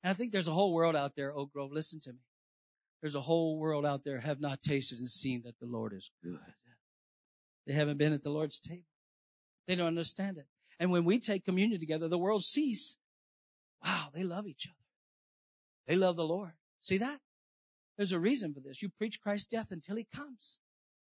And 0.03 0.11
I 0.11 0.13
think 0.13 0.31
there's 0.31 0.47
a 0.47 0.53
whole 0.53 0.73
world 0.73 0.95
out 0.95 1.15
there, 1.15 1.35
Oak 1.35 1.51
Grove, 1.53 1.71
listen 1.71 1.99
to 2.01 2.13
me. 2.13 2.19
There's 3.01 3.15
a 3.15 3.21
whole 3.21 3.57
world 3.57 3.85
out 3.85 4.03
there 4.03 4.19
have 4.19 4.39
not 4.39 4.63
tasted 4.63 4.99
and 4.99 5.09
seen 5.09 5.43
that 5.43 5.59
the 5.59 5.67
Lord 5.67 5.93
is 5.93 6.11
good. 6.23 6.39
They 7.67 7.73
haven't 7.73 7.97
been 7.97 8.13
at 8.13 8.23
the 8.23 8.29
Lord's 8.29 8.59
table. 8.59 8.85
They 9.67 9.75
don't 9.75 9.87
understand 9.87 10.37
it. 10.37 10.45
And 10.79 10.91
when 10.91 11.05
we 11.05 11.19
take 11.19 11.45
communion 11.45 11.79
together, 11.79 12.07
the 12.07 12.17
world 12.17 12.43
sees, 12.43 12.97
wow, 13.83 14.09
they 14.13 14.23
love 14.23 14.47
each 14.47 14.67
other. 14.67 14.75
They 15.87 15.95
love 15.95 16.15
the 16.15 16.27
Lord. 16.27 16.53
See 16.81 16.97
that? 16.97 17.19
There's 17.97 18.11
a 18.11 18.19
reason 18.19 18.53
for 18.53 18.59
this. 18.59 18.81
You 18.81 18.89
preach 18.89 19.21
Christ's 19.21 19.47
death 19.47 19.71
until 19.71 19.95
he 19.95 20.07
comes. 20.13 20.59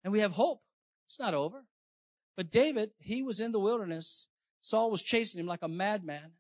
And 0.03 0.13
we 0.13 0.19
have 0.19 0.33
hope. 0.33 0.61
It's 1.07 1.19
not 1.19 1.33
over. 1.33 1.65
But 2.35 2.51
David, 2.51 2.91
he 2.99 3.23
was 3.23 3.39
in 3.39 3.51
the 3.51 3.59
wilderness 3.59 4.27
Saul 4.61 4.91
was 4.91 5.01
chasing 5.01 5.39
him 5.39 5.47
like 5.47 5.63
a 5.63 5.67
madman. 5.67 6.31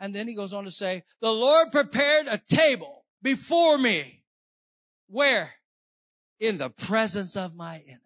And 0.00 0.14
then 0.14 0.26
he 0.26 0.34
goes 0.34 0.52
on 0.52 0.64
to 0.64 0.70
say, 0.70 1.04
the 1.20 1.30
Lord 1.30 1.70
prepared 1.70 2.26
a 2.26 2.38
table 2.38 3.04
before 3.22 3.78
me. 3.78 4.22
Where? 5.08 5.54
In 6.40 6.58
the 6.58 6.70
presence 6.70 7.36
of 7.36 7.54
my 7.56 7.76
enemy. 7.86 8.00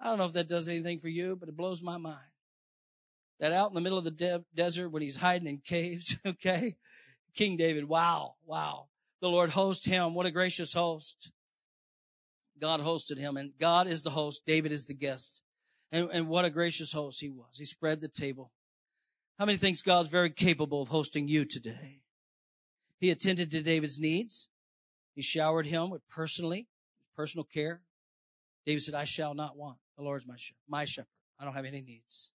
I 0.00 0.06
don't 0.06 0.18
know 0.18 0.26
if 0.26 0.32
that 0.32 0.48
does 0.48 0.68
anything 0.68 0.98
for 0.98 1.08
you, 1.08 1.36
but 1.36 1.48
it 1.48 1.56
blows 1.56 1.82
my 1.82 1.96
mind. 1.96 2.18
That 3.40 3.52
out 3.52 3.70
in 3.70 3.74
the 3.74 3.80
middle 3.80 3.98
of 3.98 4.04
the 4.04 4.10
de- 4.10 4.44
desert 4.54 4.90
when 4.90 5.02
he's 5.02 5.16
hiding 5.16 5.48
in 5.48 5.58
caves, 5.58 6.16
okay? 6.26 6.76
King 7.34 7.56
David, 7.56 7.88
wow, 7.88 8.34
wow. 8.44 8.88
The 9.20 9.28
Lord 9.28 9.50
host 9.50 9.86
him. 9.86 10.14
What 10.14 10.26
a 10.26 10.30
gracious 10.30 10.72
host. 10.72 11.30
God 12.60 12.80
hosted 12.80 13.18
him 13.18 13.36
and 13.36 13.52
God 13.58 13.86
is 13.86 14.02
the 14.02 14.10
host. 14.10 14.42
David 14.46 14.72
is 14.72 14.86
the 14.86 14.94
guest. 14.94 15.42
And, 15.92 16.08
and 16.10 16.28
what 16.28 16.46
a 16.46 16.50
gracious 16.50 16.92
host 16.92 17.20
he 17.20 17.28
was. 17.28 17.58
He 17.58 17.66
spread 17.66 18.00
the 18.00 18.08
table. 18.08 18.50
How 19.38 19.44
many 19.44 19.58
thinks 19.58 19.82
God's 19.82 20.08
very 20.08 20.30
capable 20.30 20.80
of 20.80 20.88
hosting 20.88 21.28
you 21.28 21.44
today? 21.44 22.00
He 22.98 23.10
attended 23.10 23.50
to 23.50 23.62
David's 23.62 23.98
needs. 23.98 24.48
He 25.14 25.22
showered 25.22 25.66
him 25.66 25.90
with 25.90 26.08
personally, 26.08 26.68
personal 27.14 27.44
care. 27.44 27.82
David 28.64 28.82
said, 28.82 28.94
I 28.94 29.04
shall 29.04 29.34
not 29.34 29.56
want. 29.56 29.76
The 29.96 30.04
Lord's 30.04 30.26
my 30.26 30.36
shepherd, 30.36 30.60
my 30.68 30.84
shepherd. 30.86 31.08
I 31.38 31.44
don't 31.44 31.54
have 31.54 31.64
any 31.64 31.82
needs. 31.82 32.30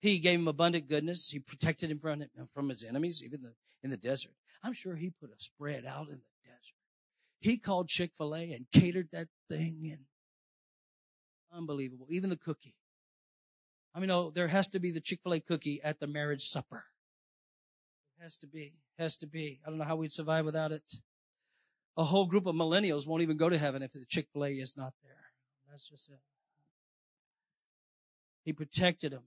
He 0.00 0.18
gave 0.18 0.38
him 0.38 0.46
abundant 0.46 0.86
goodness. 0.86 1.30
He 1.30 1.38
protected 1.38 1.90
him 1.90 1.98
from, 1.98 2.22
from 2.52 2.68
his 2.68 2.84
enemies, 2.84 3.22
even 3.24 3.40
the, 3.40 3.54
in 3.82 3.90
the 3.90 3.96
desert. 3.96 4.32
I'm 4.62 4.74
sure 4.74 4.94
he 4.94 5.10
put 5.10 5.30
a 5.30 5.34
spread 5.38 5.84
out 5.86 6.08
in 6.08 6.20
the 6.20 6.44
desert. 6.44 6.76
He 7.40 7.56
called 7.56 7.88
Chick-fil-A 7.88 8.52
and 8.52 8.66
catered 8.70 9.08
that 9.12 9.28
thing 9.48 9.80
in. 9.84 10.00
Unbelievable. 11.52 12.06
Even 12.10 12.30
the 12.30 12.36
cookie. 12.36 12.74
I 13.94 14.00
mean, 14.00 14.08
no, 14.08 14.30
there 14.30 14.48
has 14.48 14.68
to 14.70 14.80
be 14.80 14.90
the 14.90 15.00
Chick-fil-A 15.00 15.40
cookie 15.40 15.80
at 15.82 16.00
the 16.00 16.08
marriage 16.08 16.42
supper. 16.42 16.84
It 18.18 18.24
has 18.24 18.36
to 18.38 18.46
be. 18.46 18.74
Has 18.98 19.16
to 19.18 19.26
be. 19.26 19.60
I 19.64 19.70
don't 19.70 19.78
know 19.78 19.84
how 19.84 19.96
we'd 19.96 20.12
survive 20.12 20.44
without 20.44 20.72
it. 20.72 20.82
A 21.96 22.02
whole 22.02 22.26
group 22.26 22.46
of 22.46 22.56
millennials 22.56 23.06
won't 23.06 23.22
even 23.22 23.36
go 23.36 23.48
to 23.48 23.58
heaven 23.58 23.82
if 23.82 23.92
the 23.92 24.04
Chick-fil-A 24.08 24.50
is 24.50 24.76
not 24.76 24.94
there. 25.04 25.12
That's 25.70 25.88
just 25.88 26.10
it. 26.10 26.18
He 28.44 28.52
protected 28.52 29.12
them. 29.12 29.24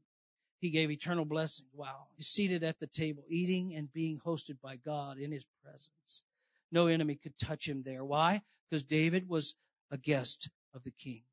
He 0.59 0.69
gave 0.69 0.91
eternal 0.91 1.23
blessing. 1.23 1.67
Wow. 1.73 2.07
He's 2.17 2.27
seated 2.27 2.63
at 2.63 2.79
the 2.79 2.87
table, 2.87 3.23
eating 3.29 3.73
and 3.73 3.93
being 3.93 4.19
hosted 4.25 4.57
by 4.61 4.75
God 4.75 5.17
in 5.17 5.31
his 5.31 5.45
presence. 5.63 6.23
No 6.71 6.87
enemy 6.87 7.15
could 7.15 7.37
touch 7.37 7.69
him 7.69 7.83
there. 7.83 8.03
Why? 8.03 8.41
Because 8.69 8.83
David 8.83 9.29
was 9.29 9.55
a 9.89 9.97
guest 9.97 10.49
of 10.73 10.83
the 10.83 10.91
king 10.91 11.23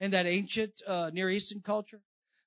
in 0.00 0.10
that 0.10 0.26
ancient 0.26 0.82
uh, 0.86 1.10
Near 1.12 1.30
Eastern 1.30 1.60
culture, 1.60 2.00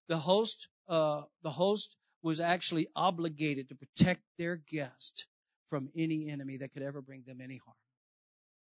the 0.07 0.17
host, 0.17 0.67
uh, 0.87 1.23
the 1.43 1.51
host 1.51 1.95
was 2.21 2.39
actually 2.39 2.87
obligated 2.95 3.69
to 3.69 3.75
protect 3.75 4.21
their 4.37 4.55
guest 4.55 5.27
from 5.67 5.89
any 5.95 6.29
enemy 6.29 6.57
that 6.57 6.73
could 6.73 6.83
ever 6.83 7.01
bring 7.01 7.23
them 7.25 7.41
any 7.41 7.57
harm. 7.57 7.77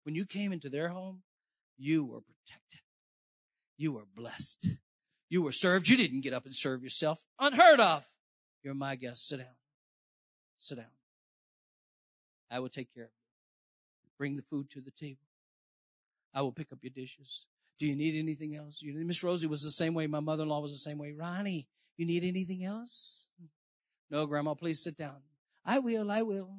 When 0.05 0.15
you 0.15 0.25
came 0.25 0.53
into 0.53 0.69
their 0.69 0.89
home, 0.89 1.23
you 1.77 2.05
were 2.05 2.21
protected. 2.21 2.81
You 3.77 3.93
were 3.93 4.07
blessed. 4.17 4.67
You 5.29 5.43
were 5.43 5.53
served. 5.53 5.89
You 5.89 5.97
didn't 5.97 6.23
get 6.23 6.33
up 6.33 6.45
and 6.45 6.55
serve 6.55 6.83
yourself. 6.83 7.23
Unheard 7.39 7.81
of. 7.81 8.09
You're 8.63 8.75
my 8.75 8.97
guest. 8.97 9.29
Sit 9.29 9.39
down. 9.39 9.47
Sit 10.59 10.77
down. 10.77 10.87
I 12.51 12.59
will 12.61 12.69
take 12.69 12.93
care 12.93 13.05
of 13.05 13.11
you. 13.11 14.11
Bring 14.19 14.37
the 14.37 14.43
food 14.43 14.71
to 14.71 14.81
the 14.81 14.91
table. 14.91 15.27
I 16.35 16.43
will 16.43 16.53
pick 16.53 16.73
up 16.73 16.79
your 16.83 16.91
dishes. 16.91 17.47
Do 17.79 17.87
you 17.87 17.95
need 17.95 18.19
anything 18.19 18.57
else? 18.57 18.83
You, 18.83 18.93
know, 18.93 19.05
Miss 19.07 19.23
Rosie 19.23 19.47
was 19.47 19.63
the 19.63 19.71
same 19.71 19.95
way. 19.95 20.07
My 20.07 20.21
mother-in-law 20.21 20.61
was 20.61 20.73
the 20.73 20.79
same 20.79 20.99
way. 20.99 21.13
Ronnie, 21.13 21.69
you 21.97 22.07
need 22.07 22.25
anything 22.25 22.65
else? 22.65 23.27
No, 24.11 24.27
Grandma, 24.27 24.55
please 24.55 24.83
sit 24.83 24.97
down. 24.97 25.17
I 25.65 25.79
will, 25.79 26.11
I 26.11 26.23
will. 26.23 26.51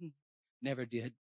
Never 0.62 0.84
did. 0.84 1.14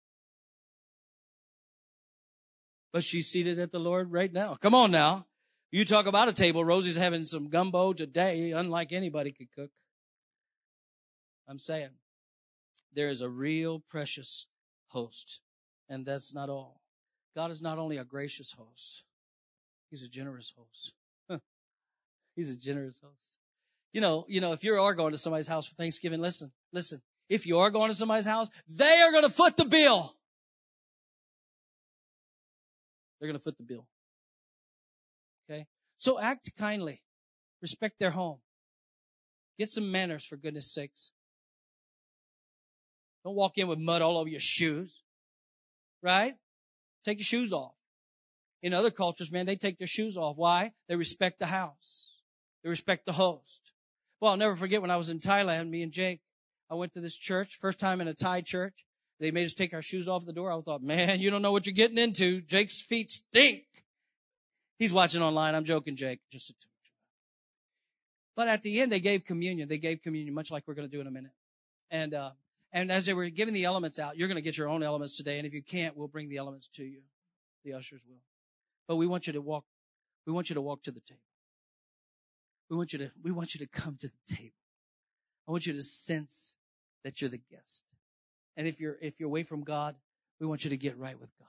But 2.92 3.04
she's 3.04 3.28
seated 3.28 3.58
at 3.58 3.72
the 3.72 3.80
Lord 3.80 4.12
right 4.12 4.32
now. 4.32 4.54
Come 4.54 4.74
on 4.74 4.90
now. 4.90 5.26
You 5.70 5.84
talk 5.84 6.06
about 6.06 6.28
a 6.28 6.32
table. 6.32 6.64
Rosie's 6.64 6.96
having 6.96 7.24
some 7.24 7.48
gumbo 7.48 7.92
today, 7.92 8.52
unlike 8.52 8.92
anybody 8.92 9.32
could 9.32 9.52
cook. 9.52 9.70
I'm 11.48 11.58
saying 11.58 11.90
there 12.94 13.08
is 13.08 13.20
a 13.20 13.28
real 13.28 13.80
precious 13.80 14.46
host. 14.88 15.40
And 15.88 16.06
that's 16.06 16.32
not 16.32 16.48
all. 16.48 16.80
God 17.34 17.50
is 17.50 17.60
not 17.60 17.78
only 17.78 17.96
a 17.96 18.04
gracious 18.04 18.52
host, 18.52 19.02
He's 19.94 20.02
a 20.02 20.08
generous 20.08 20.52
host. 20.58 20.92
He's 22.34 22.50
a 22.50 22.56
generous 22.56 22.98
host. 22.98 23.38
You 23.92 24.00
know, 24.00 24.24
you 24.26 24.40
know, 24.40 24.52
if 24.52 24.64
you 24.64 24.74
are 24.74 24.92
going 24.92 25.12
to 25.12 25.18
somebody's 25.18 25.46
house 25.46 25.68
for 25.68 25.76
Thanksgiving, 25.76 26.18
listen, 26.20 26.50
listen. 26.72 27.00
If 27.28 27.46
you 27.46 27.58
are 27.58 27.70
going 27.70 27.90
to 27.90 27.94
somebody's 27.94 28.26
house, 28.26 28.48
they 28.66 29.00
are 29.02 29.12
going 29.12 29.22
to 29.22 29.30
foot 29.30 29.56
the 29.56 29.66
bill. 29.66 30.16
They're 33.20 33.28
going 33.28 33.38
to 33.38 33.44
foot 33.44 33.56
the 33.56 33.62
bill. 33.62 33.86
Okay? 35.48 35.68
So 35.96 36.18
act 36.18 36.50
kindly. 36.58 37.00
Respect 37.62 38.00
their 38.00 38.10
home. 38.10 38.40
Get 39.60 39.68
some 39.68 39.92
manners 39.92 40.24
for 40.24 40.36
goodness 40.36 40.74
sakes. 40.74 41.12
Don't 43.24 43.36
walk 43.36 43.58
in 43.58 43.68
with 43.68 43.78
mud 43.78 44.02
all 44.02 44.18
over 44.18 44.28
your 44.28 44.40
shoes. 44.40 45.04
Right? 46.02 46.34
Take 47.04 47.18
your 47.18 47.24
shoes 47.24 47.52
off. 47.52 47.74
In 48.64 48.72
other 48.72 48.90
cultures, 48.90 49.30
man, 49.30 49.44
they 49.44 49.56
take 49.56 49.76
their 49.76 49.86
shoes 49.86 50.16
off. 50.16 50.38
Why? 50.38 50.72
They 50.88 50.96
respect 50.96 51.38
the 51.38 51.46
house. 51.46 52.22
They 52.62 52.70
respect 52.70 53.04
the 53.04 53.12
host. 53.12 53.72
Well, 54.20 54.30
I'll 54.30 54.38
never 54.38 54.56
forget 54.56 54.80
when 54.80 54.90
I 54.90 54.96
was 54.96 55.10
in 55.10 55.20
Thailand, 55.20 55.68
me 55.68 55.82
and 55.82 55.92
Jake, 55.92 56.22
I 56.70 56.74
went 56.74 56.94
to 56.94 57.00
this 57.02 57.14
church, 57.14 57.58
first 57.60 57.78
time 57.78 58.00
in 58.00 58.08
a 58.08 58.14
Thai 58.14 58.40
church. 58.40 58.86
They 59.20 59.30
made 59.30 59.44
us 59.44 59.52
take 59.52 59.74
our 59.74 59.82
shoes 59.82 60.08
off 60.08 60.24
the 60.24 60.32
door. 60.32 60.50
I 60.50 60.58
thought, 60.60 60.82
man, 60.82 61.20
you 61.20 61.30
don't 61.30 61.42
know 61.42 61.52
what 61.52 61.66
you're 61.66 61.74
getting 61.74 61.98
into. 61.98 62.40
Jake's 62.40 62.80
feet 62.80 63.10
stink. 63.10 63.64
He's 64.78 64.94
watching 64.94 65.20
online. 65.20 65.54
I'm 65.54 65.64
joking, 65.64 65.94
Jake. 65.94 66.20
Just 66.32 66.48
a 66.48 66.54
but 68.34 68.48
at 68.48 68.62
the 68.62 68.80
end, 68.80 68.90
they 68.90 68.98
gave 68.98 69.26
communion. 69.26 69.68
They 69.68 69.78
gave 69.78 70.00
communion, 70.02 70.34
much 70.34 70.50
like 70.50 70.66
we're 70.66 70.74
going 70.74 70.88
to 70.88 70.92
do 70.92 71.00
in 71.00 71.06
a 71.06 71.10
minute. 71.10 71.32
And, 71.90 72.14
uh, 72.14 72.30
and 72.72 72.90
as 72.90 73.06
they 73.06 73.14
were 73.14 73.28
giving 73.28 73.54
the 73.54 73.64
elements 73.64 73.98
out, 73.98 74.16
you're 74.16 74.26
going 74.26 74.36
to 74.36 74.42
get 74.42 74.56
your 74.56 74.68
own 74.68 74.82
elements 74.82 75.16
today. 75.16 75.36
And 75.38 75.46
if 75.46 75.52
you 75.52 75.62
can't, 75.62 75.96
we'll 75.96 76.08
bring 76.08 76.28
the 76.28 76.38
elements 76.38 76.66
to 76.74 76.82
you. 76.82 77.02
The 77.64 77.74
ushers 77.74 78.02
will. 78.08 78.20
But 78.86 78.96
we 78.96 79.06
want 79.06 79.26
you 79.26 79.32
to 79.32 79.40
walk, 79.40 79.64
we 80.26 80.32
want 80.32 80.50
you 80.50 80.54
to 80.54 80.60
walk 80.60 80.82
to 80.84 80.90
the 80.90 81.00
table. 81.00 81.20
We 82.70 82.76
want 82.76 82.92
you 82.92 82.98
to, 83.00 83.10
we 83.22 83.30
want 83.30 83.54
you 83.54 83.58
to 83.60 83.66
come 83.66 83.96
to 84.00 84.08
the 84.08 84.34
table. 84.34 84.54
I 85.46 85.50
want 85.50 85.66
you 85.66 85.72
to 85.74 85.82
sense 85.82 86.56
that 87.04 87.20
you're 87.20 87.30
the 87.30 87.40
guest. 87.50 87.84
And 88.56 88.66
if 88.66 88.80
you're, 88.80 88.96
if 89.00 89.18
you're 89.18 89.28
away 89.28 89.42
from 89.42 89.62
God, 89.62 89.96
we 90.40 90.46
want 90.46 90.64
you 90.64 90.70
to 90.70 90.76
get 90.76 90.98
right 90.98 91.18
with 91.18 91.30
God. 91.38 91.48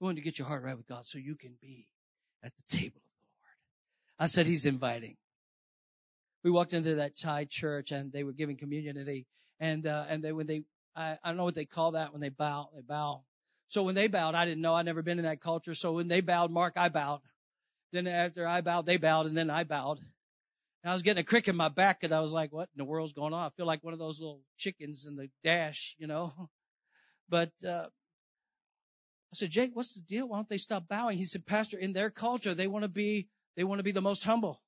We 0.00 0.06
want 0.06 0.16
to 0.16 0.22
get 0.22 0.38
your 0.38 0.48
heart 0.48 0.62
right 0.62 0.76
with 0.76 0.86
God 0.86 1.06
so 1.06 1.18
you 1.18 1.34
can 1.34 1.54
be 1.60 1.88
at 2.42 2.52
the 2.56 2.76
table 2.76 2.96
of 2.96 3.02
the 3.02 3.26
Lord. 3.40 3.56
I 4.18 4.26
said 4.26 4.46
he's 4.46 4.66
inviting. 4.66 5.16
We 6.44 6.50
walked 6.50 6.72
into 6.72 6.96
that 6.96 7.16
Thai 7.16 7.46
church 7.46 7.92
and 7.92 8.12
they 8.12 8.24
were 8.24 8.32
giving 8.32 8.56
communion 8.56 8.96
and 8.96 9.06
they, 9.06 9.26
and, 9.58 9.86
uh, 9.86 10.04
and 10.08 10.22
they, 10.22 10.32
when 10.32 10.46
they, 10.46 10.62
I, 10.94 11.18
I 11.22 11.28
don't 11.28 11.36
know 11.36 11.44
what 11.44 11.54
they 11.54 11.64
call 11.64 11.92
that 11.92 12.12
when 12.12 12.20
they 12.20 12.28
bow, 12.28 12.68
they 12.74 12.82
bow. 12.82 13.22
So 13.68 13.82
when 13.82 13.94
they 13.94 14.06
bowed, 14.06 14.34
I 14.34 14.44
didn't 14.44 14.62
know. 14.62 14.74
I'd 14.74 14.86
never 14.86 15.02
been 15.02 15.18
in 15.18 15.24
that 15.24 15.40
culture. 15.40 15.74
So 15.74 15.92
when 15.92 16.08
they 16.08 16.20
bowed, 16.20 16.50
Mark, 16.50 16.74
I 16.76 16.88
bowed. 16.88 17.20
Then 17.92 18.06
after 18.06 18.46
I 18.46 18.60
bowed, 18.60 18.86
they 18.86 18.96
bowed 18.96 19.26
and 19.26 19.36
then 19.36 19.50
I 19.50 19.64
bowed. 19.64 19.98
And 19.98 20.90
I 20.90 20.94
was 20.94 21.02
getting 21.02 21.20
a 21.20 21.24
crick 21.24 21.48
in 21.48 21.56
my 21.56 21.68
back 21.68 22.00
because 22.00 22.12
I 22.12 22.20
was 22.20 22.32
like, 22.32 22.52
what 22.52 22.68
in 22.74 22.78
the 22.78 22.84
world's 22.84 23.12
going 23.12 23.32
on? 23.32 23.46
I 23.46 23.50
feel 23.56 23.66
like 23.66 23.82
one 23.82 23.92
of 23.92 23.98
those 23.98 24.20
little 24.20 24.42
chickens 24.56 25.04
in 25.06 25.16
the 25.16 25.28
dash, 25.42 25.96
you 25.98 26.06
know? 26.06 26.32
But, 27.28 27.50
uh, 27.68 27.86
I 27.88 29.34
said, 29.34 29.50
Jake, 29.50 29.74
what's 29.74 29.94
the 29.94 30.00
deal? 30.00 30.28
Why 30.28 30.36
don't 30.36 30.48
they 30.48 30.58
stop 30.58 30.86
bowing? 30.86 31.18
He 31.18 31.24
said, 31.24 31.44
Pastor, 31.44 31.76
in 31.76 31.92
their 31.92 32.08
culture, 32.08 32.54
they 32.54 32.68
want 32.68 32.84
to 32.84 32.88
be, 32.88 33.26
they 33.56 33.64
want 33.64 33.80
to 33.80 33.82
be 33.82 33.90
the 33.90 34.00
most 34.00 34.22
humble. 34.22 34.62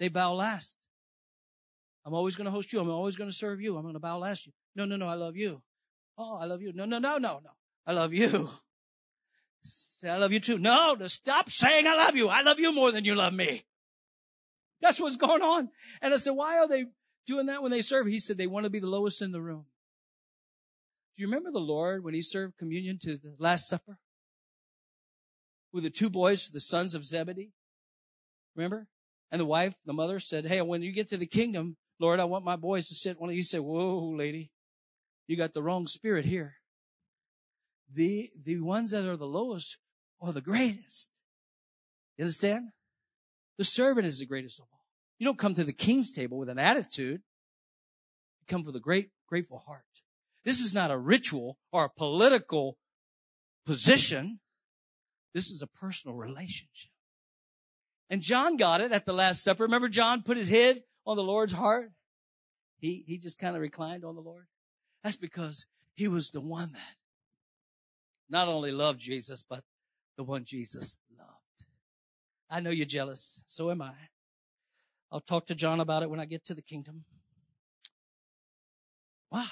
They 0.00 0.08
bow 0.08 0.32
last. 0.32 0.76
I'm 2.04 2.14
always 2.14 2.36
going 2.36 2.46
to 2.46 2.50
host 2.50 2.72
you. 2.72 2.80
I'm 2.80 2.88
always 2.88 3.16
going 3.16 3.28
to 3.28 3.36
serve 3.36 3.60
you. 3.60 3.76
I'm 3.76 3.82
going 3.82 3.94
to 3.94 4.00
bow 4.00 4.16
last 4.18 4.46
you. 4.46 4.52
No, 4.74 4.86
no, 4.86 4.96
no. 4.96 5.06
I 5.06 5.14
love 5.14 5.36
you. 5.36 5.62
Oh, 6.18 6.38
I 6.38 6.46
love 6.46 6.62
you. 6.62 6.72
No, 6.72 6.84
no, 6.84 6.98
no, 6.98 7.18
no, 7.18 7.40
no. 7.44 7.50
I 7.86 7.92
love 7.92 8.14
you. 8.14 8.48
Say, 9.64 10.10
I 10.10 10.18
love 10.18 10.32
you 10.32 10.40
too. 10.40 10.58
No, 10.58 10.96
to 10.96 11.08
stop 11.08 11.50
saying 11.50 11.86
I 11.86 11.94
love 11.94 12.16
you. 12.16 12.28
I 12.28 12.42
love 12.42 12.58
you 12.58 12.72
more 12.72 12.90
than 12.90 13.04
you 13.04 13.14
love 13.14 13.32
me. 13.32 13.64
That's 14.80 15.00
what's 15.00 15.16
going 15.16 15.42
on. 15.42 15.70
And 16.00 16.12
I 16.12 16.16
said, 16.16 16.32
why 16.32 16.58
are 16.58 16.66
they 16.66 16.86
doing 17.26 17.46
that 17.46 17.62
when 17.62 17.70
they 17.70 17.82
serve? 17.82 18.06
He 18.06 18.18
said, 18.18 18.36
they 18.36 18.48
want 18.48 18.64
to 18.64 18.70
be 18.70 18.80
the 18.80 18.88
lowest 18.88 19.22
in 19.22 19.30
the 19.30 19.40
room. 19.40 19.66
Do 21.16 21.22
you 21.22 21.28
remember 21.28 21.52
the 21.52 21.60
Lord 21.60 22.02
when 22.02 22.14
he 22.14 22.22
served 22.22 22.58
communion 22.58 22.98
to 23.02 23.16
the 23.16 23.34
Last 23.38 23.68
Supper? 23.68 23.98
With 25.72 25.84
the 25.84 25.90
two 25.90 26.10
boys, 26.10 26.50
the 26.50 26.60
sons 26.60 26.94
of 26.94 27.04
Zebedee? 27.04 27.52
Remember? 28.56 28.88
And 29.30 29.40
the 29.40 29.46
wife, 29.46 29.74
the 29.86 29.92
mother 29.92 30.18
said, 30.18 30.46
Hey, 30.46 30.60
when 30.60 30.82
you 30.82 30.92
get 30.92 31.08
to 31.08 31.16
the 31.16 31.26
kingdom, 31.26 31.76
Lord, 31.98 32.20
I 32.20 32.24
want 32.24 32.44
my 32.44 32.56
boys 32.56 32.88
to 32.88 32.94
sit. 32.94 33.20
One 33.20 33.30
of 33.30 33.36
you 33.36 33.42
said, 33.42 33.60
Whoa, 33.60 34.14
lady, 34.16 34.50
you 35.26 35.36
got 35.36 35.54
the 35.54 35.62
wrong 35.62 35.86
spirit 35.86 36.24
here. 36.24 36.56
The, 37.94 38.30
the 38.44 38.60
ones 38.60 38.92
that 38.92 39.04
are 39.04 39.16
the 39.16 39.26
lowest 39.26 39.78
are 40.20 40.32
the 40.32 40.40
greatest. 40.40 41.08
You 42.16 42.24
understand? 42.24 42.68
The 43.58 43.64
servant 43.64 44.06
is 44.06 44.18
the 44.18 44.26
greatest 44.26 44.58
of 44.58 44.66
all. 44.72 44.80
You 45.18 45.26
don't 45.26 45.38
come 45.38 45.54
to 45.54 45.64
the 45.64 45.72
king's 45.72 46.10
table 46.10 46.38
with 46.38 46.48
an 46.48 46.58
attitude. 46.58 47.20
You 48.40 48.46
come 48.48 48.64
with 48.64 48.76
a 48.76 48.80
great, 48.80 49.10
grateful 49.28 49.58
heart. 49.58 49.84
This 50.44 50.58
is 50.58 50.74
not 50.74 50.90
a 50.90 50.98
ritual 50.98 51.58
or 51.72 51.84
a 51.84 51.90
political 51.90 52.76
position. 53.66 54.40
This 55.34 55.50
is 55.50 55.62
a 55.62 55.66
personal 55.66 56.16
relationship. 56.16 56.90
And 58.10 58.20
John 58.20 58.56
got 58.56 58.80
it 58.80 58.92
at 58.92 59.06
the 59.06 59.12
Last 59.12 59.42
Supper. 59.42 59.64
Remember 59.64 59.88
John 59.88 60.22
put 60.22 60.36
his 60.36 60.48
head 60.48 60.82
on 61.06 61.16
the 61.16 61.22
Lord's 61.22 61.52
heart? 61.52 61.92
He, 62.78 63.04
he 63.06 63.18
just 63.18 63.38
kind 63.38 63.54
of 63.54 63.62
reclined 63.62 64.04
on 64.04 64.16
the 64.16 64.20
Lord. 64.20 64.46
That's 65.04 65.16
because 65.16 65.66
he 65.94 66.08
was 66.08 66.30
the 66.30 66.40
one 66.40 66.72
that 66.72 66.96
not 68.28 68.48
only 68.48 68.72
loved 68.72 69.00
Jesus, 69.00 69.44
but 69.48 69.62
the 70.16 70.24
one 70.24 70.44
Jesus 70.44 70.96
loved. 71.18 71.66
I 72.50 72.60
know 72.60 72.70
you're 72.70 72.86
jealous. 72.86 73.42
So 73.46 73.70
am 73.70 73.82
I. 73.82 73.92
I'll 75.10 75.20
talk 75.20 75.46
to 75.46 75.54
John 75.54 75.80
about 75.80 76.02
it 76.02 76.10
when 76.10 76.20
I 76.20 76.24
get 76.24 76.44
to 76.46 76.54
the 76.54 76.62
kingdom. 76.62 77.04
Why? 79.28 79.48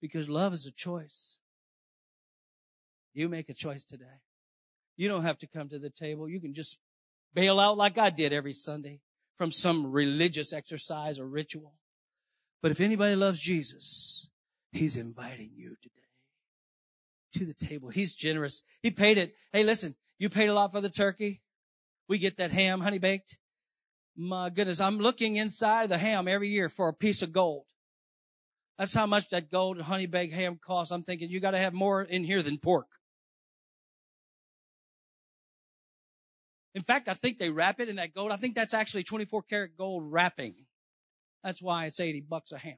Because 0.00 0.28
love 0.28 0.52
is 0.52 0.66
a 0.66 0.72
choice. 0.72 1.38
You 3.12 3.28
make 3.28 3.48
a 3.48 3.54
choice 3.54 3.84
today. 3.84 4.22
You 4.96 5.08
don't 5.08 5.22
have 5.24 5.38
to 5.38 5.46
come 5.46 5.68
to 5.68 5.78
the 5.78 5.90
table. 5.90 6.28
You 6.28 6.40
can 6.40 6.54
just 6.54 6.78
bail 7.34 7.58
out 7.58 7.76
like 7.76 7.98
I 7.98 8.10
did 8.10 8.32
every 8.32 8.52
Sunday 8.52 9.00
from 9.36 9.50
some 9.50 9.90
religious 9.90 10.52
exercise 10.52 11.18
or 11.18 11.26
ritual. 11.26 11.74
But 12.62 12.72
if 12.72 12.80
anybody 12.80 13.14
loves 13.14 13.40
Jesus, 13.40 14.28
he's 14.72 14.96
inviting 14.96 15.52
you 15.54 15.76
today 15.80 16.07
to 17.38 17.46
the 17.46 17.54
table. 17.54 17.88
He's 17.88 18.14
generous. 18.14 18.62
He 18.82 18.90
paid 18.90 19.18
it. 19.18 19.34
Hey, 19.52 19.64
listen, 19.64 19.94
you 20.18 20.28
paid 20.28 20.48
a 20.48 20.54
lot 20.54 20.72
for 20.72 20.80
the 20.80 20.90
turkey. 20.90 21.40
We 22.08 22.18
get 22.18 22.36
that 22.38 22.50
ham 22.50 22.80
honey 22.80 22.98
baked. 22.98 23.38
My 24.16 24.50
goodness, 24.50 24.80
I'm 24.80 24.98
looking 24.98 25.36
inside 25.36 25.88
the 25.88 25.98
ham 25.98 26.26
every 26.26 26.48
year 26.48 26.68
for 26.68 26.88
a 26.88 26.92
piece 26.92 27.22
of 27.22 27.32
gold. 27.32 27.66
That's 28.76 28.94
how 28.94 29.06
much 29.06 29.28
that 29.30 29.50
gold 29.50 29.80
honey 29.80 30.06
baked 30.06 30.34
ham 30.34 30.58
costs. 30.60 30.92
I'm 30.92 31.02
thinking 31.02 31.30
you 31.30 31.40
got 31.40 31.52
to 31.52 31.58
have 31.58 31.72
more 31.72 32.02
in 32.02 32.24
here 32.24 32.42
than 32.42 32.58
pork. 32.58 32.86
In 36.74 36.82
fact, 36.82 37.08
I 37.08 37.14
think 37.14 37.38
they 37.38 37.50
wrap 37.50 37.80
it 37.80 37.88
in 37.88 37.96
that 37.96 38.14
gold. 38.14 38.30
I 38.30 38.36
think 38.36 38.54
that's 38.54 38.74
actually 38.74 39.02
24 39.02 39.42
karat 39.42 39.76
gold 39.76 40.04
wrapping. 40.06 40.54
That's 41.42 41.62
why 41.62 41.86
it's 41.86 41.98
80 41.98 42.22
bucks 42.28 42.52
a 42.52 42.58
ham. 42.58 42.76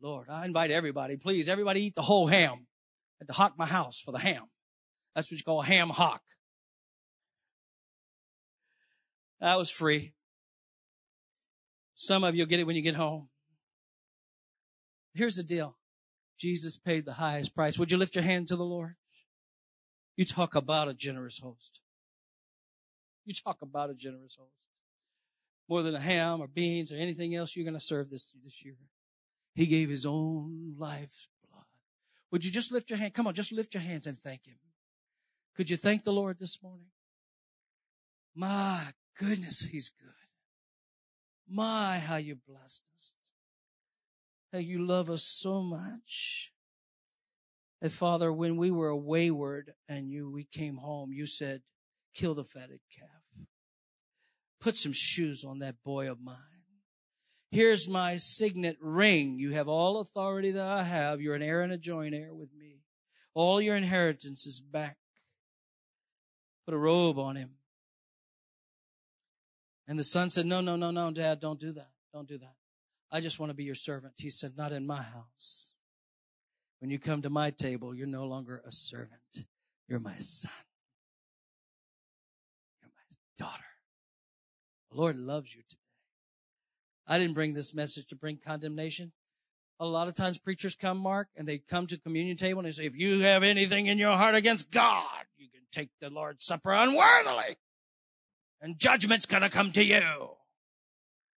Lord, 0.00 0.28
I 0.30 0.44
invite 0.44 0.70
everybody, 0.70 1.16
please, 1.16 1.48
everybody 1.48 1.84
eat 1.84 1.94
the 1.94 2.02
whole 2.02 2.26
ham 2.26 2.66
at 3.20 3.26
the 3.26 3.32
Hock 3.32 3.54
My 3.58 3.66
House 3.66 4.00
for 4.00 4.12
the 4.12 4.18
ham. 4.18 4.44
That's 5.14 5.30
what 5.30 5.38
you 5.38 5.44
call 5.44 5.60
a 5.60 5.66
ham 5.66 5.90
hock. 5.90 6.22
That 9.40 9.58
was 9.58 9.70
free. 9.70 10.12
Some 11.94 12.24
of 12.24 12.34
you 12.34 12.42
will 12.42 12.48
get 12.48 12.60
it 12.60 12.66
when 12.66 12.76
you 12.76 12.82
get 12.82 12.94
home. 12.94 13.28
Here's 15.14 15.36
the 15.36 15.42
deal. 15.42 15.76
Jesus 16.38 16.78
paid 16.78 17.04
the 17.04 17.14
highest 17.14 17.54
price. 17.54 17.78
Would 17.78 17.92
you 17.92 17.98
lift 17.98 18.14
your 18.14 18.24
hand 18.24 18.48
to 18.48 18.56
the 18.56 18.64
Lord? 18.64 18.94
You 20.16 20.24
talk 20.24 20.54
about 20.54 20.88
a 20.88 20.94
generous 20.94 21.38
host. 21.38 21.80
You 23.24 23.34
talk 23.34 23.58
about 23.62 23.90
a 23.90 23.94
generous 23.94 24.36
host. 24.38 24.52
More 25.68 25.82
than 25.82 25.94
a 25.94 26.00
ham 26.00 26.40
or 26.40 26.48
beans 26.48 26.90
or 26.90 26.96
anything 26.96 27.34
else 27.34 27.54
you're 27.54 27.64
going 27.64 27.74
to 27.74 27.80
serve 27.80 28.10
this, 28.10 28.32
this 28.44 28.64
year. 28.64 28.76
He 29.54 29.66
gave 29.66 29.90
his 29.90 30.06
own 30.06 30.74
blood. 30.76 31.08
Would 32.30 32.44
you 32.44 32.50
just 32.50 32.70
lift 32.70 32.90
your 32.90 32.98
hand? 32.98 33.14
Come 33.14 33.26
on, 33.26 33.34
just 33.34 33.52
lift 33.52 33.74
your 33.74 33.82
hands 33.82 34.06
and 34.06 34.18
thank 34.18 34.46
him. 34.46 34.56
Could 35.56 35.68
you 35.68 35.76
thank 35.76 36.04
the 36.04 36.12
Lord 36.12 36.38
this 36.38 36.62
morning? 36.62 36.86
My 38.34 38.92
goodness, 39.18 39.62
he's 39.62 39.90
good. 39.90 40.14
My, 41.48 41.98
how 41.98 42.16
you 42.16 42.36
blessed 42.36 42.84
us. 42.94 43.14
How 44.52 44.58
you 44.58 44.84
love 44.84 45.10
us 45.10 45.24
so 45.24 45.62
much. 45.62 46.52
And 47.82 47.92
Father, 47.92 48.32
when 48.32 48.56
we 48.56 48.70
were 48.70 48.94
wayward 48.94 49.72
and 49.88 50.10
you, 50.10 50.30
we 50.30 50.44
came 50.44 50.76
home, 50.76 51.12
you 51.12 51.26
said, 51.26 51.62
kill 52.14 52.34
the 52.34 52.44
fatted 52.44 52.80
calf. 52.96 53.46
Put 54.60 54.76
some 54.76 54.92
shoes 54.92 55.44
on 55.44 55.60
that 55.60 55.82
boy 55.82 56.10
of 56.10 56.20
mine. 56.20 56.49
Here's 57.50 57.88
my 57.88 58.16
signet 58.16 58.76
ring. 58.80 59.38
You 59.38 59.52
have 59.52 59.68
all 59.68 59.98
authority 59.98 60.52
that 60.52 60.66
I 60.66 60.84
have. 60.84 61.20
You're 61.20 61.34
an 61.34 61.42
heir 61.42 61.62
and 61.62 61.72
a 61.72 61.78
joint 61.78 62.14
heir 62.14 62.32
with 62.32 62.54
me. 62.54 62.76
All 63.34 63.60
your 63.60 63.76
inheritance 63.76 64.46
is 64.46 64.60
back. 64.60 64.96
Put 66.64 66.74
a 66.74 66.78
robe 66.78 67.18
on 67.18 67.36
him. 67.36 67.50
And 69.88 69.98
the 69.98 70.04
son 70.04 70.30
said, 70.30 70.46
no, 70.46 70.60
no, 70.60 70.76
no, 70.76 70.92
no, 70.92 71.10
dad, 71.10 71.40
don't 71.40 71.58
do 71.58 71.72
that. 71.72 71.90
Don't 72.12 72.28
do 72.28 72.38
that. 72.38 72.54
I 73.10 73.20
just 73.20 73.40
want 73.40 73.50
to 73.50 73.56
be 73.56 73.64
your 73.64 73.74
servant. 73.74 74.14
He 74.16 74.30
said, 74.30 74.56
not 74.56 74.70
in 74.70 74.86
my 74.86 75.02
house. 75.02 75.74
When 76.78 76.90
you 76.90 77.00
come 77.00 77.22
to 77.22 77.30
my 77.30 77.50
table, 77.50 77.92
you're 77.92 78.06
no 78.06 78.26
longer 78.26 78.62
a 78.64 78.70
servant. 78.70 79.46
You're 79.88 79.98
my 79.98 80.18
son. 80.18 80.52
You're 82.80 82.92
my 82.94 83.44
daughter. 83.44 83.64
The 84.92 84.98
Lord 84.98 85.16
loves 85.18 85.52
you. 85.54 85.62
I 87.10 87.18
didn't 87.18 87.34
bring 87.34 87.54
this 87.54 87.74
message 87.74 88.06
to 88.06 88.16
bring 88.16 88.38
condemnation. 88.38 89.10
A 89.80 89.84
lot 89.84 90.06
of 90.06 90.14
times 90.14 90.38
preachers 90.38 90.76
come, 90.76 90.98
Mark, 90.98 91.28
and 91.36 91.48
they 91.48 91.58
come 91.58 91.88
to 91.88 91.98
communion 91.98 92.36
table 92.36 92.60
and 92.60 92.68
they 92.68 92.72
say, 92.72 92.86
if 92.86 92.94
you 92.94 93.20
have 93.22 93.42
anything 93.42 93.86
in 93.86 93.98
your 93.98 94.16
heart 94.16 94.36
against 94.36 94.70
God, 94.70 95.24
you 95.36 95.48
can 95.48 95.62
take 95.72 95.90
the 96.00 96.08
Lord's 96.08 96.44
Supper 96.44 96.72
unworthily 96.72 97.56
and 98.60 98.78
judgment's 98.78 99.26
going 99.26 99.42
to 99.42 99.50
come 99.50 99.72
to 99.72 99.82
you. 99.82 100.30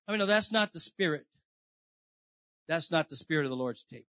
I 0.06 0.12
mean, 0.12 0.18
no, 0.18 0.26
that's 0.26 0.52
not 0.52 0.74
the 0.74 0.80
spirit. 0.80 1.24
That's 2.68 2.90
not 2.90 3.08
the 3.08 3.16
spirit 3.16 3.44
of 3.44 3.50
the 3.50 3.56
Lord's 3.56 3.82
table. 3.82 4.04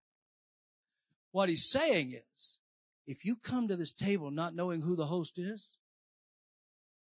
What 1.30 1.48
he's 1.48 1.64
saying 1.64 2.12
is, 2.12 2.58
if 3.06 3.24
you 3.24 3.36
come 3.36 3.68
to 3.68 3.76
this 3.76 3.92
table 3.92 4.32
not 4.32 4.54
knowing 4.54 4.80
who 4.80 4.96
the 4.96 5.06
host 5.06 5.38
is, 5.38 5.78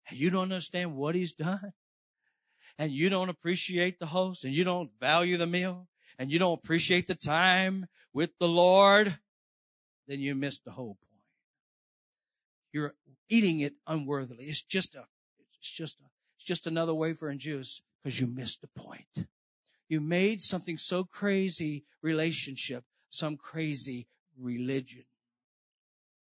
and 0.10 0.18
you 0.18 0.30
don't 0.30 0.43
understand 0.43 0.95
what 0.95 1.16
he's 1.16 1.34
done, 1.34 1.74
and 2.78 2.91
you 2.91 3.09
don't 3.09 3.30
appreciate 3.30 3.99
the 3.99 4.07
host, 4.07 4.43
and 4.43 4.53
you 4.53 4.63
don't 4.63 4.91
value 4.99 5.38
the 5.38 5.47
meal, 5.47 5.88
and 6.19 6.32
you 6.32 6.39
don't 6.39 6.57
appreciate 6.57 7.07
the 7.07 7.15
time 7.15 7.88
with 8.13 8.32
the 8.39 8.47
Lord, 8.47 9.17
then 10.07 10.19
you 10.19 10.36
miss 10.36 10.59
the 10.59 10.71
whole 10.71 10.97
point. 10.99 11.23
You're 12.73 12.93
eating 13.30 13.59
it 13.59 13.73
unworthily. 13.86 14.45
It's 14.45 14.61
just 14.61 14.95
a, 14.95 15.05
it's 15.59 15.71
just 15.71 15.99
a, 15.99 16.05
it's 16.36 16.45
just 16.45 16.67
another 16.67 16.93
wafer 16.93 17.30
and 17.30 17.39
juice 17.39 17.82
because 18.03 18.19
you 18.19 18.28
missed 18.28 18.61
the 18.61 18.67
point. 18.67 19.28
You 19.89 20.01
made 20.01 20.41
something 20.41 20.78
so 20.78 21.03
crazy 21.03 21.86
relationship 22.01 22.84
some 23.09 23.38
crazy 23.38 24.07
religion. 24.39 25.05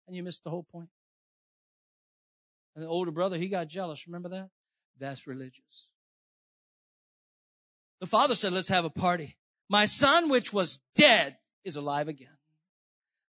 And 0.08 0.16
you 0.16 0.24
missed 0.24 0.44
the 0.44 0.50
whole 0.50 0.66
point. 0.70 0.90
And 2.76 2.84
the 2.84 2.90
older 2.90 3.12
brother, 3.12 3.38
he 3.38 3.48
got 3.48 3.68
jealous. 3.68 4.08
Remember 4.08 4.30
that? 4.30 4.50
That's 5.00 5.28
religious. 5.28 5.90
The 8.00 8.08
father 8.08 8.36
said, 8.36 8.54
let's 8.54 8.70
have 8.70 8.86
a 8.86 8.90
party. 8.90 9.38
My 9.70 9.86
son, 9.86 10.30
which 10.30 10.52
was 10.52 10.80
dead, 10.96 11.38
is 11.64 11.76
alive 11.76 12.08
again. 12.08 12.28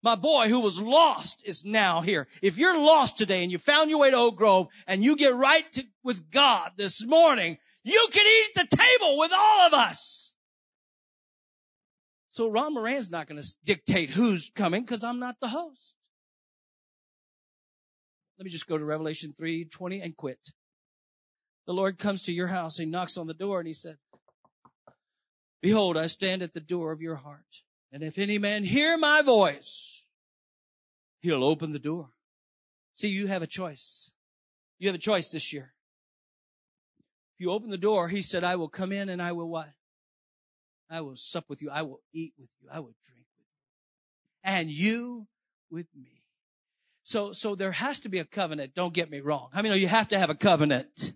My 0.02 0.16
boy 0.16 0.50
who 0.50 0.60
was 0.60 0.80
lost 0.80 1.44
is 1.46 1.64
now 1.64 2.02
here. 2.02 2.28
If 2.42 2.58
you're 2.58 2.78
lost 2.78 3.18
today 3.18 3.44
and 3.44 3.52
you 3.52 3.58
found 3.58 3.90
your 3.90 4.00
way 4.00 4.12
to 4.12 4.18
Oak 4.18 4.36
Grove 4.36 4.68
and 4.86 5.04
you 5.04 5.16
get 5.16 5.34
right 5.34 5.72
to, 5.74 5.84
with 6.04 6.30
God 6.30 6.72
this 6.76 7.06
morning, 7.06 7.58
you 7.84 8.08
can 8.12 8.26
eat 8.26 8.58
at 8.58 8.70
the 8.70 8.78
table 8.78 9.18
with 9.18 9.32
all 9.32 9.68
of 9.68 9.74
us. 9.74 10.36
So 12.30 12.50
Ron 12.50 12.74
Morein's 12.74 13.10
not 13.10 13.28
going 13.28 13.42
to 13.42 13.48
dictate 13.64 14.10
who's 14.10 14.52
coming 14.54 14.82
because 14.82 15.04
I'm 15.04 15.20
not 15.20 15.36
the 15.40 15.50
host. 15.50 15.96
Let 18.38 18.46
me 18.46 18.52
just 18.52 18.68
go 18.68 18.78
to 18.78 18.84
Revelation 18.84 19.34
3, 19.38 19.66
20 19.66 20.02
and 20.02 20.18
quit. 20.18 20.40
The 21.66 21.74
Lord 21.74 21.98
comes 21.98 22.24
to 22.24 22.34
your 22.34 22.48
house. 22.48 22.78
He 22.78 22.86
knocks 22.86 23.16
on 23.16 23.28
the 23.28 23.34
door 23.34 23.60
and 23.60 23.68
he 23.68 23.74
said, 23.74 23.98
Behold, 25.64 25.96
I 25.96 26.08
stand 26.08 26.44
at 26.44 26.54
the 26.54 26.60
door 26.60 26.92
of 26.92 27.02
your 27.02 27.16
heart. 27.16 27.62
And 27.90 28.04
if 28.04 28.20
any 28.20 28.38
man 28.38 28.66
hear 28.66 28.98
my 28.98 29.22
voice, 29.22 30.06
he'll 31.22 31.44
open 31.44 31.72
the 31.72 31.80
door. 31.80 32.10
See, 32.96 33.08
you 33.08 33.28
have 33.28 33.42
a 33.42 33.48
choice. 33.48 34.12
You 34.78 34.90
have 34.90 34.96
a 34.96 35.00
choice 35.00 35.30
this 35.30 35.54
year. 35.54 35.74
If 37.34 37.46
you 37.46 37.50
open 37.50 37.70
the 37.70 37.78
door, 37.78 38.10
he 38.10 38.22
said, 38.22 38.44
I 38.44 38.58
will 38.58 38.68
come 38.68 38.92
in 38.92 39.08
and 39.08 39.22
I 39.22 39.32
will 39.32 39.48
what? 39.48 39.70
I 40.90 41.00
will 41.00 41.16
sup 41.16 41.46
with 41.48 41.62
you. 41.62 41.70
I 41.72 41.84
will 41.84 42.02
eat 42.12 42.34
with 42.38 42.50
you. 42.62 42.68
I 42.70 42.82
will 42.82 42.96
drink 43.08 43.26
with 43.38 43.48
you. 43.48 43.54
And 44.44 44.70
you 44.70 45.28
with 45.72 45.88
me. 45.96 46.24
So, 47.06 47.32
so 47.32 47.56
there 47.56 47.72
has 47.72 48.02
to 48.02 48.10
be 48.10 48.20
a 48.20 48.26
covenant. 48.26 48.76
Don't 48.76 48.94
get 48.94 49.10
me 49.10 49.22
wrong. 49.22 49.48
I 49.54 49.62
mean, 49.62 49.80
you 49.80 49.88
have 49.88 50.10
to 50.10 50.20
have 50.20 50.30
a 50.30 50.36
covenant. 50.36 51.14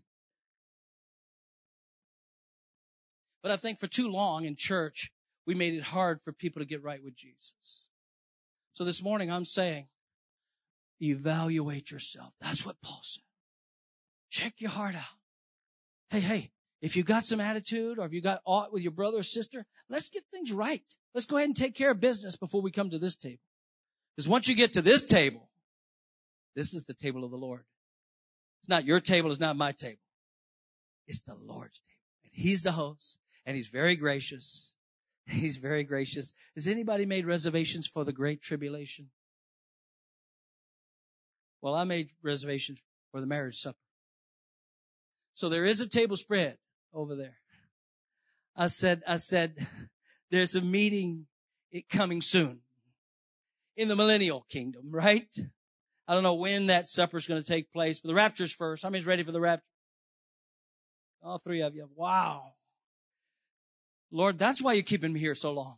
But 3.48 3.54
I 3.54 3.56
think 3.56 3.80
for 3.80 3.88
too 3.88 4.10
long 4.10 4.44
in 4.44 4.58
church, 4.58 5.10
we 5.46 5.56
made 5.56 5.74
it 5.74 5.84
hard 5.84 6.20
for 6.22 6.34
people 6.34 6.62
to 6.62 6.66
get 6.66 6.84
right 6.84 7.02
with 7.02 7.16
Jesus. 7.16 7.88
So 8.74 8.84
this 8.84 9.02
morning 9.02 9.32
I'm 9.32 9.46
saying, 9.46 9.88
evaluate 11.02 11.90
yourself. 11.90 12.34
That's 12.42 12.66
what 12.66 12.76
Paul 12.82 13.00
said. 13.04 13.24
Check 14.30 14.56
your 14.58 14.72
heart 14.72 14.96
out. 14.96 15.16
Hey, 16.10 16.20
hey, 16.20 16.52
if 16.82 16.98
you 16.98 17.04
got 17.04 17.24
some 17.24 17.40
attitude 17.40 18.00
or 18.00 18.06
if 18.06 18.12
you 18.12 18.20
got 18.20 18.42
aught 18.44 18.74
with 18.74 18.84
your 18.84 18.92
brother 18.92 19.20
or 19.20 19.24
sister, 19.24 19.66
let's 19.90 20.10
get 20.10 20.24
things 20.30 20.52
right. 20.52 20.84
Let's 21.14 21.26
go 21.26 21.38
ahead 21.38 21.48
and 21.48 21.56
take 21.56 21.74
care 21.74 21.92
of 21.92 22.02
business 22.02 22.36
before 22.36 22.62
we 22.62 22.70
come 22.70 22.90
to 22.90 23.00
this 23.00 23.16
table. 23.16 23.40
Because 24.14 24.28
once 24.28 24.50
you 24.50 24.56
get 24.58 24.74
to 24.74 24.82
this 24.82 25.06
table, 25.06 25.48
this 26.54 26.74
is 26.74 26.84
the 26.84 26.94
table 26.94 27.24
of 27.24 27.32
the 27.32 27.38
Lord. 27.38 27.64
It's 28.60 28.70
not 28.70 28.84
your 28.84 29.00
table. 29.00 29.32
It's 29.32 29.40
not 29.40 29.56
my 29.56 29.72
table. 29.72 30.02
It's 31.08 31.22
the 31.22 31.36
Lord's 31.36 31.80
table. 31.80 32.26
And 32.26 32.32
He's 32.34 32.62
the 32.62 32.74
host 32.74 33.20
and 33.48 33.56
He's 33.56 33.70
very 33.70 33.96
gracious. 33.96 34.76
He's 35.26 35.58
very 35.58 35.84
gracious. 35.84 36.34
Has 36.54 36.68
anybody 36.68 37.08
made 37.08 37.26
reservations 37.26 37.88
for 37.88 38.04
the 38.04 38.14
great 38.14 38.42
tribulation? 38.42 39.10
Well, 41.62 41.74
I 41.74 41.86
made 41.86 42.12
reservations 42.22 42.84
for 43.12 43.20
the 43.20 43.26
marriage 43.26 43.58
supper. 43.58 43.80
So 45.34 45.50
there 45.50 45.66
is 45.66 45.82
a 45.82 45.88
table 45.88 46.18
spread 46.18 46.58
over 46.94 47.16
there. 47.16 47.38
I 48.56 48.68
said, 48.68 49.02
I 49.08 49.18
said, 49.18 49.68
there's 50.32 50.56
a 50.56 50.62
meeting 50.62 51.26
coming 51.90 52.22
soon 52.22 52.60
in 53.76 53.88
the 53.88 53.96
millennial 53.96 54.46
kingdom, 54.50 54.92
right? 54.92 55.28
I 56.08 56.14
don't 56.14 56.24
know 56.24 56.36
when 56.36 56.68
that 56.68 56.90
supper 56.90 57.18
is 57.18 57.28
going 57.28 57.42
to 57.42 57.48
take 57.48 57.72
place, 57.72 58.00
but 58.00 58.10
the 58.10 58.16
rapture's 58.16 58.54
first. 58.54 58.84
How 58.84 58.90
many's 58.90 59.06
ready 59.06 59.24
for 59.24 59.32
the 59.32 59.42
rapture? 59.42 59.64
All 61.22 61.38
three 61.38 61.62
of 61.62 61.76
you. 61.76 61.90
Wow. 61.96 62.54
Lord, 64.12 64.40
that's 64.40 64.62
why 64.62 64.74
you're 64.74 64.84
keeping 64.84 65.14
me 65.14 65.20
here 65.20 65.36
so 65.36 65.52
long. 65.52 65.78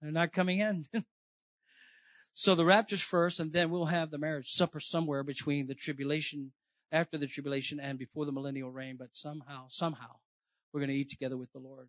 They're 0.00 0.10
not 0.10 0.32
coming 0.32 0.58
in. 0.58 0.86
so 2.34 2.54
the 2.54 2.64
rapture's 2.64 3.02
first, 3.02 3.38
and 3.38 3.52
then 3.52 3.70
we'll 3.70 3.86
have 3.86 4.10
the 4.10 4.18
marriage 4.18 4.50
supper 4.50 4.80
somewhere 4.80 5.22
between 5.22 5.66
the 5.66 5.74
tribulation 5.74 6.52
after 6.92 7.16
the 7.16 7.26
tribulation 7.26 7.78
and 7.78 7.98
before 7.98 8.26
the 8.26 8.32
millennial 8.32 8.70
reign, 8.70 8.96
but 8.98 9.10
somehow, 9.12 9.66
somehow, 9.68 10.16
we're 10.72 10.80
going 10.80 10.90
to 10.90 10.96
eat 10.96 11.10
together 11.10 11.36
with 11.36 11.52
the 11.52 11.58
Lord. 11.58 11.88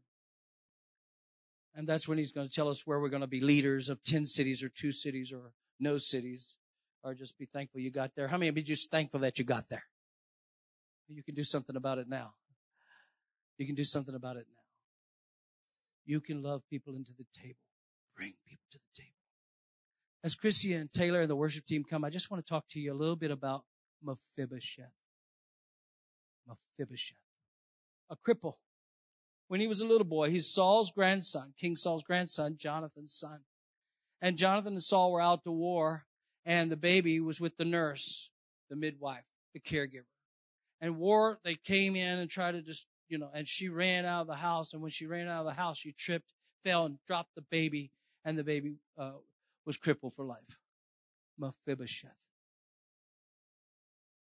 And 1.74 1.88
that's 1.88 2.08
when 2.08 2.18
he's 2.18 2.32
going 2.32 2.47
to 2.47 2.54
tell 2.54 2.68
us 2.68 2.86
where 2.86 2.99
we're 2.99 3.10
going 3.10 3.22
to 3.22 3.28
be 3.28 3.41
leaders 3.41 3.89
of 3.89 4.04
10 4.04 4.26
cities 4.26 4.62
or 4.62 4.70
two 4.70 4.91
cities 4.91 5.32
or 5.32 5.54
no 5.80 5.97
cities, 5.97 6.56
or 7.04 7.16
just 7.16 7.38
be 7.39 7.45
thankful 7.45 7.80
you 7.80 7.91
got 7.91 8.12
there. 8.16 8.28
How 8.28 8.38
many 8.38 8.49
of 8.49 8.58
you 8.58 8.64
just 8.64 8.91
thankful 8.91 9.22
that 9.22 9.39
you 9.39 9.45
got 9.45 9.70
there? 9.70 9.86
You 11.08 11.24
can 11.24 11.36
do 11.36 11.43
something 11.43 11.76
about 11.76 11.97
it 11.97 12.08
now. 12.08 12.34
You 13.58 13.66
can 13.66 13.76
do 13.76 13.84
something 13.84 14.16
about 14.16 14.38
it 14.38 14.45
now. 14.49 14.61
You 16.06 16.20
can 16.22 16.41
love 16.41 16.64
people 16.70 16.95
into 16.95 17.12
the 17.18 17.26
table. 17.34 17.60
Bring 18.16 18.34
people 18.47 18.66
to 18.72 18.78
the 18.78 19.02
table. 19.02 19.16
As 20.24 20.36
Chrissy 20.36 20.74
and 20.74 20.91
Taylor 20.91 21.22
and 21.22 21.30
the 21.30 21.36
worship 21.36 21.66
team 21.66 21.84
come, 21.84 22.04
I 22.04 22.10
just 22.10 22.30
want 22.30 22.45
to 22.45 22.49
talk 22.49 22.68
to 22.70 22.80
you 22.80 22.93
a 22.93 22.95
little 22.95 23.16
bit 23.16 23.32
about 23.32 23.64
Mephibosheth. 24.04 24.91
Mephibosheth. 26.47 27.18
A 28.10 28.16
cripple. 28.16 28.56
When 29.47 29.60
he 29.60 29.68
was 29.68 29.82
a 29.82 29.86
little 29.86 30.06
boy, 30.06 30.30
he's 30.30 30.47
Saul's 30.47 30.91
grandson, 30.91 31.54
King 31.58 31.76
Saul's 31.76 32.04
grandson, 32.04 32.56
Jonathan's 32.58 33.14
son. 33.14 33.41
And 34.22 34.38
Jonathan 34.38 34.74
and 34.74 34.84
Saul 34.84 35.12
were 35.12 35.22
out 35.22 35.43
to 35.43 35.52
war, 35.52 36.06
and 36.45 36.72
the 36.72 36.78
baby 36.78 37.20
was 37.20 37.41
with 37.41 37.58
the 37.58 37.66
nurse, 37.66 38.30
the 38.70 38.76
midwife, 38.76 39.26
the 39.54 39.60
caregiver. 39.60 40.06
and 40.80 40.97
war, 40.97 41.39
they 41.43 41.56
came 41.56 41.95
in 41.95 42.18
and 42.18 42.30
tried 42.30 42.54
to 42.54 42.62
just, 42.62 42.88
you 43.12 43.18
know, 43.18 43.30
and 43.34 43.47
she 43.47 43.68
ran 43.68 44.05
out 44.05 44.22
of 44.22 44.28
the 44.28 44.36
house. 44.36 44.72
And 44.72 44.82
when 44.82 44.89
she 44.89 45.05
ran 45.05 45.28
out 45.28 45.41
of 45.41 45.45
the 45.45 45.53
house, 45.53 45.78
she 45.78 45.91
tripped, 45.91 46.34
fell, 46.64 46.86
and 46.86 46.97
dropped 47.05 47.36
the 47.36 47.43
baby, 47.51 47.91
and 48.24 48.38
the 48.38 48.43
baby 48.43 48.76
uh, 48.97 49.12
was 49.66 49.76
crippled 49.76 50.16
for 50.16 50.24
life. 50.24 50.57
Mephibosheth. 51.38 52.16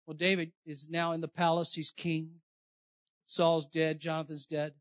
Well, 0.07 0.17
David 0.17 0.53
is 0.67 0.89
now 0.91 1.13
in 1.13 1.23
the 1.23 1.29
palace. 1.29 1.73
He's 1.73 1.91
king. 1.91 2.41
Saul's 3.27 3.65
dead. 3.65 4.01
Jonathan's 4.01 4.45
dead. 4.45 4.75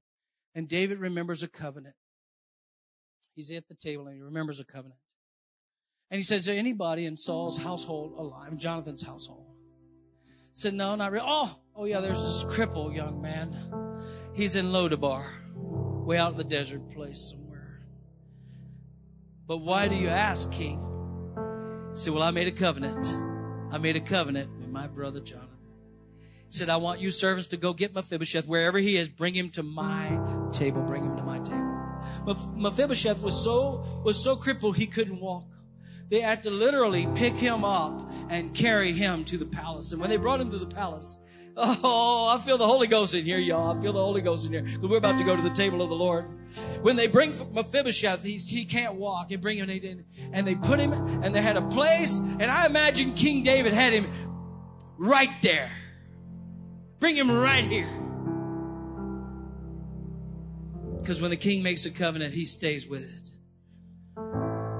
And 0.53 0.67
David 0.67 0.99
remembers 0.99 1.41
a 1.41 1.47
covenant. 1.47 1.95
He's 3.35 3.49
at 3.51 3.67
the 3.67 3.73
table 3.73 4.05
and 4.07 4.15
he 4.15 4.21
remembers 4.21 4.59
a 4.59 4.65
covenant. 4.65 4.99
And 6.11 6.19
he 6.19 6.23
says, 6.23 6.39
Is 6.39 6.45
there 6.47 6.57
anybody 6.57 7.05
in 7.05 7.17
Saul's 7.17 7.57
household 7.57 8.13
alive? 8.17 8.57
Jonathan's 8.57 9.01
household. 9.01 9.47
Said, 10.53 10.73
No, 10.73 10.95
not 10.95 11.11
really. 11.11 11.25
Oh, 11.27 11.57
oh 11.75 11.85
yeah, 11.85 12.01
there's 12.01 12.21
this 12.21 12.43
cripple 12.43 12.93
young 12.93 13.21
man. 13.21 13.82
He's 14.33 14.55
in 14.55 14.71
Lodabar, 14.71 15.25
way 16.05 16.17
out 16.17 16.31
in 16.31 16.37
the 16.37 16.43
desert 16.43 16.89
place 16.89 17.29
somewhere. 17.29 17.85
But 19.47 19.57
why 19.57 19.87
do 19.87 19.95
you 19.95 20.07
ask, 20.07 20.51
King? 20.51 20.79
He 21.93 21.99
said, 21.99 22.13
Well, 22.13 22.23
I 22.23 22.31
made 22.31 22.47
a 22.47 22.51
covenant. 22.51 23.07
I 23.71 23.77
made 23.77 23.95
a 23.95 24.01
covenant 24.01 24.49
with 24.59 24.69
my 24.69 24.87
brother 24.87 25.19
Jonathan. 25.19 25.49
He 26.47 26.57
said, 26.57 26.69
I 26.69 26.77
want 26.77 26.99
you 26.99 27.11
servants 27.11 27.47
to 27.49 27.57
go 27.57 27.73
get 27.73 27.93
Mephibosheth 27.93 28.47
wherever 28.47 28.79
he 28.79 28.97
is, 28.97 29.07
bring 29.07 29.35
him 29.35 29.49
to 29.51 29.63
my 29.63 30.19
table, 30.51 30.81
bring 30.81 31.03
him 31.03 31.15
to 31.17 31.23
my 31.23 31.39
table. 31.39 31.73
Mephibosheth 32.55 33.21
was 33.21 33.41
so, 33.43 34.01
was 34.03 34.21
so 34.21 34.35
crippled 34.35 34.77
he 34.77 34.87
couldn't 34.87 35.19
walk. 35.19 35.45
They 36.09 36.21
had 36.21 36.43
to 36.43 36.49
literally 36.49 37.07
pick 37.15 37.33
him 37.33 37.63
up 37.63 38.11
and 38.29 38.53
carry 38.53 38.91
him 38.93 39.25
to 39.25 39.37
the 39.37 39.45
palace. 39.45 39.91
And 39.91 40.01
when 40.01 40.09
they 40.09 40.17
brought 40.17 40.41
him 40.41 40.51
to 40.51 40.57
the 40.57 40.67
palace, 40.67 41.17
Oh, 41.55 42.27
I 42.29 42.39
feel 42.43 42.57
the 42.57 42.65
Holy 42.65 42.87
Ghost 42.87 43.13
in 43.13 43.25
here, 43.25 43.37
y'all. 43.37 43.77
I 43.77 43.81
feel 43.81 43.93
the 43.93 44.03
Holy 44.03 44.21
Ghost 44.21 44.45
in 44.45 44.53
here. 44.53 44.65
We're 44.81 44.97
about 44.97 45.19
to 45.19 45.23
go 45.23 45.35
to 45.35 45.41
the 45.41 45.51
table 45.51 45.81
of 45.81 45.89
the 45.89 45.95
Lord. 45.95 46.25
When 46.81 46.95
they 46.95 47.07
bring 47.07 47.33
Mephibosheth, 47.53 48.23
he, 48.23 48.37
he 48.37 48.65
can't 48.65 48.95
walk. 48.95 49.29
They 49.29 49.35
bring 49.35 49.57
him 49.57 49.69
in, 49.69 50.05
and 50.31 50.47
they 50.47 50.55
put 50.55 50.79
him, 50.79 50.93
and 50.93 51.33
they 51.33 51.41
had 51.41 51.57
a 51.57 51.61
place, 51.61 52.17
and 52.17 52.43
I 52.43 52.65
imagine 52.65 53.13
King 53.13 53.43
David 53.43 53.73
had 53.73 53.93
him 53.93 54.07
right 54.97 55.29
there. 55.41 55.71
Bring 56.99 57.15
him 57.15 57.31
right 57.31 57.65
here. 57.65 57.89
Because 60.97 61.21
when 61.21 61.31
the 61.31 61.37
king 61.37 61.61
makes 61.61 61.85
a 61.85 61.91
covenant, 61.91 62.33
he 62.33 62.45
stays 62.45 62.87
with 62.87 63.03
it. 63.03 63.29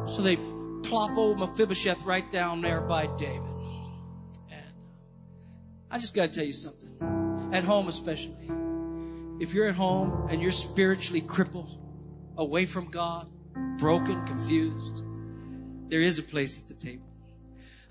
So 0.10 0.22
they 0.22 0.38
plop 0.84 1.18
old 1.18 1.40
Mephibosheth 1.40 2.02
right 2.04 2.30
down 2.32 2.62
there 2.62 2.82
by 2.82 3.08
David. 3.18 3.53
I 5.94 6.00
just 6.00 6.16
got 6.16 6.24
to 6.24 6.40
tell 6.40 6.44
you 6.44 6.54
something. 6.54 7.52
At 7.54 7.64
home, 7.64 7.88
especially. 7.88 8.50
If 9.40 9.54
you're 9.54 9.68
at 9.68 9.76
home 9.76 10.28
and 10.32 10.42
you're 10.42 10.52
spiritually 10.52 11.22
crippled, 11.22 11.78
away 12.36 12.66
from 12.66 12.90
God, 12.90 13.28
broken, 13.78 14.26
confused, 14.26 15.04
there 15.90 16.02
is 16.02 16.18
a 16.18 16.24
place 16.24 16.60
at 16.60 16.68
the 16.68 16.74
table. 16.74 17.06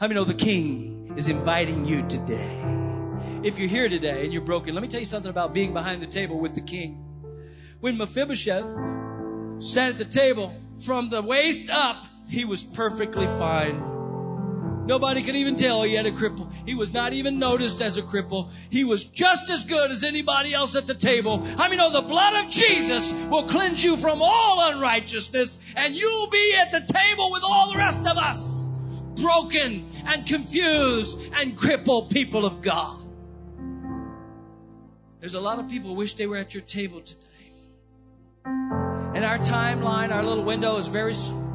How 0.01 0.09
many 0.09 0.19
know 0.19 0.25
the 0.25 0.35
king 0.35 1.15
is 1.17 1.29
inviting 1.29 1.85
you 1.87 2.05
today? 2.09 2.61
If 3.45 3.57
you're 3.57 3.69
here 3.69 3.89
today 3.89 4.25
and 4.25 4.33
you're 4.33 4.43
broken, 4.43 4.75
let 4.75 4.83
me 4.83 4.89
tell 4.89 4.99
you 4.99 5.07
something 5.07 5.31
about 5.31 5.55
being 5.55 5.73
behind 5.73 6.03
the 6.03 6.09
table 6.09 6.41
with 6.41 6.57
the 6.57 6.61
king. 6.61 6.95
When 7.79 7.97
Mephibosheth 7.97 8.67
sat 9.61 9.91
at 9.91 9.99
the 9.99 10.05
table, 10.05 10.53
from 10.85 11.09
the 11.09 11.23
waist 11.23 11.71
up, 11.71 12.07
he 12.27 12.45
was 12.45 12.65
perfectly 12.65 13.29
fine. 13.39 13.92
Nobody 14.85 15.23
could 15.23 15.37
even 15.37 15.55
tell 15.55 15.85
he 15.85 15.95
had 15.95 16.07
a 16.07 16.11
cripple. 16.11 16.53
He 16.67 16.75
was 16.75 16.93
not 16.93 17.13
even 17.13 17.39
noticed 17.39 17.81
as 17.81 17.99
a 17.99 18.03
cripple. 18.03 18.51
He 18.69 18.83
was 18.83 19.05
just 19.05 19.49
as 19.49 19.65
good 19.65 19.93
as 19.93 20.03
anybody 20.03 20.55
else 20.55 20.75
at 20.75 20.89
the 20.89 20.95
table. 20.95 21.47
I 21.57 21.69
mean, 21.69 21.79
know 21.79 21.91
the 21.91 22.03
blood 22.03 22.45
of 22.45 22.51
Jesus 22.51 23.13
will 23.31 23.45
cleanse 23.45 23.85
you 23.85 23.97
from 23.97 24.21
all 24.21 24.73
unrighteousness 24.73 25.59
and 25.77 25.95
you'll 25.95 26.31
be 26.31 26.55
at 26.59 26.73
the 26.73 26.81
table 26.81 27.31
with 27.31 27.45
all 27.45 27.71
the 27.71 27.79
rest 27.79 28.07
of 28.07 28.17
us. 28.17 28.69
Broken 29.15 29.89
and 30.07 30.27
confused 30.27 31.33
and 31.37 31.57
crippled 31.57 32.11
people 32.11 32.45
of 32.45 32.61
God. 32.61 32.99
There's 35.21 35.35
a 35.35 35.41
lot 35.41 35.61
of 35.61 35.69
people 35.69 35.95
wish 35.95 36.15
they 36.15 36.27
were 36.27 36.39
at 36.39 36.55
your 36.55 36.65
table 36.65 37.01
today. 37.03 37.29
And 38.45 39.25
our 39.25 39.39
timeline, 39.39 40.11
our 40.11 40.25
little 40.25 40.43
window 40.43 40.79
is 40.79 40.89
very, 40.89 41.15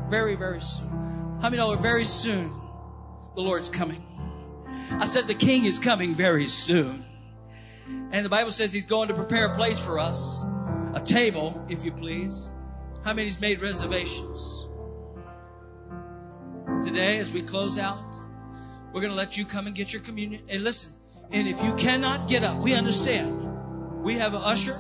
very, 0.10 0.36
very 0.36 0.62
soon. 0.62 0.88
How 1.42 1.50
many 1.50 1.58
know 1.58 1.74
oh, 1.74 1.76
very 1.76 2.06
soon 2.06 2.54
the 3.38 3.44
Lord's 3.44 3.70
coming? 3.70 4.04
I 4.92 5.06
said 5.06 5.28
the 5.28 5.36
King 5.36 5.66
is 5.66 5.78
coming 5.78 6.16
very 6.16 6.48
soon. 6.48 7.06
And 8.12 8.26
the 8.26 8.30
Bible 8.30 8.52
says 8.52 8.74
He's 8.74 8.86
going 8.86 9.08
to 9.10 9.14
prepare 9.14 9.46
a 9.46 9.56
place 9.56 9.80
for 9.80 10.00
us, 10.00 10.44
a 10.96 11.02
table, 11.06 11.64
if 11.70 11.86
you 11.86 11.92
please. 11.92 12.50
How 13.06 13.14
many's 13.14 13.40
made 13.40 13.62
reservations? 13.62 14.68
Today, 16.84 17.20
as 17.20 17.32
we 17.32 17.44
close 17.44 17.78
out, 17.78 18.04
we're 18.92 19.02
going 19.02 19.12
to 19.12 19.18
let 19.18 19.38
you 19.38 19.46
come 19.46 19.68
and 19.68 19.76
get 19.76 19.94
your 19.94 20.02
communion. 20.02 20.42
And 20.50 20.64
listen, 20.64 20.92
and 21.32 21.48
if 21.48 21.64
you 21.64 21.76
cannot 21.76 22.28
get 22.28 22.44
up, 22.44 22.58
we 22.58 22.74
understand. 22.74 24.04
We 24.04 24.16
have 24.16 24.34
an 24.34 24.42
usher, 24.42 24.80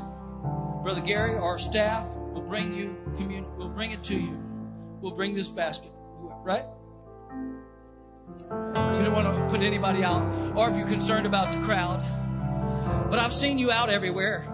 Brother 0.81 1.01
Gary, 1.01 1.35
our 1.35 1.59
staff, 1.59 2.05
We'll 2.37 2.45
bring 2.45 2.73
you 2.73 2.95
communion. 3.15 3.45
We'll 3.57 3.69
bring 3.69 3.91
it 3.91 4.03
to 4.03 4.15
you. 4.15 4.39
We'll 5.01 5.15
bring 5.15 5.33
this 5.33 5.47
basket. 5.49 5.91
Right? 6.43 6.63
You 8.41 9.03
don't 9.03 9.13
want 9.13 9.27
to 9.27 9.47
put 9.49 9.61
anybody 9.61 10.03
out, 10.03 10.23
or 10.55 10.69
if 10.69 10.77
you're 10.77 10.87
concerned 10.87 11.25
about 11.25 11.51
the 11.51 11.59
crowd. 11.61 12.03
But 13.09 13.19
I've 13.19 13.33
seen 13.33 13.57
you 13.57 13.71
out 13.71 13.89
everywhere. 13.89 14.47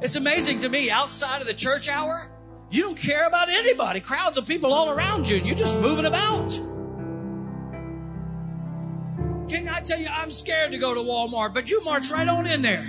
It's 0.00 0.16
amazing 0.16 0.60
to 0.60 0.68
me, 0.68 0.90
outside 0.90 1.40
of 1.40 1.46
the 1.46 1.54
church 1.54 1.88
hour, 1.88 2.30
you 2.70 2.82
don't 2.82 2.98
care 2.98 3.26
about 3.26 3.48
anybody. 3.48 4.00
Crowds 4.00 4.36
of 4.36 4.46
people 4.46 4.72
all 4.72 4.90
around 4.90 5.28
you, 5.28 5.36
and 5.36 5.46
you're 5.46 5.56
just 5.56 5.76
moving 5.78 6.04
about. 6.04 6.50
Can 9.48 9.68
I 9.68 9.80
tell 9.80 9.98
you, 9.98 10.08
I'm 10.10 10.32
scared 10.32 10.72
to 10.72 10.78
go 10.78 10.94
to 10.94 11.00
Walmart, 11.00 11.54
but 11.54 11.70
you 11.70 11.82
march 11.84 12.10
right 12.10 12.26
on 12.26 12.46
in 12.46 12.62
there. 12.62 12.84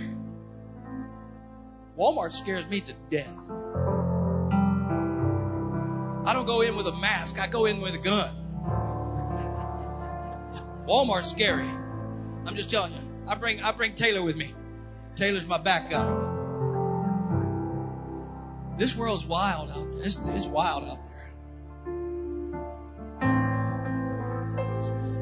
Walmart 1.98 2.32
scares 2.32 2.68
me 2.68 2.82
to 2.82 2.94
death. 3.12 3.52
I 6.26 6.34
don't 6.34 6.46
go 6.46 6.62
in 6.62 6.76
with 6.76 6.88
a 6.88 6.96
mask, 6.96 7.40
I 7.40 7.48
go 7.48 7.66
in 7.66 7.80
with 7.80 7.94
a 7.94 8.00
gun. 8.00 8.47
Walmart's 10.88 11.30
scary. 11.30 11.68
I'm 11.68 12.56
just 12.56 12.70
telling 12.70 12.94
you. 12.94 13.00
I 13.28 13.36
bring 13.36 13.62
I 13.62 13.74
bring 13.74 13.94
Taylor 13.94 14.24
with 14.24 14.38
me. 14.38 14.56
Taylor's 15.16 15.46
my 15.46 15.58
backup. 15.58 16.08
This 18.78 18.96
world's 18.96 19.26
wild 19.26 19.70
out 19.70 19.92
there. 19.92 20.04
It's, 20.04 20.18
it's 20.28 20.46
wild 20.48 20.86
out 20.86 21.06
there. 21.06 21.32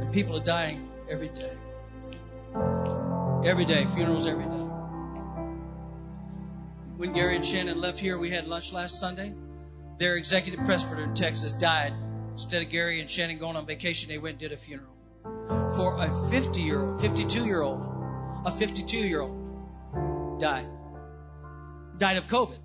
And 0.02 0.12
people 0.14 0.38
are 0.38 0.44
dying 0.44 0.88
every 1.10 1.30
day. 1.30 1.54
Every 3.44 3.66
day. 3.66 3.86
Funerals 3.96 4.28
every 4.28 4.46
day. 4.46 4.52
When 6.98 7.12
Gary 7.12 7.38
and 7.38 7.46
Shannon 7.46 7.82
left 7.82 7.98
here, 7.98 8.18
we 8.18 8.30
had 8.30 8.48
lunch 8.48 8.72
last 8.72 9.00
Sunday 9.00 9.34
their 9.98 10.18
executive 10.18 10.64
presbyter 10.66 11.04
in 11.04 11.14
Texas 11.14 11.54
died. 11.54 11.94
Instead 12.34 12.62
of 12.62 12.70
Gary 12.70 13.00
and 13.00 13.10
Shannon 13.10 13.38
going 13.38 13.56
on 13.56 13.66
vacation, 13.66 14.10
they 14.10 14.18
went 14.18 14.34
and 14.34 14.40
did 14.40 14.52
a 14.52 14.58
funeral 14.58 14.95
for 15.76 15.98
a 16.00 16.12
50 16.30 16.62
year 16.62 16.84
old, 16.84 17.02
52 17.02 17.46
year 17.46 17.62
old, 17.62 17.82
a 18.46 18.52
52 18.52 18.98
year 18.98 19.22
old 19.22 20.40
died. 20.40 20.68
Died 21.98 22.18
of 22.18 22.28
COVID. 22.28 22.60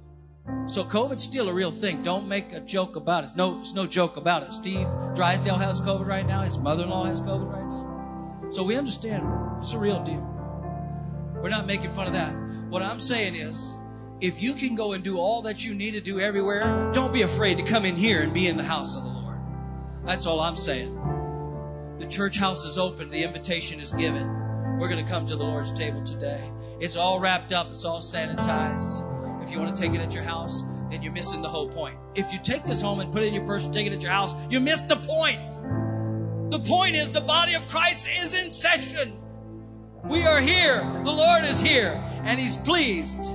So 0.66 0.84
COVID's 0.84 1.22
still 1.22 1.48
a 1.48 1.52
real 1.52 1.70
thing. 1.70 2.02
Don't 2.02 2.26
make 2.26 2.52
a 2.52 2.60
joke 2.60 2.96
about 2.96 3.24
it. 3.24 3.30
No, 3.36 3.60
it's 3.60 3.74
no 3.74 3.86
joke 3.86 4.16
about 4.16 4.42
it. 4.42 4.52
Steve 4.52 4.86
Drysdale 5.14 5.56
has 5.56 5.80
COVID 5.80 6.06
right 6.06 6.26
now. 6.26 6.42
His 6.42 6.58
mother-in-law 6.58 7.04
has 7.04 7.20
COVID 7.20 7.52
right 7.52 7.64
now. 7.64 8.50
So 8.50 8.62
we 8.62 8.76
understand 8.76 9.24
it's 9.60 9.74
a 9.74 9.78
real 9.78 10.02
deal. 10.02 10.26
We're 11.40 11.50
not 11.50 11.66
making 11.66 11.90
fun 11.90 12.06
of 12.06 12.12
that. 12.14 12.34
What 12.68 12.82
I'm 12.82 13.00
saying 13.00 13.34
is, 13.34 13.72
if 14.20 14.42
you 14.42 14.54
can 14.54 14.74
go 14.74 14.92
and 14.92 15.02
do 15.02 15.18
all 15.18 15.42
that 15.42 15.64
you 15.64 15.74
need 15.74 15.92
to 15.92 16.00
do 16.00 16.20
everywhere, 16.20 16.90
don't 16.92 17.12
be 17.12 17.22
afraid 17.22 17.56
to 17.56 17.62
come 17.62 17.84
in 17.84 17.96
here 17.96 18.22
and 18.22 18.34
be 18.34 18.48
in 18.48 18.56
the 18.56 18.62
house 18.62 18.96
of 18.96 19.04
the 19.04 19.08
Lord. 19.08 19.38
That's 20.04 20.26
all 20.26 20.40
I'm 20.40 20.56
saying. 20.56 20.99
The 22.00 22.06
church 22.06 22.38
house 22.38 22.64
is 22.64 22.78
open, 22.78 23.10
the 23.10 23.22
invitation 23.22 23.78
is 23.78 23.92
given. 23.92 24.26
We're 24.78 24.88
going 24.88 25.04
to 25.04 25.10
come 25.10 25.26
to 25.26 25.36
the 25.36 25.44
Lord's 25.44 25.70
table 25.70 26.02
today. 26.02 26.50
It's 26.80 26.96
all 26.96 27.20
wrapped 27.20 27.52
up, 27.52 27.70
it's 27.70 27.84
all 27.84 28.00
sanitized. 28.00 29.44
If 29.44 29.50
you 29.52 29.58
want 29.58 29.76
to 29.76 29.80
take 29.80 29.92
it 29.92 30.00
at 30.00 30.14
your 30.14 30.22
house, 30.22 30.62
then 30.90 31.02
you're 31.02 31.12
missing 31.12 31.42
the 31.42 31.48
whole 31.50 31.68
point. 31.68 31.98
If 32.14 32.32
you 32.32 32.38
take 32.38 32.64
this 32.64 32.80
home 32.80 33.00
and 33.00 33.12
put 33.12 33.22
it 33.22 33.26
in 33.26 33.34
your 33.34 33.44
purse 33.44 33.66
and 33.66 33.74
take 33.74 33.86
it 33.86 33.92
at 33.92 34.00
your 34.00 34.12
house, 34.12 34.32
you 34.48 34.60
missed 34.60 34.88
the 34.88 34.96
point. 34.96 35.50
The 36.50 36.60
point 36.60 36.96
is 36.96 37.10
the 37.10 37.20
body 37.20 37.52
of 37.52 37.68
Christ 37.68 38.08
is 38.16 38.32
in 38.32 38.50
session. 38.50 39.18
We 40.02 40.22
are 40.22 40.40
here. 40.40 40.78
The 41.04 41.12
Lord 41.12 41.44
is 41.44 41.60
here 41.60 42.02
and 42.24 42.40
He's 42.40 42.56
pleased. 42.56 43.30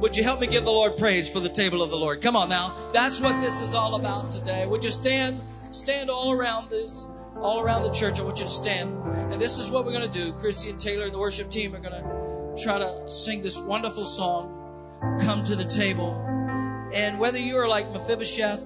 Would 0.00 0.14
you 0.14 0.24
help 0.24 0.40
me 0.40 0.46
give 0.46 0.64
the 0.64 0.70
Lord 0.70 0.98
praise 0.98 1.26
for 1.30 1.40
the 1.40 1.48
table 1.48 1.82
of 1.82 1.88
the 1.88 1.96
Lord? 1.96 2.20
Come 2.20 2.36
on 2.36 2.50
now. 2.50 2.76
That's 2.92 3.18
what 3.18 3.40
this 3.40 3.62
is 3.62 3.72
all 3.72 3.94
about 3.94 4.30
today. 4.30 4.66
Would 4.66 4.84
you 4.84 4.90
stand, 4.90 5.40
stand 5.70 6.10
all 6.10 6.32
around 6.32 6.68
this, 6.68 7.06
all 7.40 7.60
around 7.60 7.82
the 7.82 7.90
church? 7.90 8.20
I 8.20 8.22
want 8.22 8.38
you 8.38 8.44
to 8.44 8.50
stand. 8.50 8.96
And 9.32 9.40
this 9.40 9.58
is 9.58 9.70
what 9.70 9.84
we're 9.84 9.92
going 9.92 10.10
to 10.10 10.12
do. 10.12 10.32
Chrissy 10.32 10.70
and 10.70 10.80
Taylor 10.80 11.04
and 11.04 11.14
the 11.14 11.18
worship 11.18 11.50
team 11.50 11.74
are 11.74 11.80
going 11.80 11.92
to 11.92 12.62
try 12.62 12.78
to 12.78 13.10
sing 13.10 13.42
this 13.42 13.58
wonderful 13.58 14.04
song, 14.04 15.18
Come 15.20 15.44
to 15.44 15.56
the 15.56 15.64
Table. 15.64 16.12
And 16.92 17.18
whether 17.18 17.38
you 17.38 17.56
are 17.56 17.68
like 17.68 17.90
Mephibosheth, 17.92 18.62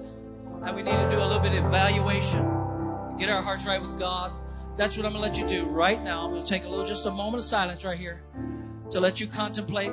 and 0.63 0.75
we 0.75 0.83
need 0.83 0.91
to 0.91 1.09
do 1.09 1.17
a 1.17 1.25
little 1.25 1.39
bit 1.39 1.57
of 1.57 1.65
evaluation, 1.65 3.17
get 3.17 3.29
our 3.29 3.41
hearts 3.41 3.65
right 3.65 3.81
with 3.81 3.97
God, 3.97 4.31
that's 4.77 4.97
what 4.97 5.05
I'm 5.05 5.13
going 5.13 5.23
to 5.23 5.29
let 5.29 5.37
you 5.37 5.47
do 5.47 5.65
right 5.69 6.01
now. 6.01 6.25
I'm 6.25 6.31
going 6.31 6.43
to 6.43 6.49
take 6.49 6.63
a 6.63 6.69
little, 6.69 6.85
just 6.85 7.05
a 7.05 7.11
moment 7.11 7.37
of 7.37 7.43
silence 7.43 7.83
right 7.83 7.97
here 7.97 8.21
to 8.91 8.99
let 8.99 9.19
you 9.19 9.27
contemplate 9.27 9.91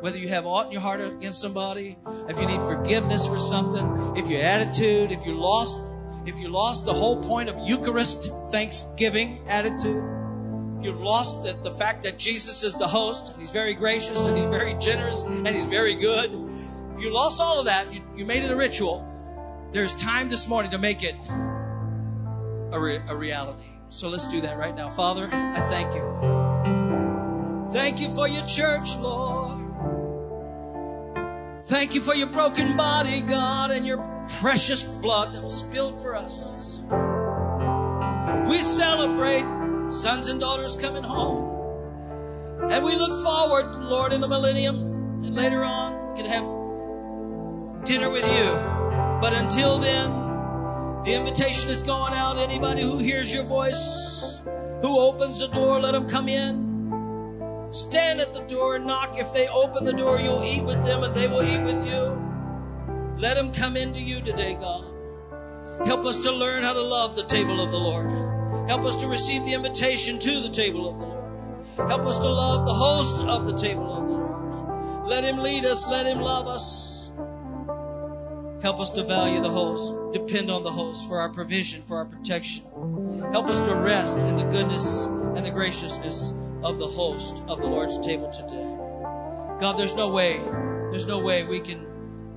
whether 0.00 0.18
you 0.18 0.28
have 0.28 0.44
aught 0.44 0.66
in 0.66 0.72
your 0.72 0.82
heart 0.82 1.00
against 1.00 1.40
somebody, 1.40 1.96
if 2.28 2.38
you 2.38 2.46
need 2.46 2.60
forgiveness 2.60 3.26
for 3.26 3.38
something, 3.38 4.16
if 4.18 4.28
your 4.28 4.42
attitude, 4.42 5.10
if 5.10 5.24
you 5.24 5.32
lost, 5.32 5.78
if 6.26 6.38
you 6.38 6.48
lost 6.48 6.84
the 6.84 6.94
whole 6.94 7.22
point 7.22 7.48
of 7.48 7.56
Eucharist 7.66 8.30
Thanksgiving 8.50 9.40
attitude, 9.46 10.02
if 10.78 10.86
you've 10.86 11.00
lost 11.00 11.42
the, 11.42 11.52
the 11.62 11.70
fact 11.70 12.02
that 12.04 12.18
Jesus 12.18 12.62
is 12.62 12.74
the 12.74 12.88
host, 12.88 13.32
and 13.32 13.40
He's 13.40 13.50
very 13.50 13.74
gracious, 13.74 14.24
and 14.24 14.36
He's 14.36 14.46
very 14.46 14.74
generous, 14.74 15.24
and 15.24 15.48
He's 15.48 15.66
very 15.66 15.94
good. 15.94 16.30
If 16.94 17.00
you 17.00 17.12
lost 17.12 17.40
all 17.40 17.58
of 17.58 17.66
that, 17.66 17.92
you, 17.92 18.00
you 18.16 18.24
made 18.24 18.42
it 18.42 18.50
a 18.50 18.56
ritual. 18.56 19.06
There's 19.72 19.94
time 19.94 20.28
this 20.28 20.46
morning 20.48 20.70
to 20.70 20.78
make 20.78 21.02
it 21.02 21.16
a, 22.72 22.78
re, 22.80 23.00
a 23.08 23.16
reality. 23.16 23.64
So 23.88 24.08
let's 24.08 24.26
do 24.26 24.40
that 24.40 24.56
right 24.56 24.74
now. 24.74 24.90
Father, 24.90 25.28
I 25.32 25.60
thank 25.68 25.94
you. 25.94 26.02
Thank 27.72 28.00
you 28.00 28.08
for 28.10 28.28
your 28.28 28.46
church, 28.46 28.96
Lord. 28.96 29.60
Thank 31.64 31.94
you 31.94 32.00
for 32.00 32.14
your 32.14 32.28
broken 32.28 32.76
body, 32.76 33.20
God, 33.20 33.70
and 33.70 33.86
your 33.86 34.13
precious 34.28 34.82
blood 34.82 35.34
that 35.34 35.42
was 35.42 35.58
spilled 35.58 36.00
for 36.02 36.14
us. 36.14 36.80
We 38.48 38.62
celebrate 38.62 39.44
sons 39.90 40.28
and 40.28 40.40
daughters 40.40 40.76
coming 40.76 41.02
home. 41.02 41.52
And 42.70 42.84
we 42.84 42.96
look 42.96 43.22
forward, 43.22 43.76
Lord, 43.76 44.12
in 44.12 44.20
the 44.20 44.28
millennium, 44.28 44.76
and 45.24 45.34
later 45.34 45.62
on, 45.62 46.12
we 46.12 46.22
can 46.22 46.30
have 46.30 47.84
dinner 47.84 48.10
with 48.10 48.24
you. 48.24 48.52
But 49.20 49.34
until 49.34 49.78
then, 49.78 50.10
the 51.04 51.14
invitation 51.14 51.70
is 51.70 51.82
going 51.82 52.14
out. 52.14 52.38
Anybody 52.38 52.82
who 52.82 52.98
hears 52.98 53.32
your 53.32 53.44
voice, 53.44 54.40
who 54.80 54.98
opens 54.98 55.38
the 55.38 55.48
door, 55.48 55.80
let 55.80 55.92
them 55.92 56.08
come 56.08 56.28
in. 56.28 57.68
Stand 57.70 58.20
at 58.20 58.32
the 58.32 58.40
door 58.42 58.76
and 58.76 58.86
knock. 58.86 59.18
If 59.18 59.32
they 59.32 59.48
open 59.48 59.84
the 59.84 59.92
door, 59.92 60.18
you'll 60.20 60.44
eat 60.44 60.64
with 60.64 60.82
them 60.84 61.02
and 61.02 61.14
they 61.14 61.26
will 61.26 61.42
eat 61.42 61.62
with 61.62 61.86
you. 61.86 62.33
Let 63.16 63.34
them 63.34 63.52
come 63.52 63.76
into 63.76 64.00
you 64.00 64.20
today, 64.20 64.54
God. 64.54 64.84
Help 65.86 66.04
us 66.04 66.18
to 66.18 66.32
learn 66.32 66.62
how 66.62 66.72
to 66.72 66.82
love 66.82 67.16
the 67.16 67.24
table 67.24 67.60
of 67.60 67.70
the 67.70 67.78
Lord. 67.78 68.10
Help 68.68 68.84
us 68.84 68.96
to 68.96 69.06
receive 69.06 69.44
the 69.44 69.54
invitation 69.54 70.18
to 70.18 70.40
the 70.40 70.50
table 70.50 70.88
of 70.88 70.98
the 70.98 71.06
Lord. 71.06 71.90
Help 71.90 72.06
us 72.06 72.18
to 72.18 72.28
love 72.28 72.64
the 72.64 72.74
host 72.74 73.16
of 73.16 73.44
the 73.44 73.56
table 73.56 73.92
of 73.92 74.08
the 74.08 74.14
Lord. 74.14 75.08
Let 75.08 75.24
him 75.24 75.38
lead 75.38 75.64
us. 75.64 75.86
Let 75.86 76.06
him 76.06 76.20
love 76.20 76.46
us. 76.46 77.12
Help 78.62 78.80
us 78.80 78.90
to 78.92 79.04
value 79.04 79.42
the 79.42 79.50
host, 79.50 79.92
depend 80.14 80.50
on 80.50 80.62
the 80.62 80.72
host 80.72 81.06
for 81.06 81.20
our 81.20 81.28
provision, 81.28 81.82
for 81.82 81.98
our 81.98 82.06
protection. 82.06 82.64
Help 83.30 83.46
us 83.48 83.60
to 83.60 83.74
rest 83.74 84.16
in 84.16 84.38
the 84.38 84.44
goodness 84.44 85.04
and 85.04 85.44
the 85.44 85.50
graciousness 85.50 86.32
of 86.62 86.78
the 86.78 86.86
host 86.86 87.42
of 87.46 87.60
the 87.60 87.66
Lord's 87.66 87.98
table 87.98 88.30
today. 88.30 88.64
God, 89.60 89.74
there's 89.74 89.94
no 89.94 90.08
way, 90.08 90.38
there's 90.90 91.06
no 91.06 91.18
way 91.18 91.42
we 91.42 91.60
can 91.60 91.93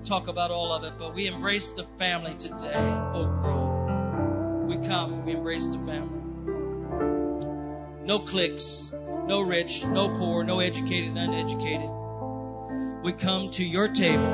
talk 0.08 0.30
about 0.30 0.51
all 0.51 0.72
of 0.72 0.86
it, 0.86 0.93
but 0.97 1.14
we 1.14 1.28
embrace 1.28 1.68
the 1.68 1.84
family 1.97 2.34
today 2.36 2.74
Oak 3.14 3.30
Grove. 3.41 4.66
We 4.66 4.78
come 4.88 5.26
we 5.26 5.34
embrace 5.34 5.68
the 5.68 5.78
family. 5.80 6.24
No 8.05 8.20
cliques, 8.20 8.89
no 9.26 9.41
rich, 9.41 9.84
no 9.86 10.08
poor, 10.10 10.45
no 10.45 10.62
educated, 10.62 11.18
uneducated. 11.18 11.89
We 13.03 13.12
come 13.12 13.49
to 13.51 13.66
your 13.66 13.89
table. 13.89 14.32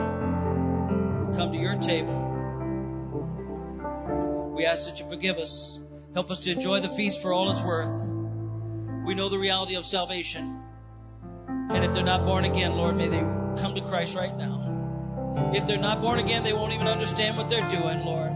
We 1.27 1.35
come 1.35 1.51
to 1.51 1.57
your 1.57 1.75
table. 1.75 2.19
We 4.55 4.65
ask 4.65 4.87
that 4.87 4.99
you 4.99 5.09
forgive 5.09 5.37
us. 5.37 5.79
Help 6.13 6.29
us 6.29 6.39
to 6.41 6.51
enjoy 6.51 6.81
the 6.81 6.89
feast 6.89 7.19
for 7.19 7.33
all 7.33 7.49
it's 7.49 7.63
worth. 7.63 8.11
We 9.07 9.15
know 9.15 9.27
the 9.27 9.39
reality 9.39 9.75
of 9.75 9.85
salvation. 9.85 10.61
And 11.47 11.83
if 11.83 11.95
they're 11.95 12.03
not 12.03 12.27
born 12.27 12.45
again, 12.45 12.77
Lord, 12.77 12.95
may 12.95 13.07
they 13.07 13.21
come 13.59 13.73
to 13.73 13.81
Christ 13.81 14.15
right 14.15 14.37
now. 14.37 14.62
If 15.35 15.65
they're 15.65 15.77
not 15.77 16.01
born 16.01 16.19
again, 16.19 16.43
they 16.43 16.53
won't 16.53 16.73
even 16.73 16.87
understand 16.87 17.37
what 17.37 17.49
they're 17.49 17.67
doing, 17.69 18.05
Lord. 18.05 18.31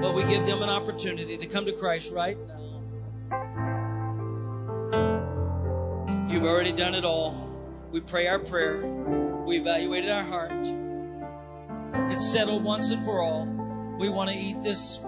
But 0.00 0.14
we 0.14 0.24
give 0.24 0.46
them 0.46 0.62
an 0.62 0.68
opportunity 0.68 1.36
to 1.36 1.46
come 1.46 1.64
to 1.66 1.72
Christ 1.72 2.12
right 2.12 2.36
now. 2.46 2.82
You've 6.28 6.44
already 6.44 6.72
done 6.72 6.94
it 6.94 7.04
all. 7.04 7.50
We 7.92 8.00
pray 8.00 8.26
our 8.26 8.38
prayer. 8.38 8.86
We 9.46 9.58
evaluated 9.58 10.10
our 10.10 10.24
heart. 10.24 10.52
It's 12.12 12.26
settled 12.32 12.62
once 12.62 12.90
and 12.90 13.04
for 13.04 13.20
all. 13.20 13.46
We 13.98 14.08
want 14.08 14.30
to 14.30 14.36
eat 14.36 14.62
this 14.62 15.00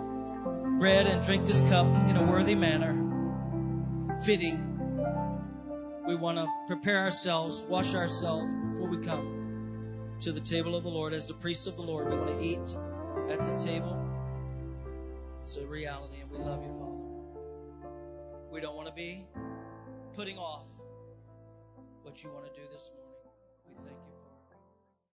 bread 0.78 1.06
and 1.06 1.22
drink 1.22 1.44
this 1.44 1.60
cup 1.68 1.86
in 2.08 2.16
a 2.16 2.24
worthy 2.24 2.54
manner, 2.54 2.94
fitting 4.24 4.64
we 6.08 6.14
want 6.14 6.38
to 6.38 6.46
prepare 6.66 7.00
ourselves, 7.00 7.66
wash 7.68 7.94
ourselves 7.94 8.50
before 8.70 8.88
we 8.88 8.96
come 9.04 9.37
to 10.20 10.32
the 10.32 10.40
table 10.40 10.74
of 10.74 10.82
the 10.82 10.90
Lord. 10.90 11.12
As 11.12 11.26
the 11.26 11.34
priests 11.34 11.66
of 11.66 11.76
the 11.76 11.82
Lord, 11.82 12.10
we 12.10 12.16
want 12.16 12.38
to 12.38 12.44
eat 12.44 12.76
at 13.30 13.44
the 13.44 13.64
table. 13.64 13.96
It's 15.40 15.56
a 15.56 15.66
reality, 15.66 16.20
and 16.20 16.30
we 16.30 16.38
love 16.38 16.62
you, 16.62 16.72
Father. 16.72 17.90
We 18.50 18.60
don't 18.60 18.76
want 18.76 18.88
to 18.88 18.94
be 18.94 19.26
putting 20.14 20.38
off 20.38 20.66
what 22.02 22.22
you 22.22 22.30
want 22.30 22.46
to 22.46 22.60
do 22.60 22.66
this 22.72 22.90
morning. 22.90 22.97